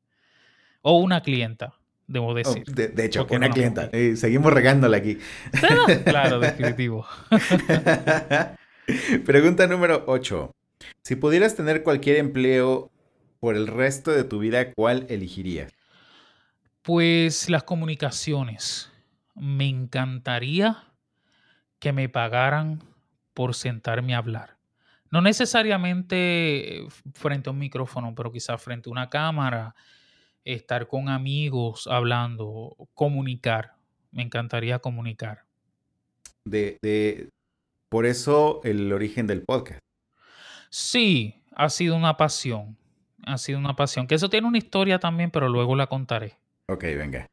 O 0.90 1.00
una 1.00 1.20
clienta, 1.22 1.74
debo 2.08 2.28
Oh, 2.30 2.34
decir. 2.34 2.64
de, 2.64 2.88
de 2.88 3.06
hecho, 3.06 3.20
porque 3.24 3.36
una 3.36 3.50
clienta. 3.50 3.90
Eh, 3.92 4.16
seguimos 4.16 4.54
regándola 4.54 4.96
aquí. 4.96 5.18
Claro, 6.06 6.40
definitivo. 6.40 7.06
Pregunta 9.26 9.68
número 9.68 10.04
8. 10.08 10.52
Si 11.04 11.16
pudieras 11.18 11.56
tener 11.56 11.84
cualquier 11.84 12.16
empleo 12.18 12.90
por 13.42 13.56
el 13.58 13.68
resto 13.68 14.12
de 14.12 14.24
tu 14.24 14.40
vida, 14.40 14.72
¿cuál 14.74 15.06
elegirías? 15.10 15.74
Pues 16.84 17.50
las 17.50 17.64
comunicaciones. 17.64 18.90
Me 19.36 19.68
encantaría 19.68 20.84
que 21.80 21.92
me 21.92 22.08
pagaran 22.08 22.82
por 23.34 23.56
sentarme 23.56 24.16
a 24.16 24.20
hablar. 24.20 24.56
No 25.12 25.22
necesariamente 25.22 26.78
eh, 26.80 26.88
frente 27.14 27.50
a 27.50 27.52
un 27.54 27.60
micrófono, 27.60 28.16
pero 28.16 28.32
quizás 28.32 28.62
frente 28.62 28.90
a 28.90 28.92
una 28.92 29.10
cámara, 29.10 29.76
estar 30.54 30.88
con 30.88 31.10
amigos 31.10 31.88
hablando, 31.88 32.76
comunicar. 32.94 33.76
Me 34.12 34.24
encantaría 34.24 34.80
comunicar. 34.80 35.44
De, 36.46 36.78
de- 36.82 37.30
por 37.90 38.06
eso 38.06 38.62
el 38.64 38.92
origen 38.94 39.28
del 39.28 39.44
podcast. 39.44 39.80
Sí, 40.70 41.42
ha 41.56 41.70
sido 41.70 41.96
una 41.96 42.18
pasión. 42.18 42.78
Ha 43.26 43.38
sido 43.38 43.60
una 43.60 43.76
pasión. 43.76 44.08
Que 44.08 44.16
eso 44.16 44.30
tiene 44.30 44.48
una 44.48 44.58
historia 44.58 45.00
también, 45.00 45.32
pero 45.32 45.50
luego 45.50 45.76
la 45.76 45.88
contaré. 45.88 46.38
Ok, 46.68 46.84
venga. 46.84 47.28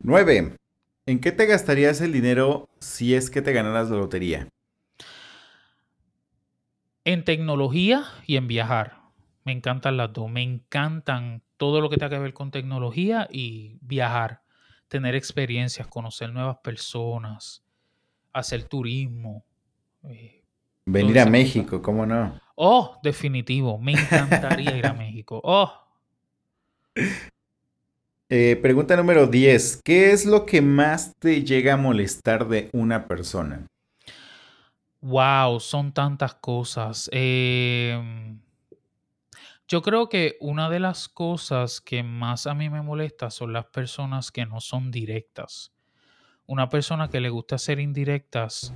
9. 0.00 0.56
¿En 1.06 1.20
qué 1.20 1.32
te 1.32 1.46
gastarías 1.46 2.00
el 2.00 2.12
dinero 2.12 2.68
si 2.80 3.14
es 3.14 3.30
que 3.30 3.40
te 3.42 3.52
ganaras 3.52 3.88
la 3.90 3.96
lotería? 3.96 4.48
En 7.04 7.24
tecnología 7.24 8.04
y 8.26 8.36
en 8.36 8.48
viajar. 8.48 8.98
Me 9.46 9.52
encantan 9.52 9.96
las 9.96 10.12
dos. 10.12 10.28
Me 10.30 10.42
encantan 10.42 11.42
todo 11.56 11.80
lo 11.80 11.88
que 11.88 11.96
tenga 11.96 12.10
que 12.10 12.18
ver 12.18 12.34
con 12.34 12.50
tecnología 12.50 13.28
y 13.30 13.78
viajar. 13.80 14.42
Tener 14.88 15.14
experiencias, 15.14 15.86
conocer 15.86 16.32
nuevas 16.32 16.58
personas, 16.58 17.64
hacer 18.32 18.64
turismo. 18.64 19.44
eh, 20.04 20.44
Venir 20.86 21.20
a 21.20 21.26
México, 21.26 21.80
¿cómo 21.80 22.04
no? 22.06 22.38
Oh, 22.56 22.98
definitivo. 23.02 23.78
Me 23.78 23.92
encantaría 23.92 24.76
ir 24.76 24.86
a 24.86 24.94
México. 24.94 25.40
Oh, 25.44 25.72
Eh, 28.28 28.58
pregunta 28.60 28.96
número 28.96 29.28
10. 29.28 29.80
¿Qué 29.84 30.10
es 30.10 30.26
lo 30.26 30.46
que 30.46 30.60
más 30.60 31.12
te 31.20 31.44
llega 31.44 31.74
a 31.74 31.76
molestar 31.76 32.48
de 32.48 32.70
una 32.72 33.06
persona? 33.06 33.66
Wow, 35.02 35.60
son 35.60 35.92
tantas 35.92 36.34
cosas. 36.34 37.08
Em, 37.12 38.40
yo 39.68 39.82
creo 39.82 40.08
que 40.08 40.36
una 40.40 40.70
de 40.70 40.78
las 40.78 41.08
cosas 41.08 41.80
que 41.80 42.04
más 42.04 42.46
a 42.46 42.54
mí 42.54 42.70
me 42.70 42.82
molesta 42.82 43.30
son 43.30 43.52
las 43.52 43.66
personas 43.66 44.30
que 44.30 44.46
no 44.46 44.60
son 44.60 44.92
directas. 44.92 45.72
Una 46.46 46.68
persona 46.68 47.08
que 47.08 47.20
le 47.20 47.30
gusta 47.30 47.58
ser 47.58 47.80
indirectas 47.80 48.72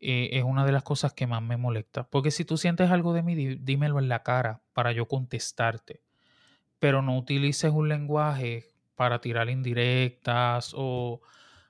eh, 0.00 0.30
es 0.32 0.44
una 0.44 0.64
de 0.64 0.70
las 0.70 0.84
cosas 0.84 1.12
que 1.12 1.26
más 1.26 1.42
me 1.42 1.56
molesta. 1.56 2.04
Porque 2.08 2.30
si 2.30 2.44
tú 2.44 2.56
sientes 2.56 2.92
algo 2.92 3.12
de 3.12 3.24
mí, 3.24 3.34
dímelo 3.56 3.98
en 3.98 4.08
la 4.08 4.22
cara 4.22 4.62
para 4.72 4.92
yo 4.92 5.08
contestarte. 5.08 6.02
Pero 6.78 7.02
no 7.02 7.18
utilices 7.18 7.72
un 7.72 7.88
lenguaje 7.88 8.68
para 8.94 9.20
tirar 9.20 9.50
indirectas 9.50 10.72
o, 10.76 11.20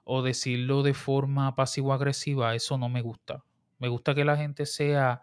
o 0.04 0.22
decirlo 0.22 0.82
de 0.82 0.92
forma 0.92 1.54
pasivo-agresiva. 1.54 2.54
Eso 2.54 2.76
no 2.76 2.90
me 2.90 3.00
gusta. 3.00 3.44
Me 3.78 3.88
gusta 3.88 4.14
que 4.14 4.26
la 4.26 4.36
gente 4.36 4.66
sea, 4.66 5.22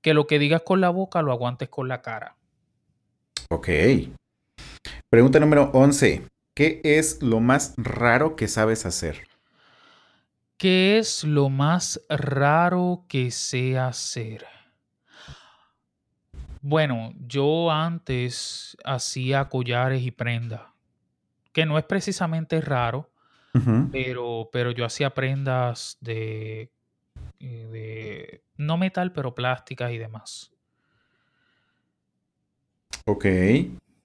que 0.00 0.12
lo 0.12 0.26
que 0.26 0.40
digas 0.40 0.62
con 0.62 0.80
la 0.80 0.90
boca 0.90 1.22
lo 1.22 1.30
aguantes 1.30 1.68
con 1.68 1.86
la 1.86 2.02
cara. 2.02 2.36
Ok. 3.50 3.68
Pregunta 5.10 5.40
número 5.40 5.70
11. 5.72 6.26
¿Qué 6.54 6.80
es 6.84 7.22
lo 7.22 7.40
más 7.40 7.74
raro 7.76 8.36
que 8.36 8.48
sabes 8.48 8.86
hacer? 8.86 9.26
¿Qué 10.56 10.98
es 10.98 11.24
lo 11.24 11.48
más 11.50 12.00
raro 12.08 13.04
que 13.08 13.30
sé 13.30 13.76
hacer? 13.78 14.46
Bueno, 16.62 17.12
yo 17.18 17.70
antes 17.70 18.76
hacía 18.84 19.48
collares 19.48 20.02
y 20.02 20.10
prendas, 20.10 20.62
que 21.52 21.66
no 21.66 21.76
es 21.76 21.84
precisamente 21.84 22.60
raro, 22.60 23.10
pero, 23.92 24.48
pero 24.50 24.70
yo 24.70 24.86
hacía 24.86 25.10
prendas 25.10 25.98
de, 26.00 26.70
eh, 27.40 27.68
de 27.70 28.42
no 28.56 28.78
metal, 28.78 29.12
pero 29.12 29.34
plásticas 29.34 29.92
y 29.92 29.98
demás. 29.98 30.53
Ok. 33.06 33.26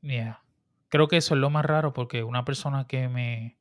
Yeah. 0.02 0.42
Creo 0.90 1.08
que 1.08 1.18
eso 1.18 1.36
es 1.36 1.40
lo 1.40 1.50
más 1.50 1.66
raro 1.66 1.94
porque 1.94 2.24
una 2.24 2.46
persona 2.46 2.88
que 2.88 3.08
me, 3.08 3.58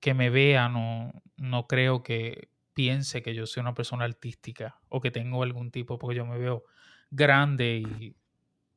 que 0.00 0.14
me 0.14 0.30
vea 0.30 0.68
no, 0.68 1.12
no 1.36 1.66
creo 1.66 2.02
que 2.02 2.48
piense 2.72 3.22
que 3.22 3.34
yo 3.34 3.46
soy 3.46 3.62
una 3.62 3.74
persona 3.74 4.04
artística 4.04 4.78
o 4.88 5.00
que 5.00 5.10
tengo 5.10 5.42
algún 5.42 5.70
tipo, 5.70 5.98
porque 5.98 6.16
yo 6.16 6.26
me 6.26 6.38
veo 6.38 6.64
grande 7.10 7.78
y 7.78 8.16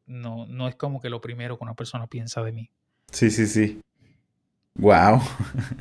no, 0.05 0.47
no 0.47 0.67
es 0.67 0.75
como 0.75 0.99
que 0.99 1.09
lo 1.09 1.21
primero 1.21 1.57
que 1.57 1.63
una 1.63 1.75
persona 1.75 2.07
piensa 2.07 2.41
de 2.43 2.51
mí. 2.51 2.71
Sí, 3.11 3.29
sí, 3.29 3.45
sí. 3.45 3.81
Wow. 4.75 5.21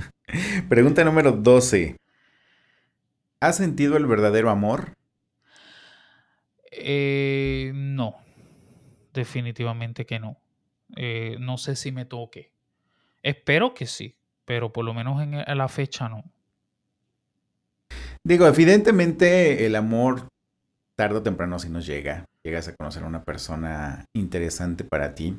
Pregunta 0.68 1.05
número 1.05 1.32
12. 1.32 1.96
¿Has 3.40 3.57
sentido 3.57 3.96
el 3.96 4.07
verdadero 4.07 4.51
amor? 4.51 4.94
Eh, 6.72 7.70
no, 7.74 8.16
definitivamente 9.18 10.06
que 10.06 10.18
no. 10.18 10.40
Eh, 10.96 11.36
no 11.40 11.58
sé 11.58 11.76
si 11.76 11.92
me 11.92 12.04
toque. 12.04 12.52
Espero 13.22 13.74
que 13.74 13.86
sí, 13.86 14.14
pero 14.44 14.72
por 14.72 14.84
lo 14.84 14.94
menos 14.94 15.20
en 15.20 15.34
a 15.34 15.54
la 15.54 15.68
fecha 15.68 16.08
no. 16.08 16.24
Digo, 18.24 18.46
evidentemente 18.46 19.66
el 19.66 19.74
amor 19.76 20.28
tarde 20.96 21.18
o 21.18 21.22
temprano 21.22 21.58
sí 21.58 21.68
nos 21.68 21.84
llega. 21.86 22.24
llegas 22.42 22.68
a 22.68 22.74
conocer 22.74 23.02
a 23.02 23.06
una 23.06 23.24
persona 23.24 24.06
interesante 24.14 24.84
para 24.84 25.14
ti. 25.14 25.36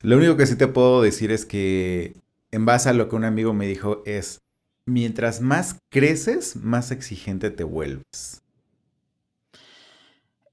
Lo 0.00 0.16
único 0.16 0.36
que 0.36 0.46
sí 0.46 0.56
te 0.56 0.66
puedo 0.66 1.00
decir 1.00 1.30
es 1.30 1.46
que 1.46 2.14
en 2.50 2.66
base 2.66 2.88
a 2.88 2.92
lo 2.92 3.08
que 3.08 3.16
un 3.16 3.24
amigo 3.24 3.54
me 3.54 3.66
dijo 3.66 4.02
es, 4.04 4.40
mientras 4.84 5.40
más 5.40 5.78
creces, 5.90 6.56
más 6.56 6.90
exigente 6.90 7.50
te 7.50 7.64
vuelves. 7.64 8.42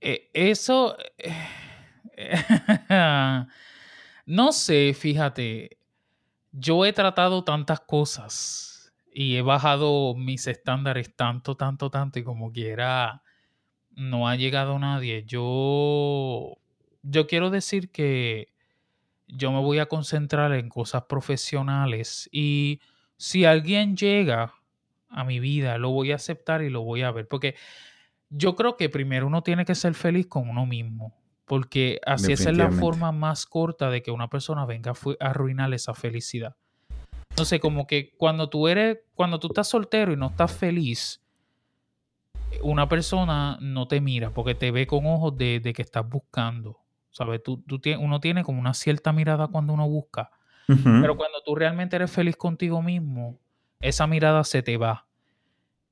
Eh, 0.01 0.30
eso... 0.34 0.95
no 4.26 4.51
sé, 4.51 4.93
fíjate. 4.93 5.78
Yo 6.51 6.86
he 6.86 6.93
tratado 6.93 7.43
tantas 7.43 7.80
cosas 7.82 8.93
y 9.13 9.36
he 9.36 9.41
bajado 9.41 10.15
mis 10.15 10.47
estándares 10.47 11.15
tanto, 11.15 11.55
tanto, 11.55 11.89
tanto 11.89 12.20
y 12.20 12.24
como 12.24 12.51
quiera 12.51 13.22
no 13.95 14.28
ha 14.28 14.36
llegado 14.36 14.80
nadie. 14.80 15.26
Yo, 15.26 16.57
yo 17.03 17.28
quiero 17.28 17.49
decir 17.49 17.91
que 17.91 18.53
yo 19.28 19.51
me 19.51 19.59
voy 19.59 19.80
a 19.80 19.88
concentrar 19.88 20.53
en 20.53 20.70
cosas 20.70 21.03
profesionales 21.03 22.30
y 22.32 22.82
si 23.17 23.45
alguien 23.45 23.95
llega 23.97 24.53
a 25.09 25.24
mi 25.24 25.39
vida, 25.39 25.78
lo 25.78 25.91
voy 25.91 26.11
a 26.11 26.15
aceptar 26.15 26.61
y 26.63 26.70
lo 26.70 26.82
voy 26.84 27.03
a 27.03 27.11
ver. 27.11 27.28
Porque 27.28 27.55
yo 28.30 28.55
creo 28.55 28.78
que 28.78 28.89
primero 28.89 29.28
uno 29.28 29.43
tiene 29.43 29.65
que 29.65 29.76
ser 29.76 29.93
feliz 29.95 30.28
con 30.28 30.49
uno 30.49 30.65
mismo. 30.65 31.18
Porque 31.50 32.00
así 32.06 32.32
es 32.32 32.45
la 32.56 32.70
forma 32.70 33.12
más 33.12 33.47
corta 33.47 33.89
de 33.89 34.04
que 34.04 34.12
una 34.12 34.30
persona 34.30 34.68
venga 34.68 34.91
a 34.91 35.26
arruinar 35.26 35.74
esa 35.74 35.95
felicidad. 35.95 36.56
No 37.36 37.43
sé, 37.43 37.60
como 37.60 37.88
que 37.88 38.14
cuando 38.18 38.50
tú 38.50 38.68
eres, 38.68 39.00
cuando 39.16 39.39
tú 39.39 39.47
estás 39.47 39.68
soltero 39.68 40.14
y 40.14 40.16
no 40.16 40.28
estás 40.28 40.56
feliz, 40.56 41.24
una 42.62 42.88
persona 42.88 43.58
no 43.62 43.88
te 43.88 44.00
mira 44.00 44.30
porque 44.30 44.54
te 44.54 44.70
ve 44.70 44.86
con 44.86 45.08
ojos 45.08 45.36
de, 45.38 45.74
que 45.76 45.82
estás 45.82 46.08
buscando. 46.08 46.78
¿Sabes? 47.10 47.41
Tú, 47.41 47.64
tú 47.64 47.82
uno 47.97 48.20
tiene 48.20 48.43
como 48.43 48.60
una 48.60 48.76
cierta 48.76 49.12
mirada 49.12 49.47
cuando 49.47 49.74
uno 49.74 49.89
busca. 49.89 50.30
Pero 50.68 51.18
cuando 51.18 51.41
tú 51.43 51.56
realmente 51.56 51.95
eres 51.95 52.12
feliz 52.12 52.38
contigo 52.38 52.84
mismo, 52.84 53.39
esa 53.80 54.06
mirada 54.06 54.43
se 54.43 54.62
te 54.62 54.78
va. 54.78 55.08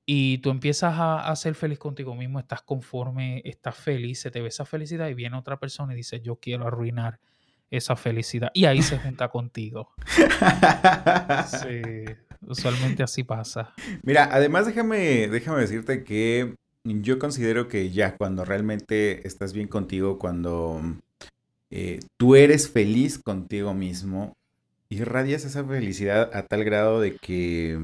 Y 0.09 0.37
tú 0.37 0.51
empiezas 0.51 0.95
a, 0.97 1.35
ser 1.35 1.53
feliz 1.53 1.79
contigo 1.79 2.15
mismo, 2.15 2.39
estás 2.39 2.61
conforme, 2.61 3.41
estás 3.43 3.75
feliz, 3.75 4.21
se 4.21 4.31
te 4.31 4.39
ve 4.39 4.47
esa 4.47 4.63
felicidad 4.63 5.09
y 5.09 5.13
viene 5.13 5.35
otra 5.35 5.59
persona 5.59 5.91
y 5.91 5.97
dice, 5.97 6.21
yo 6.21 6.37
quiero 6.37 6.65
arruinar 6.65 7.19
esa 7.69 7.97
felicidad. 7.97 8.49
Y 8.53 8.63
ahí 8.63 8.81
se 8.81 8.97
junta 8.97 9.27
contigo. 9.27 9.91
Sí, 11.47 12.05
usualmente 12.47 13.03
así 13.03 13.23
pasa. 13.23 13.73
Mira, 14.01 14.29
además 14.31 14.65
déjame, 14.65 15.27
déjame 15.27 15.59
decirte 15.59 16.05
que 16.05 16.55
yo 16.85 17.19
considero 17.19 17.67
que 17.67 17.91
ya 17.91 18.15
cuando 18.15 18.45
realmente 18.45 19.27
estás 19.27 19.51
bien 19.51 19.67
contigo, 19.67 20.17
cuando 20.17 20.81
eh, 21.69 21.99
tú 22.15 22.35
eres 22.35 22.69
feliz 22.69 23.19
contigo 23.19 23.73
mismo, 23.73 24.37
irradias 24.87 25.43
esa 25.43 25.65
felicidad 25.65 26.31
a 26.33 26.43
tal 26.43 26.63
grado 26.63 27.01
de 27.01 27.17
que 27.17 27.77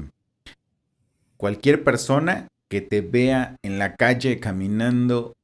cualquier 1.36 1.84
persona 1.84 2.48
que 2.68 2.80
te 2.80 3.00
vea 3.00 3.56
en 3.62 3.78
la 3.78 3.94
calle 3.96 4.40
caminando 4.40 5.34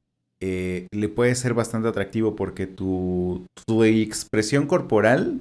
eh, 0.40 0.86
le 0.90 1.08
puede 1.08 1.34
ser 1.34 1.54
bastante 1.54 1.88
atractivo 1.88 2.34
porque 2.34 2.66
tu, 2.66 3.46
tu 3.66 3.84
expresión 3.84 4.66
corporal 4.66 5.40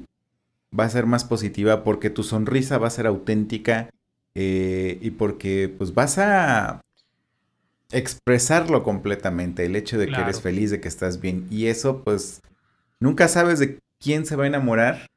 va 0.78 0.84
a 0.84 0.90
ser 0.90 1.06
más 1.06 1.24
positiva 1.24 1.84
porque 1.84 2.10
tu 2.10 2.24
sonrisa 2.24 2.78
va 2.78 2.88
a 2.88 2.92
ser 2.92 3.08
auténtica 3.08 3.90
eh, 4.36 5.00
y 5.02 5.12
porque 5.12 5.74
pues 5.76 5.94
vas 5.94 6.18
a 6.18 6.82
expresarlo 7.92 8.84
completamente, 8.84 9.66
el 9.66 9.76
hecho 9.76 9.98
de 9.98 10.08
que 10.08 10.22
eres 10.22 10.42
feliz, 10.42 10.70
de 10.70 10.80
que 10.80 10.88
estás 10.88 11.20
bien 11.22 11.48
y 11.50 11.68
eso 11.68 12.04
pues 12.04 12.42
nunca 13.00 13.28
sabes 13.28 13.60
de 13.60 13.80
quién 14.00 14.26
se 14.26 14.36
va 14.36 14.44
a 14.44 14.48
enamorar 14.48 15.08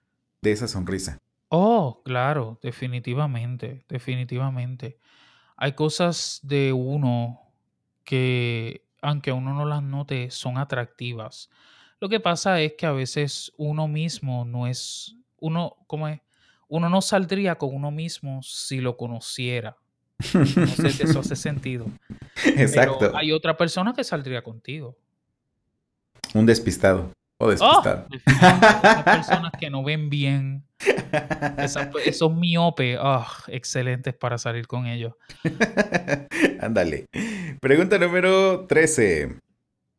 de 0.43 0.53
esa 0.53 0.69
sonrisa. 0.69 1.19
Oh, 1.49 2.01
claro, 2.05 2.59
definitivamente, 2.63 3.85
definitivamente. 3.89 4.99
Hay 5.63 5.75
cosas 5.75 6.41
de 6.43 6.73
uno 6.73 7.41
que, 8.03 8.85
aunque 9.01 9.31
uno 9.31 9.55
no 9.55 9.65
las 9.65 9.81
note, 9.81 10.29
son 10.33 10.59
atractivas. 10.59 11.51
Lo 12.01 12.09
que 12.09 12.19
pasa 12.19 12.61
es 12.61 12.73
que 12.77 12.85
a 12.85 12.91
veces 12.91 13.53
uno 13.57 13.87
mismo 13.87 14.45
no 14.45 14.67
es, 14.67 15.15
uno, 15.39 15.77
¿cómo 15.87 16.09
es? 16.09 16.21
Uno 16.67 16.89
no 16.89 17.01
saldría 17.01 17.59
con 17.59 17.77
uno 17.77 17.93
mismo 17.93 18.43
si 18.43 18.81
lo 18.81 18.97
conociera. 18.97 19.77
No 20.35 20.45
sé 20.67 20.91
si 20.91 21.05
eso 21.05 21.21
hace 21.21 21.37
sentido. 21.37 21.87
Exacto. 22.45 22.97
Pero 22.99 23.17
hay 23.17 23.31
otra 23.31 23.57
persona 23.57 23.93
que 23.93 24.03
saldría 24.03 24.43
contigo. 24.43 24.97
Un 26.35 26.45
despistado. 26.45 27.13
O 27.43 27.51
despistado. 27.51 28.07
Oh, 28.09 29.05
personas 29.05 29.51
que 29.59 29.69
no 29.69 29.83
ven 29.83 30.09
bien. 30.09 30.63
esos 32.07 32.33
miopes, 32.33 32.97
oh, 33.03 33.27
excelentes 33.49 34.15
para 34.15 34.39
salir 34.39 34.69
con 34.69 34.87
ellos. 34.87 35.15
Ándale. 36.61 37.07
Pregunta 37.61 37.99
número 37.99 38.65
13. 38.69 39.41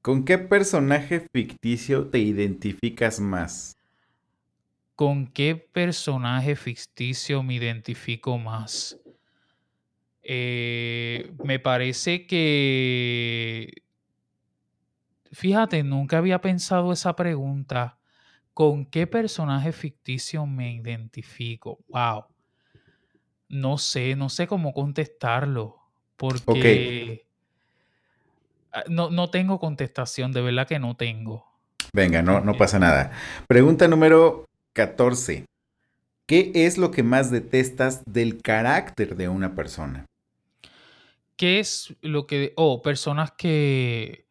¿Con 0.02 0.24
qué 0.24 0.38
personaje 0.38 1.28
ficticio 1.34 2.08
te 2.08 2.20
identificas 2.20 3.20
más? 3.20 3.76
¿Con 4.96 5.28
qué 5.28 5.58
personaje 5.58 6.56
ficticio 6.56 7.44
me 7.44 7.56
identifico 7.56 8.38
más? 8.38 8.98
Eh, 10.24 11.30
me 11.44 11.60
parece 11.60 12.26
que... 12.26 13.83
Fíjate, 15.34 15.84
nunca 15.84 16.20
había 16.20 16.40
pensado 16.42 16.94
esa 16.94 17.16
pregunta. 17.16 17.98
¿Con 18.54 18.86
qué 18.86 19.08
personaje 19.08 19.72
ficticio 19.72 20.46
me 20.46 20.74
identifico? 20.74 21.80
Wow. 21.88 22.26
No 23.50 23.80
sé, 23.80 24.16
no 24.16 24.30
sé 24.30 24.46
cómo 24.46 24.74
contestarlo. 24.74 25.80
Porque 26.18 27.26
ah, 28.72 28.84
no, 28.88 29.10
no 29.10 29.32
tengo 29.32 29.60
contestación, 29.60 30.32
de 30.32 30.42
verdad 30.42 30.68
que 30.68 30.78
no 30.78 30.96
tengo. 30.96 31.46
Venga, 31.94 32.22
no, 32.22 32.40
no 32.42 32.54
pasa 32.54 32.78
nada. 32.78 33.12
Pregunta 33.48 33.88
número 33.88 34.46
14. 34.74 35.46
¿Qué 36.28 36.52
es 36.54 36.78
lo 36.78 36.92
que 36.92 37.02
más 37.02 37.32
detestas 37.32 38.04
del 38.06 38.42
carácter 38.42 39.16
de 39.16 39.30
una 39.30 39.56
persona? 39.56 40.06
¿Qué 41.36 41.60
es 41.60 41.96
lo 42.02 42.28
que... 42.28 42.54
Oh, 42.56 42.82
personas 42.82 43.32
que, 43.32 44.23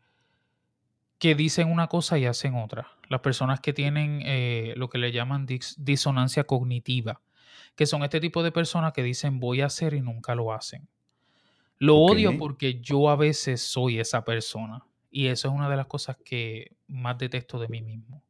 que 1.23 1.37
dicen 1.37 1.71
una 1.71 1.87
cosa 1.87 2.19
y 2.19 2.27
hacen 2.27 2.57
otra. 2.57 2.89
Las 3.09 3.21
personas 3.21 3.61
que 3.61 3.73
tienen 3.73 4.23
eh, 4.25 4.75
lo 4.77 4.91
que 4.91 4.99
le 4.99 5.13
llaman 5.13 5.47
disonancia 5.77 6.43
cognitiva, 6.43 7.21
que 7.77 7.87
son 7.87 8.03
este 8.03 8.19
tipo 8.19 8.43
de 8.43 8.51
personas 8.51 8.93
que 8.93 9.05
dicen 9.05 9.39
voy 9.39 9.61
a 9.61 9.67
hacer 9.67 9.95
y 9.95 10.01
nunca 10.01 10.35
lo 10.35 10.53
hacen. 10.53 10.89
Lo 11.79 11.99
odio 11.99 12.37
porque 12.39 12.81
yo 12.81 13.09
a 13.09 13.15
veces 13.15 13.61
soy 13.61 14.01
esa 14.01 14.25
persona. 14.25 14.85
Y 15.13 15.29
eso 15.29 15.47
es 15.47 15.55
una 15.55 15.71
de 15.71 15.77
las 15.77 15.87
cosas 15.87 16.17
que 16.25 16.73
más 16.89 17.17
detesto 17.19 17.61
de 17.61 17.69
mí 17.69 17.83
mismo. 17.83 18.21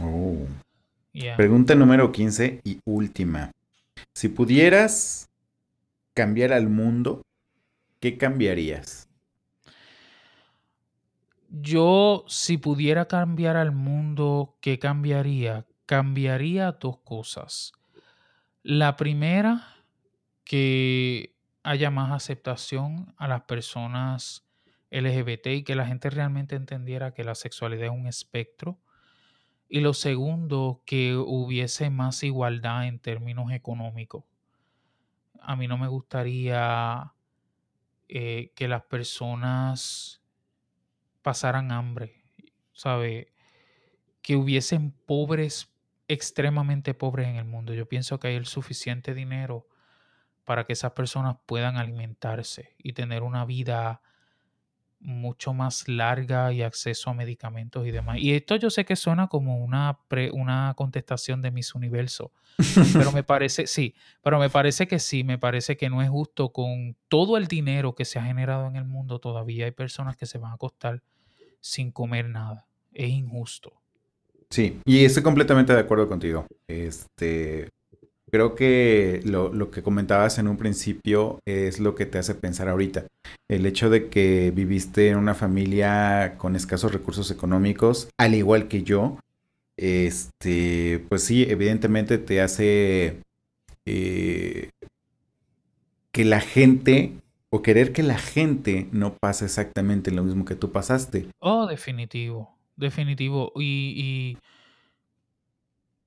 Oh. 0.00 0.46
Pregunta 1.36 1.74
número 1.74 2.12
15 2.12 2.60
y 2.62 2.78
última. 2.84 3.50
Si 4.14 4.28
pudieras 4.28 5.28
cambiar 6.14 6.52
al 6.52 6.68
mundo, 6.68 7.22
¿qué 7.98 8.16
cambiarías? 8.16 9.09
Yo, 11.52 12.24
si 12.28 12.58
pudiera 12.58 13.06
cambiar 13.06 13.56
al 13.56 13.72
mundo, 13.72 14.56
¿qué 14.60 14.78
cambiaría? 14.78 15.66
Cambiaría 15.84 16.70
dos 16.72 16.98
cosas. 16.98 17.72
La 18.62 18.96
primera, 18.96 19.66
que 20.44 21.36
haya 21.64 21.90
más 21.90 22.12
aceptación 22.12 23.14
a 23.18 23.26
las 23.26 23.42
personas 23.42 24.46
LGBT 24.90 25.46
y 25.48 25.64
que 25.64 25.74
la 25.74 25.86
gente 25.86 26.08
realmente 26.10 26.54
entendiera 26.54 27.14
que 27.14 27.24
la 27.24 27.34
sexualidad 27.34 27.86
es 27.86 27.90
un 27.90 28.06
espectro 28.06 28.78
y 29.68 29.80
lo 29.80 29.94
segundo, 29.94 30.82
que 30.86 31.16
hubiese 31.16 31.90
más 31.90 32.22
igualdad 32.22 32.86
en 32.86 33.00
términos 33.00 33.52
económicos. 33.52 34.24
A 35.40 35.56
mí 35.56 35.66
no 35.66 35.78
me 35.78 35.88
gustaría 35.88 37.14
eh, 38.08 38.52
que 38.54 38.68
las 38.68 38.82
personas 38.82 40.19
pasaran 41.22 41.72
hambre, 41.72 42.22
¿sabe? 42.72 43.32
Que 44.22 44.36
hubiesen 44.36 44.92
pobres, 44.92 45.72
extremadamente 46.08 46.94
pobres 46.94 47.28
en 47.28 47.36
el 47.36 47.44
mundo. 47.44 47.74
Yo 47.74 47.88
pienso 47.88 48.18
que 48.18 48.28
hay 48.28 48.36
el 48.36 48.46
suficiente 48.46 49.14
dinero 49.14 49.68
para 50.44 50.64
que 50.64 50.72
esas 50.72 50.92
personas 50.92 51.36
puedan 51.46 51.76
alimentarse 51.76 52.74
y 52.78 52.92
tener 52.92 53.22
una 53.22 53.44
vida 53.44 54.02
mucho 55.00 55.54
más 55.54 55.88
larga 55.88 56.52
y 56.52 56.62
acceso 56.62 57.10
a 57.10 57.14
medicamentos 57.14 57.86
y 57.86 57.90
demás. 57.90 58.18
Y 58.18 58.34
esto 58.34 58.56
yo 58.56 58.70
sé 58.70 58.84
que 58.84 58.96
suena 58.96 59.28
como 59.28 59.58
una, 59.64 59.98
una 60.32 60.74
contestación 60.76 61.40
de 61.42 61.50
mis 61.50 61.74
universos, 61.74 62.30
pero 62.92 63.10
me 63.10 63.22
parece, 63.24 63.66
sí, 63.66 63.94
pero 64.22 64.38
me 64.38 64.50
parece 64.50 64.86
que 64.86 64.98
sí, 64.98 65.24
me 65.24 65.38
parece 65.38 65.76
que 65.76 65.88
no 65.88 66.02
es 66.02 66.10
justo 66.10 66.52
con 66.52 66.96
todo 67.08 67.36
el 67.38 67.46
dinero 67.46 67.94
que 67.94 68.04
se 68.04 68.18
ha 68.18 68.24
generado 68.24 68.66
en 68.66 68.76
el 68.76 68.84
mundo, 68.84 69.18
todavía 69.18 69.64
hay 69.64 69.72
personas 69.72 70.16
que 70.16 70.26
se 70.26 70.38
van 70.38 70.52
a 70.52 70.58
costar 70.58 71.02
sin 71.60 71.90
comer 71.90 72.28
nada. 72.28 72.66
Es 72.92 73.10
injusto. 73.10 73.72
Sí, 74.50 74.80
y 74.84 75.04
estoy 75.04 75.22
completamente 75.22 75.72
de 75.72 75.80
acuerdo 75.80 76.08
contigo. 76.08 76.46
Este, 76.66 77.68
creo 78.30 78.54
que 78.54 79.20
lo, 79.24 79.52
lo, 79.52 79.70
que 79.70 79.82
comentabas 79.82 80.38
en 80.38 80.48
un 80.48 80.56
principio 80.56 81.40
es 81.46 81.80
lo 81.80 81.94
que 81.94 82.06
te 82.06 82.18
hace 82.18 82.34
pensar 82.34 82.68
ahorita. 82.68 83.06
El 83.48 83.66
hecho 83.66 83.90
de 83.90 84.08
que 84.08 84.52
viviste 84.54 85.08
en 85.08 85.16
una 85.16 85.34
familia 85.34 86.34
con 86.38 86.56
escasos 86.56 86.92
recursos 86.92 87.30
económicos, 87.30 88.08
al 88.18 88.34
igual 88.34 88.68
que 88.68 88.82
yo, 88.82 89.18
este, 89.76 91.04
pues 91.08 91.24
sí, 91.24 91.46
evidentemente 91.48 92.18
te 92.18 92.40
hace 92.40 93.22
eh, 93.86 94.70
que 96.12 96.24
la 96.24 96.40
gente 96.40 97.14
o 97.50 97.62
querer 97.62 97.92
que 97.92 98.02
la 98.02 98.18
gente 98.18 98.88
no 98.92 99.14
pase 99.14 99.46
exactamente 99.46 100.10
lo 100.10 100.22
mismo 100.22 100.44
que 100.44 100.54
tú 100.54 100.70
pasaste. 100.70 101.26
Oh, 101.40 101.66
definitivo, 101.66 102.54
definitivo. 102.76 103.52
Y, 103.56 103.94
y, 103.96 104.38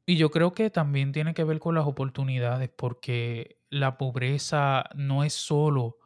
y, 0.05 0.17
yo 0.17 0.31
creo 0.31 0.53
que 0.53 0.69
también 0.69 1.11
tiene 1.11 1.33
que 1.33 1.43
ver 1.43 1.59
con 1.59 1.75
las 1.75 1.85
oportunidades, 1.85 2.69
porque 2.69 3.57
la 3.69 3.97
pobreza 3.97 4.85
no 4.95 5.23
es 5.23 5.33
solo 5.33 5.97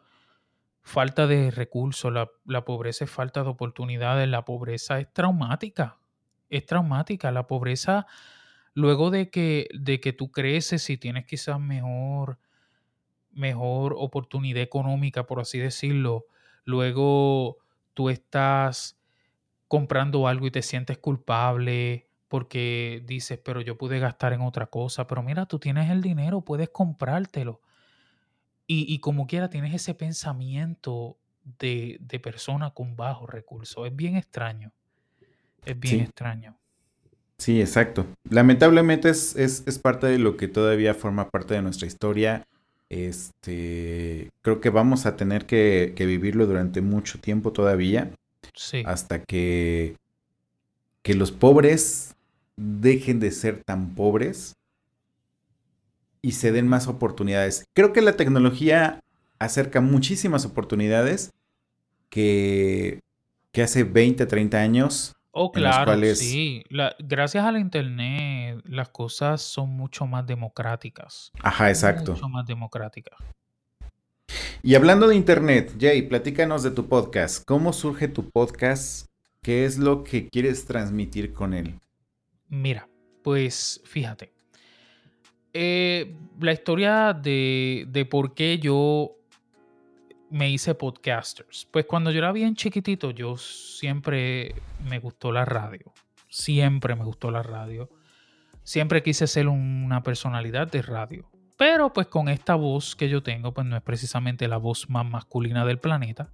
falta 0.81 1.27
de 1.27 1.51
recursos, 1.51 2.13
la, 2.13 2.29
la 2.45 2.63
pobreza 2.63 3.05
es 3.05 3.11
falta 3.11 3.43
de 3.43 3.49
oportunidades, 3.49 4.27
la 4.27 4.45
pobreza 4.45 4.99
es 4.99 5.11
traumática, 5.11 5.99
es 6.49 6.65
traumática, 6.65 7.31
la 7.31 7.47
pobreza 7.47 8.07
luego 8.73 9.11
de 9.11 9.29
que, 9.29 9.67
de 9.73 9.99
que 9.99 10.13
tú 10.13 10.31
creces 10.31 10.89
y 10.89 10.97
tienes 10.97 11.25
quizás 11.25 11.59
mejor 11.59 12.39
mejor 13.37 13.95
oportunidad 13.97 14.61
económica, 14.63 15.25
por 15.25 15.39
así 15.39 15.59
decirlo, 15.59 16.25
luego 16.65 17.57
tú 17.93 18.09
estás 18.09 18.99
comprando 19.67 20.27
algo 20.27 20.47
y 20.47 20.51
te 20.51 20.61
sientes 20.61 20.97
culpable 20.97 22.06
porque 22.27 23.03
dices, 23.05 23.39
pero 23.43 23.61
yo 23.61 23.77
pude 23.77 23.99
gastar 23.99 24.33
en 24.33 24.41
otra 24.41 24.67
cosa, 24.67 25.07
pero 25.07 25.23
mira, 25.23 25.45
tú 25.45 25.59
tienes 25.59 25.89
el 25.89 26.01
dinero, 26.01 26.41
puedes 26.41 26.69
comprártelo. 26.69 27.61
Y, 28.69 28.99
como 28.99 29.27
quiera 29.27 29.49
tienes 29.49 29.73
ese 29.73 29.93
pensamiento 29.93 31.17
de, 31.57 32.19
persona 32.21 32.71
con 32.71 32.97
bajos 32.97 33.29
recursos. 33.29 33.87
Es 33.87 33.95
bien 33.95 34.17
extraño. 34.17 34.73
Es 35.63 35.79
bien 35.79 36.01
extraño. 36.01 36.57
Sí, 37.37 37.61
exacto. 37.61 38.05
Lamentablemente 38.29 39.09
es, 39.09 39.37
es 39.37 39.79
parte 39.79 40.07
de 40.07 40.19
lo 40.19 40.35
que 40.35 40.49
todavía 40.49 40.93
forma 40.93 41.29
parte 41.29 41.53
de 41.53 41.61
nuestra 41.61 41.87
historia 41.87 42.45
este, 42.89 44.31
creo 44.41 44.61
que 44.61 44.69
vamos 44.69 45.05
a 45.05 45.17
tener 45.17 45.45
que, 45.45 45.93
vivirlo 45.97 46.45
durante 46.45 46.81
mucho 46.81 47.19
tiempo 47.19 47.51
todavía. 47.51 48.11
Sí. 48.53 48.83
Hasta 48.85 49.23
que, 49.23 49.95
que 51.03 51.13
los 51.13 51.31
pobres 51.31 52.15
dejen 52.57 53.19
de 53.19 53.31
ser 53.31 53.63
tan 53.63 53.95
pobres 53.95 54.55
y 56.21 56.33
se 56.33 56.51
den 56.51 56.67
más 56.67 56.87
oportunidades. 56.87 57.65
Creo 57.73 57.93
que 57.93 58.01
la 58.01 58.17
tecnología 58.17 58.99
acerca 59.39 59.81
muchísimas 59.81 60.45
oportunidades 60.45 61.31
que, 62.09 62.99
que 63.51 63.61
hace 63.61 63.83
20, 63.83 64.25
30 64.25 64.57
años 64.57 65.17
Oh, 65.39 65.51
claro, 65.51 65.95
sí. 66.15 66.63
gracias 66.97 67.45
a 67.45 67.51
la 67.51 67.59
internet 67.59 68.59
las 68.65 68.89
cosas 68.89 69.39
son 69.39 69.69
mucho 69.69 70.07
más 70.07 70.25
democráticas. 70.25 71.31
Ajá, 71.43 71.69
exacto. 71.69 72.13
Mucho 72.13 72.27
más 72.27 72.47
democráticas. 72.47 73.15
Y 74.63 74.73
hablando 74.73 75.07
de 75.07 75.15
internet, 75.15 75.75
Jay, 75.79 76.01
platícanos 76.01 76.63
de 76.63 76.71
tu 76.71 76.87
podcast. 76.87 77.45
¿Cómo 77.45 77.71
surge 77.71 78.07
tu 78.07 78.27
podcast? 78.31 79.05
¿Qué 79.43 79.65
es 79.65 79.77
lo 79.77 80.03
que 80.03 80.27
quieres 80.27 80.65
transmitir 80.65 81.33
con 81.33 81.53
él? 81.53 81.79
Mira, 82.49 82.87
pues 83.23 83.81
fíjate. 83.85 84.33
Eh, 85.53 86.15
la 86.39 86.53
historia 86.53 87.13
de, 87.13 87.85
de 87.87 88.05
por 88.05 88.33
qué 88.33 88.59
yo 88.59 89.17
me 90.29 90.49
hice 90.49 90.75
podcasters. 90.75 91.67
Pues 91.71 91.85
cuando 91.85 92.11
yo 92.11 92.19
era 92.19 92.31
bien 92.31 92.55
chiquitito, 92.55 93.11
yo 93.11 93.37
siempre 93.37 94.55
me 94.87 94.99
gustó 94.99 95.31
la 95.31 95.45
radio. 95.45 95.93
Siempre 96.29 96.95
me 96.95 97.05
gustó 97.05 97.31
la 97.31 97.43
radio. 97.43 97.89
Siempre 98.63 99.01
quise 99.01 99.27
ser 99.27 99.47
una 99.47 100.03
personalidad 100.03 100.69
de 100.69 100.81
radio. 100.81 101.29
Pero 101.57 101.91
pues 101.91 102.07
con 102.07 102.29
esta 102.29 102.55
voz 102.55 102.95
que 102.95 103.09
yo 103.09 103.23
tengo, 103.23 103.53
pues 103.53 103.65
no 103.65 103.75
es 103.75 103.81
precisamente 103.81 104.47
la 104.47 104.57
voz 104.57 104.89
más 104.89 105.05
masculina 105.05 105.65
del 105.65 105.79
planeta. 105.79 106.31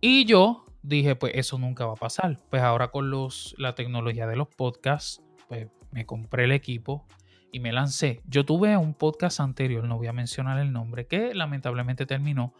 Y 0.00 0.26
yo 0.26 0.64
dije, 0.82 1.16
pues 1.16 1.32
eso 1.36 1.58
nunca 1.58 1.86
va 1.86 1.92
a 1.92 1.96
pasar. 1.96 2.38
Pues 2.50 2.62
ahora 2.62 2.88
con 2.88 3.10
los, 3.10 3.54
la 3.58 3.74
tecnología 3.74 4.26
de 4.26 4.36
los 4.36 4.48
podcasts, 4.48 5.22
pues 5.48 5.68
me 5.90 6.06
compré 6.06 6.44
el 6.44 6.52
equipo 6.52 7.06
y 7.52 7.60
me 7.60 7.72
lancé. 7.72 8.20
Yo 8.26 8.44
tuve 8.44 8.76
un 8.76 8.94
podcast 8.94 9.40
anterior, 9.40 9.84
no 9.84 9.96
voy 9.96 10.06
a 10.06 10.12
mencionar 10.12 10.58
el 10.58 10.72
nombre, 10.72 11.06
que 11.06 11.34
lamentablemente 11.34 12.06
terminó 12.06 12.54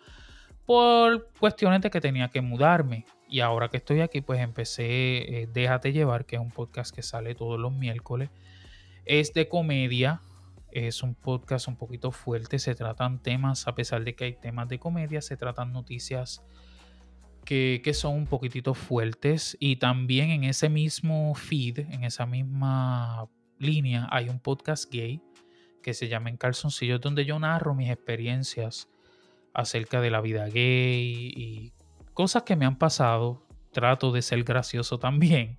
por 0.67 1.31
cuestiones 1.39 1.81
de 1.81 1.91
que 1.91 2.01
tenía 2.01 2.29
que 2.29 2.41
mudarme. 2.41 3.05
Y 3.29 3.41
ahora 3.41 3.69
que 3.69 3.79
estoy 3.79 4.01
aquí, 4.01 4.21
pues 4.21 4.41
empecé 4.41 5.43
eh, 5.43 5.49
Déjate 5.53 5.93
llevar, 5.93 6.25
que 6.25 6.37
es 6.37 6.43
un 6.43 6.51
podcast 6.51 6.95
que 6.95 7.03
sale 7.03 7.35
todos 7.35 7.59
los 7.59 7.73
miércoles. 7.73 8.31
Es 9.05 9.33
de 9.33 9.49
comedia, 9.49 10.21
es 10.71 11.03
un 11.03 11.15
podcast 11.15 11.69
un 11.69 11.77
poquito 11.77 12.11
fuerte, 12.11 12.59
se 12.59 12.75
tratan 12.75 13.23
temas, 13.23 13.67
a 13.67 13.75
pesar 13.75 14.05
de 14.05 14.15
que 14.15 14.25
hay 14.25 14.35
temas 14.35 14.69
de 14.69 14.79
comedia, 14.79 15.23
se 15.23 15.37
tratan 15.37 15.73
noticias 15.73 16.43
que, 17.49 17.81
que 17.83 17.95
son 17.95 18.15
un 18.15 18.27
poquitito 18.27 18.75
fuertes. 18.75 19.57
Y 19.59 19.77
también 19.77 20.29
en 20.29 20.45
ese 20.45 20.69
mismo 20.69 21.35
feed, 21.35 21.79
en 21.79 22.05
esa 22.05 22.27
misma 22.27 23.27
línea, 23.59 24.07
hay 24.11 24.29
un 24.29 24.39
podcast 24.39 24.93
gay 24.93 25.23
que 25.83 25.95
se 25.95 26.09
llama 26.09 26.29
En 26.29 26.37
Calzoncillos, 26.37 27.01
donde 27.01 27.25
yo 27.25 27.39
narro 27.39 27.75
mis 27.75 27.89
experiencias 27.91 28.91
acerca 29.55 30.03
de 30.03 30.11
la 30.11 30.21
vida 30.21 30.47
gay 30.49 31.33
y 31.35 31.73
cosas 32.13 32.43
que 32.43 32.55
me 32.55 32.67
han 32.67 32.77
pasado. 32.77 33.43
Trato 33.73 34.13
de 34.13 34.21
ser 34.21 34.45
gracioso 34.45 34.99
también. 34.99 35.57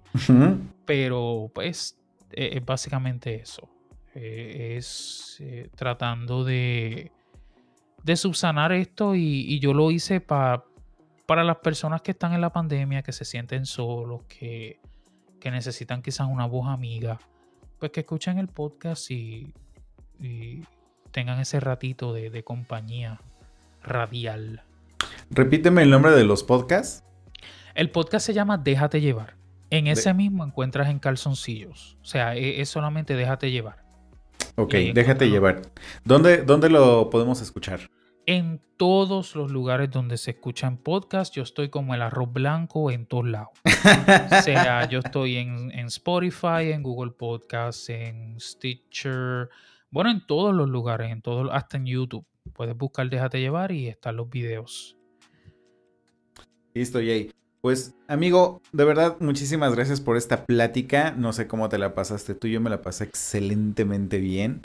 Pero 0.85 1.49
pues 1.55 1.97
e, 2.31 2.57
es, 2.57 2.65
básicamente 2.65 3.33
eso. 3.33 3.67
E, 4.13 4.75
es 4.77 5.37
eh, 5.39 5.71
tratando 5.75 6.43
de, 6.43 7.11
de 8.03 8.15
subsanar 8.15 8.71
esto 8.73 9.15
y, 9.15 9.59
yo 9.59 9.73
lo 9.73 9.91
hice 9.91 10.21
para 10.21 10.63
las 11.43 11.57
personas 11.57 12.01
que 12.01 12.11
están 12.11 12.33
en 12.33 12.41
la 12.41 12.51
pandemia, 12.51 13.01
que 13.01 13.11
se 13.11 13.25
sienten 13.25 13.65
solos, 13.65 14.23
que, 14.27 14.79
necesitan 15.43 16.01
quizás 16.01 16.27
una 16.29 16.45
voz 16.45 16.67
amiga, 16.67 17.19
pues 17.79 17.91
que 17.91 18.01
escuchen 18.01 18.37
el 18.37 18.47
podcast 18.47 19.09
y, 19.11 19.53
tengan 21.11 21.39
ese 21.39 21.59
ratito 21.59 22.13
de 22.13 22.43
compañía 22.43 23.19
radial. 23.81 24.63
Repíteme 25.29 25.83
el 25.83 25.89
nombre 25.89 26.11
de 26.11 26.23
los 26.23 26.43
podcasts. 26.43 27.03
El 27.75 27.91
podcast 27.91 28.25
se 28.25 28.33
llama 28.33 28.57
Déjate 28.57 29.01
llevar. 29.01 29.35
En 29.69 29.87
ese 29.87 30.13
mismo 30.13 30.43
encuentras 30.43 30.89
en 30.89 30.97
calzoncillos. 30.97 31.97
O 32.01 32.05
sea, 32.05 32.35
e, 32.35 32.61
es, 32.61 32.69
solamente 32.69 33.15
Déjate 33.15 33.51
llevar. 33.51 33.83
Ok, 34.55 34.73
déjate 34.93 35.29
llevar. 35.29 35.61
¿Dónde, 36.03 36.37
¿Dónde 36.37 36.69
lo 36.69 37.09
podemos 37.09 37.41
escuchar? 37.41 37.89
En 38.31 38.61
todos 38.77 39.35
los 39.35 39.49
lugares 39.49 39.89
donde 39.89 40.15
se 40.15 40.29
escuchan 40.29 40.77
podcasts, 40.77 41.35
yo 41.35 41.41
estoy 41.41 41.69
como 41.69 41.95
el 41.95 42.03
arroz 42.03 42.31
blanco 42.31 42.91
en 42.91 43.07
todos 43.07 43.27
lados. 43.27 43.49
o 43.65 44.41
sea, 44.43 44.87
yo 44.87 44.99
estoy 44.99 45.37
en, 45.37 45.71
en 45.71 45.87
Spotify, 45.87 46.71
en 46.71 46.83
Google 46.83 47.13
Podcasts, 47.13 47.89
en 47.89 48.39
Stitcher, 48.39 49.49
bueno, 49.89 50.11
en 50.11 50.23
todos 50.27 50.53
los 50.53 50.69
lugares, 50.69 51.11
en 51.11 51.23
todo, 51.23 51.51
hasta 51.51 51.77
en 51.77 51.87
YouTube. 51.87 52.23
Puedes 52.53 52.77
buscar 52.77 53.09
Déjate 53.09 53.39
llevar 53.41 53.71
y 53.71 53.87
están 53.87 54.17
los 54.17 54.29
videos. 54.29 54.95
Listo, 56.75 56.99
Jay. 56.99 57.31
Pues, 57.61 57.95
amigo, 58.07 58.61
de 58.71 58.85
verdad, 58.85 59.17
muchísimas 59.21 59.73
gracias 59.73 60.01
por 60.01 60.17
esta 60.17 60.45
plática. 60.45 61.15
No 61.17 61.33
sé 61.33 61.47
cómo 61.47 61.67
te 61.67 61.79
la 61.79 61.95
pasaste 61.95 62.35
tú, 62.35 62.47
yo 62.47 62.61
me 62.61 62.69
la 62.69 62.83
pasé 62.83 63.05
excelentemente 63.05 64.19
bien. 64.19 64.61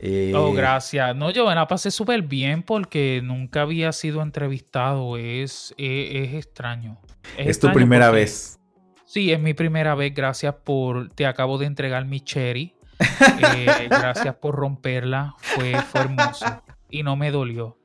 Eh, 0.00 0.32
oh, 0.34 0.52
gracias. 0.52 1.14
No, 1.16 1.30
yo 1.30 1.46
me 1.46 1.54
la 1.54 1.66
pasé 1.66 1.90
súper 1.90 2.22
bien 2.22 2.62
porque 2.62 3.20
nunca 3.22 3.62
había 3.62 3.92
sido 3.92 4.22
entrevistado. 4.22 5.16
Es, 5.16 5.74
es, 5.76 6.34
extraño. 6.34 6.98
Es, 7.36 7.58
tu 7.58 7.70
primera 7.72 8.10
vez. 8.10 8.60
Sí, 9.04 9.32
es 9.32 9.40
mi 9.40 9.54
primera 9.54 9.94
vez. 9.94 10.14
Gracias 10.14 10.54
por. 10.64 11.08
Te 11.10 11.26
acabo 11.26 11.58
de 11.58 11.66
entregar 11.66 12.04
mi 12.04 12.20
cherry. 12.20 12.74
Eh, 13.54 13.86
gracias 13.88 14.34
por 14.36 14.56
romperla. 14.56 15.34
Fue, 15.38 15.80
fue 15.82 16.00
hermoso 16.02 16.62
y 16.90 17.02
no 17.02 17.16
me 17.16 17.30
dolió. 17.30 17.76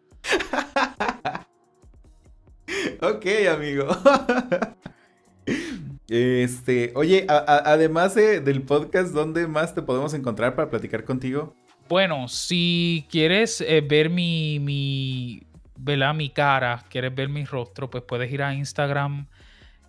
ok, 3.01 3.25
amigo. 3.51 3.87
Este, 6.09 6.91
oye, 6.95 7.25
además 7.27 8.13
del 8.13 8.61
podcast, 8.61 9.13
¿dónde 9.13 9.47
más 9.47 9.73
te 9.73 9.81
podemos 9.81 10.13
encontrar 10.13 10.53
para 10.53 10.69
platicar 10.69 11.05
contigo? 11.05 11.55
Bueno, 11.89 12.27
si 12.27 13.05
quieres 13.09 13.61
eh, 13.61 13.81
ver 13.81 14.09
mi, 14.09 14.59
mi, 14.59 15.43
mi 16.15 16.29
cara, 16.29 16.83
quieres 16.89 17.13
ver 17.13 17.29
mi 17.29 17.45
rostro, 17.45 17.89
pues 17.89 18.03
puedes 18.03 18.31
ir 18.31 18.41
a 18.41 18.53
Instagram 18.53 19.27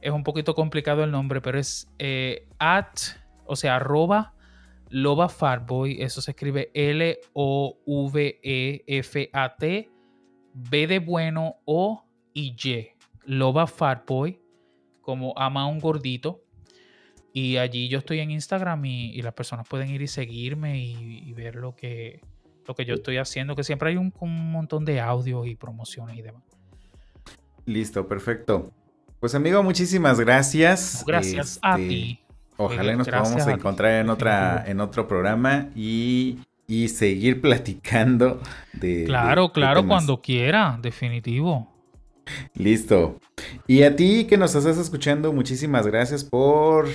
es 0.04 0.12
un 0.12 0.22
poquito 0.22 0.54
complicado 0.54 1.02
el 1.02 1.10
nombre, 1.10 1.40
pero 1.40 1.58
es 1.58 1.90
eh, 1.98 2.46
at, 2.58 2.98
o 3.46 3.56
sea, 3.56 3.76
arroba 3.76 4.34
Loba 4.90 5.30
Fatboy. 5.30 6.02
Eso 6.02 6.20
se 6.20 6.32
escribe 6.32 6.70
L-O-V-E-F-A-T, 6.74 7.30
B 10.52 10.86
de 10.86 10.98
bueno, 10.98 11.56
O 11.64 12.04
y 12.34 12.54
Y. 12.62 12.88
Loba 13.24 13.66
Fatboy, 13.66 14.42
como 15.00 15.32
ama 15.38 15.66
un 15.66 15.80
gordito. 15.80 16.43
Y 17.36 17.56
allí 17.56 17.88
yo 17.88 17.98
estoy 17.98 18.20
en 18.20 18.30
Instagram 18.30 18.84
y, 18.84 19.20
las 19.20 19.34
personas 19.34 19.66
pueden 19.68 19.90
ir 19.90 20.00
y 20.00 20.06
seguirme 20.06 20.78
y, 20.78 21.32
ver 21.32 21.56
lo 21.56 21.74
que, 21.74 22.20
lo 22.64 22.76
que 22.76 22.84
yo 22.84 22.94
estoy 22.94 23.16
haciendo, 23.16 23.56
que 23.56 23.64
siempre 23.64 23.90
hay 23.90 23.96
un, 23.96 24.14
un 24.20 24.52
montón 24.52 24.84
de 24.84 25.00
audios 25.00 25.44
y 25.48 25.56
promociones 25.56 26.16
y 26.16 26.22
demás. 26.22 26.44
Listo, 27.66 28.06
perfecto. 28.06 28.70
Pues 29.18 29.34
amigo, 29.34 29.64
muchísimas 29.64 30.20
gracias. 30.20 31.02
Gracias 31.04 31.58
a 31.60 31.72
este, 31.72 31.88
ti. 31.88 32.20
Ojalá 32.56 32.94
nos 32.94 33.08
podamos 33.08 33.46
encontrar 33.48 34.00
en 34.00 34.10
otra, 34.10 34.64
en 34.68 34.78
otro 34.80 35.08
programa 35.08 35.70
y, 35.74 36.38
seguir 36.86 37.40
platicando 37.40 38.40
de. 38.74 39.04
Claro, 39.06 39.50
claro, 39.50 39.84
cuando 39.88 40.20
quiera, 40.20 40.78
definitivo. 40.80 41.68
Listo. 42.54 43.18
Y 43.66 43.82
a 43.82 43.96
ti 43.96 44.26
que 44.26 44.36
nos 44.36 44.54
estás 44.54 44.78
escuchando, 44.78 45.32
muchísimas 45.32 45.84
gracias 45.86 46.22
por 46.22 46.86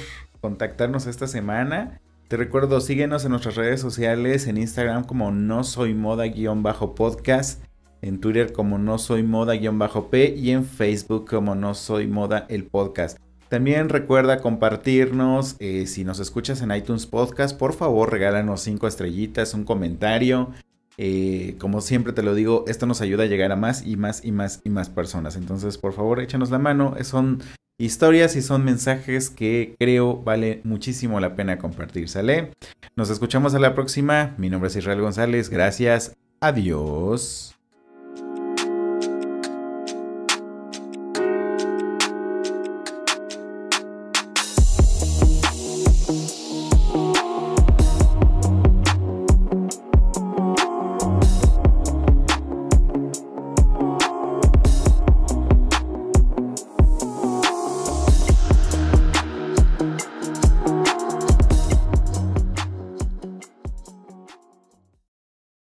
contactarnos 0.42 1.08
esta 1.08 1.28
semana. 1.28 2.02
Te 2.28 2.38
recuerdo, 2.38 2.80
síguenos 2.82 3.26
en 3.26 3.32
nuestras 3.32 3.56
redes 3.56 3.82
sociales, 3.82 4.48
en 4.48 4.58
Instagram 4.58 5.04
como 5.04 5.32
no 5.32 5.64
soy 5.64 5.94
moda-podcast 5.94 7.64
en 8.02 8.20
Twitter 8.20 8.54
como 8.54 8.78
no 8.78 8.98
soy 8.98 9.24
moda-p 9.24 10.36
y 10.36 10.52
en 10.52 10.66
Facebook 10.66 11.28
como 11.28 11.56
no 11.56 11.74
soy 11.74 12.08
moda 12.08 12.46
el 12.50 12.66
podcast. 12.66 13.18
También 13.50 13.90
recuerda 13.90 14.42
compartirnos, 14.42 15.56
eh, 15.60 15.88
si 15.88 16.04
nos 16.04 16.20
escuchas 16.20 16.62
en 16.62 16.72
iTunes 16.72 17.08
Podcast, 17.08 17.58
por 17.58 17.74
favor 17.74 18.12
regálanos 18.12 18.62
5 18.62 18.88
estrellitas, 18.88 19.56
un 19.56 19.64
comentario. 19.64 20.52
Eh, 20.98 21.56
como 21.60 21.82
siempre 21.82 22.14
te 22.14 22.22
lo 22.22 22.36
digo, 22.36 22.66
esto 22.68 22.86
nos 22.86 23.02
ayuda 23.02 23.24
a 23.24 23.28
llegar 23.28 23.52
a 23.52 23.56
más 23.56 23.86
y 23.86 23.96
más 23.98 24.24
y 24.24 24.32
más 24.32 24.62
y 24.64 24.70
más 24.70 24.90
personas. 24.90 25.36
Entonces, 25.36 25.78
por 25.78 25.94
favor, 25.94 26.20
échanos 26.20 26.52
la 26.52 26.60
mano. 26.60 26.94
Son 27.04 27.42
historias 27.80 28.36
y 28.36 28.44
son 28.44 28.64
mensajes 28.64 29.30
que 29.30 29.76
creo 29.80 30.22
vale 30.22 30.62
muchísimo 30.64 31.20
la 31.20 31.36
pena 31.36 31.58
compartir. 31.58 32.10
¿Sale? 32.10 32.52
Nos 32.96 33.10
escuchamos 33.10 33.56
a 33.56 33.60
la 33.60 33.74
próxima. 33.74 34.36
Mi 34.38 34.50
nombre 34.50 34.68
es 34.68 34.76
Israel 34.76 35.02
González. 35.02 35.50
Gracias. 35.50 36.14
Adiós. 36.42 37.59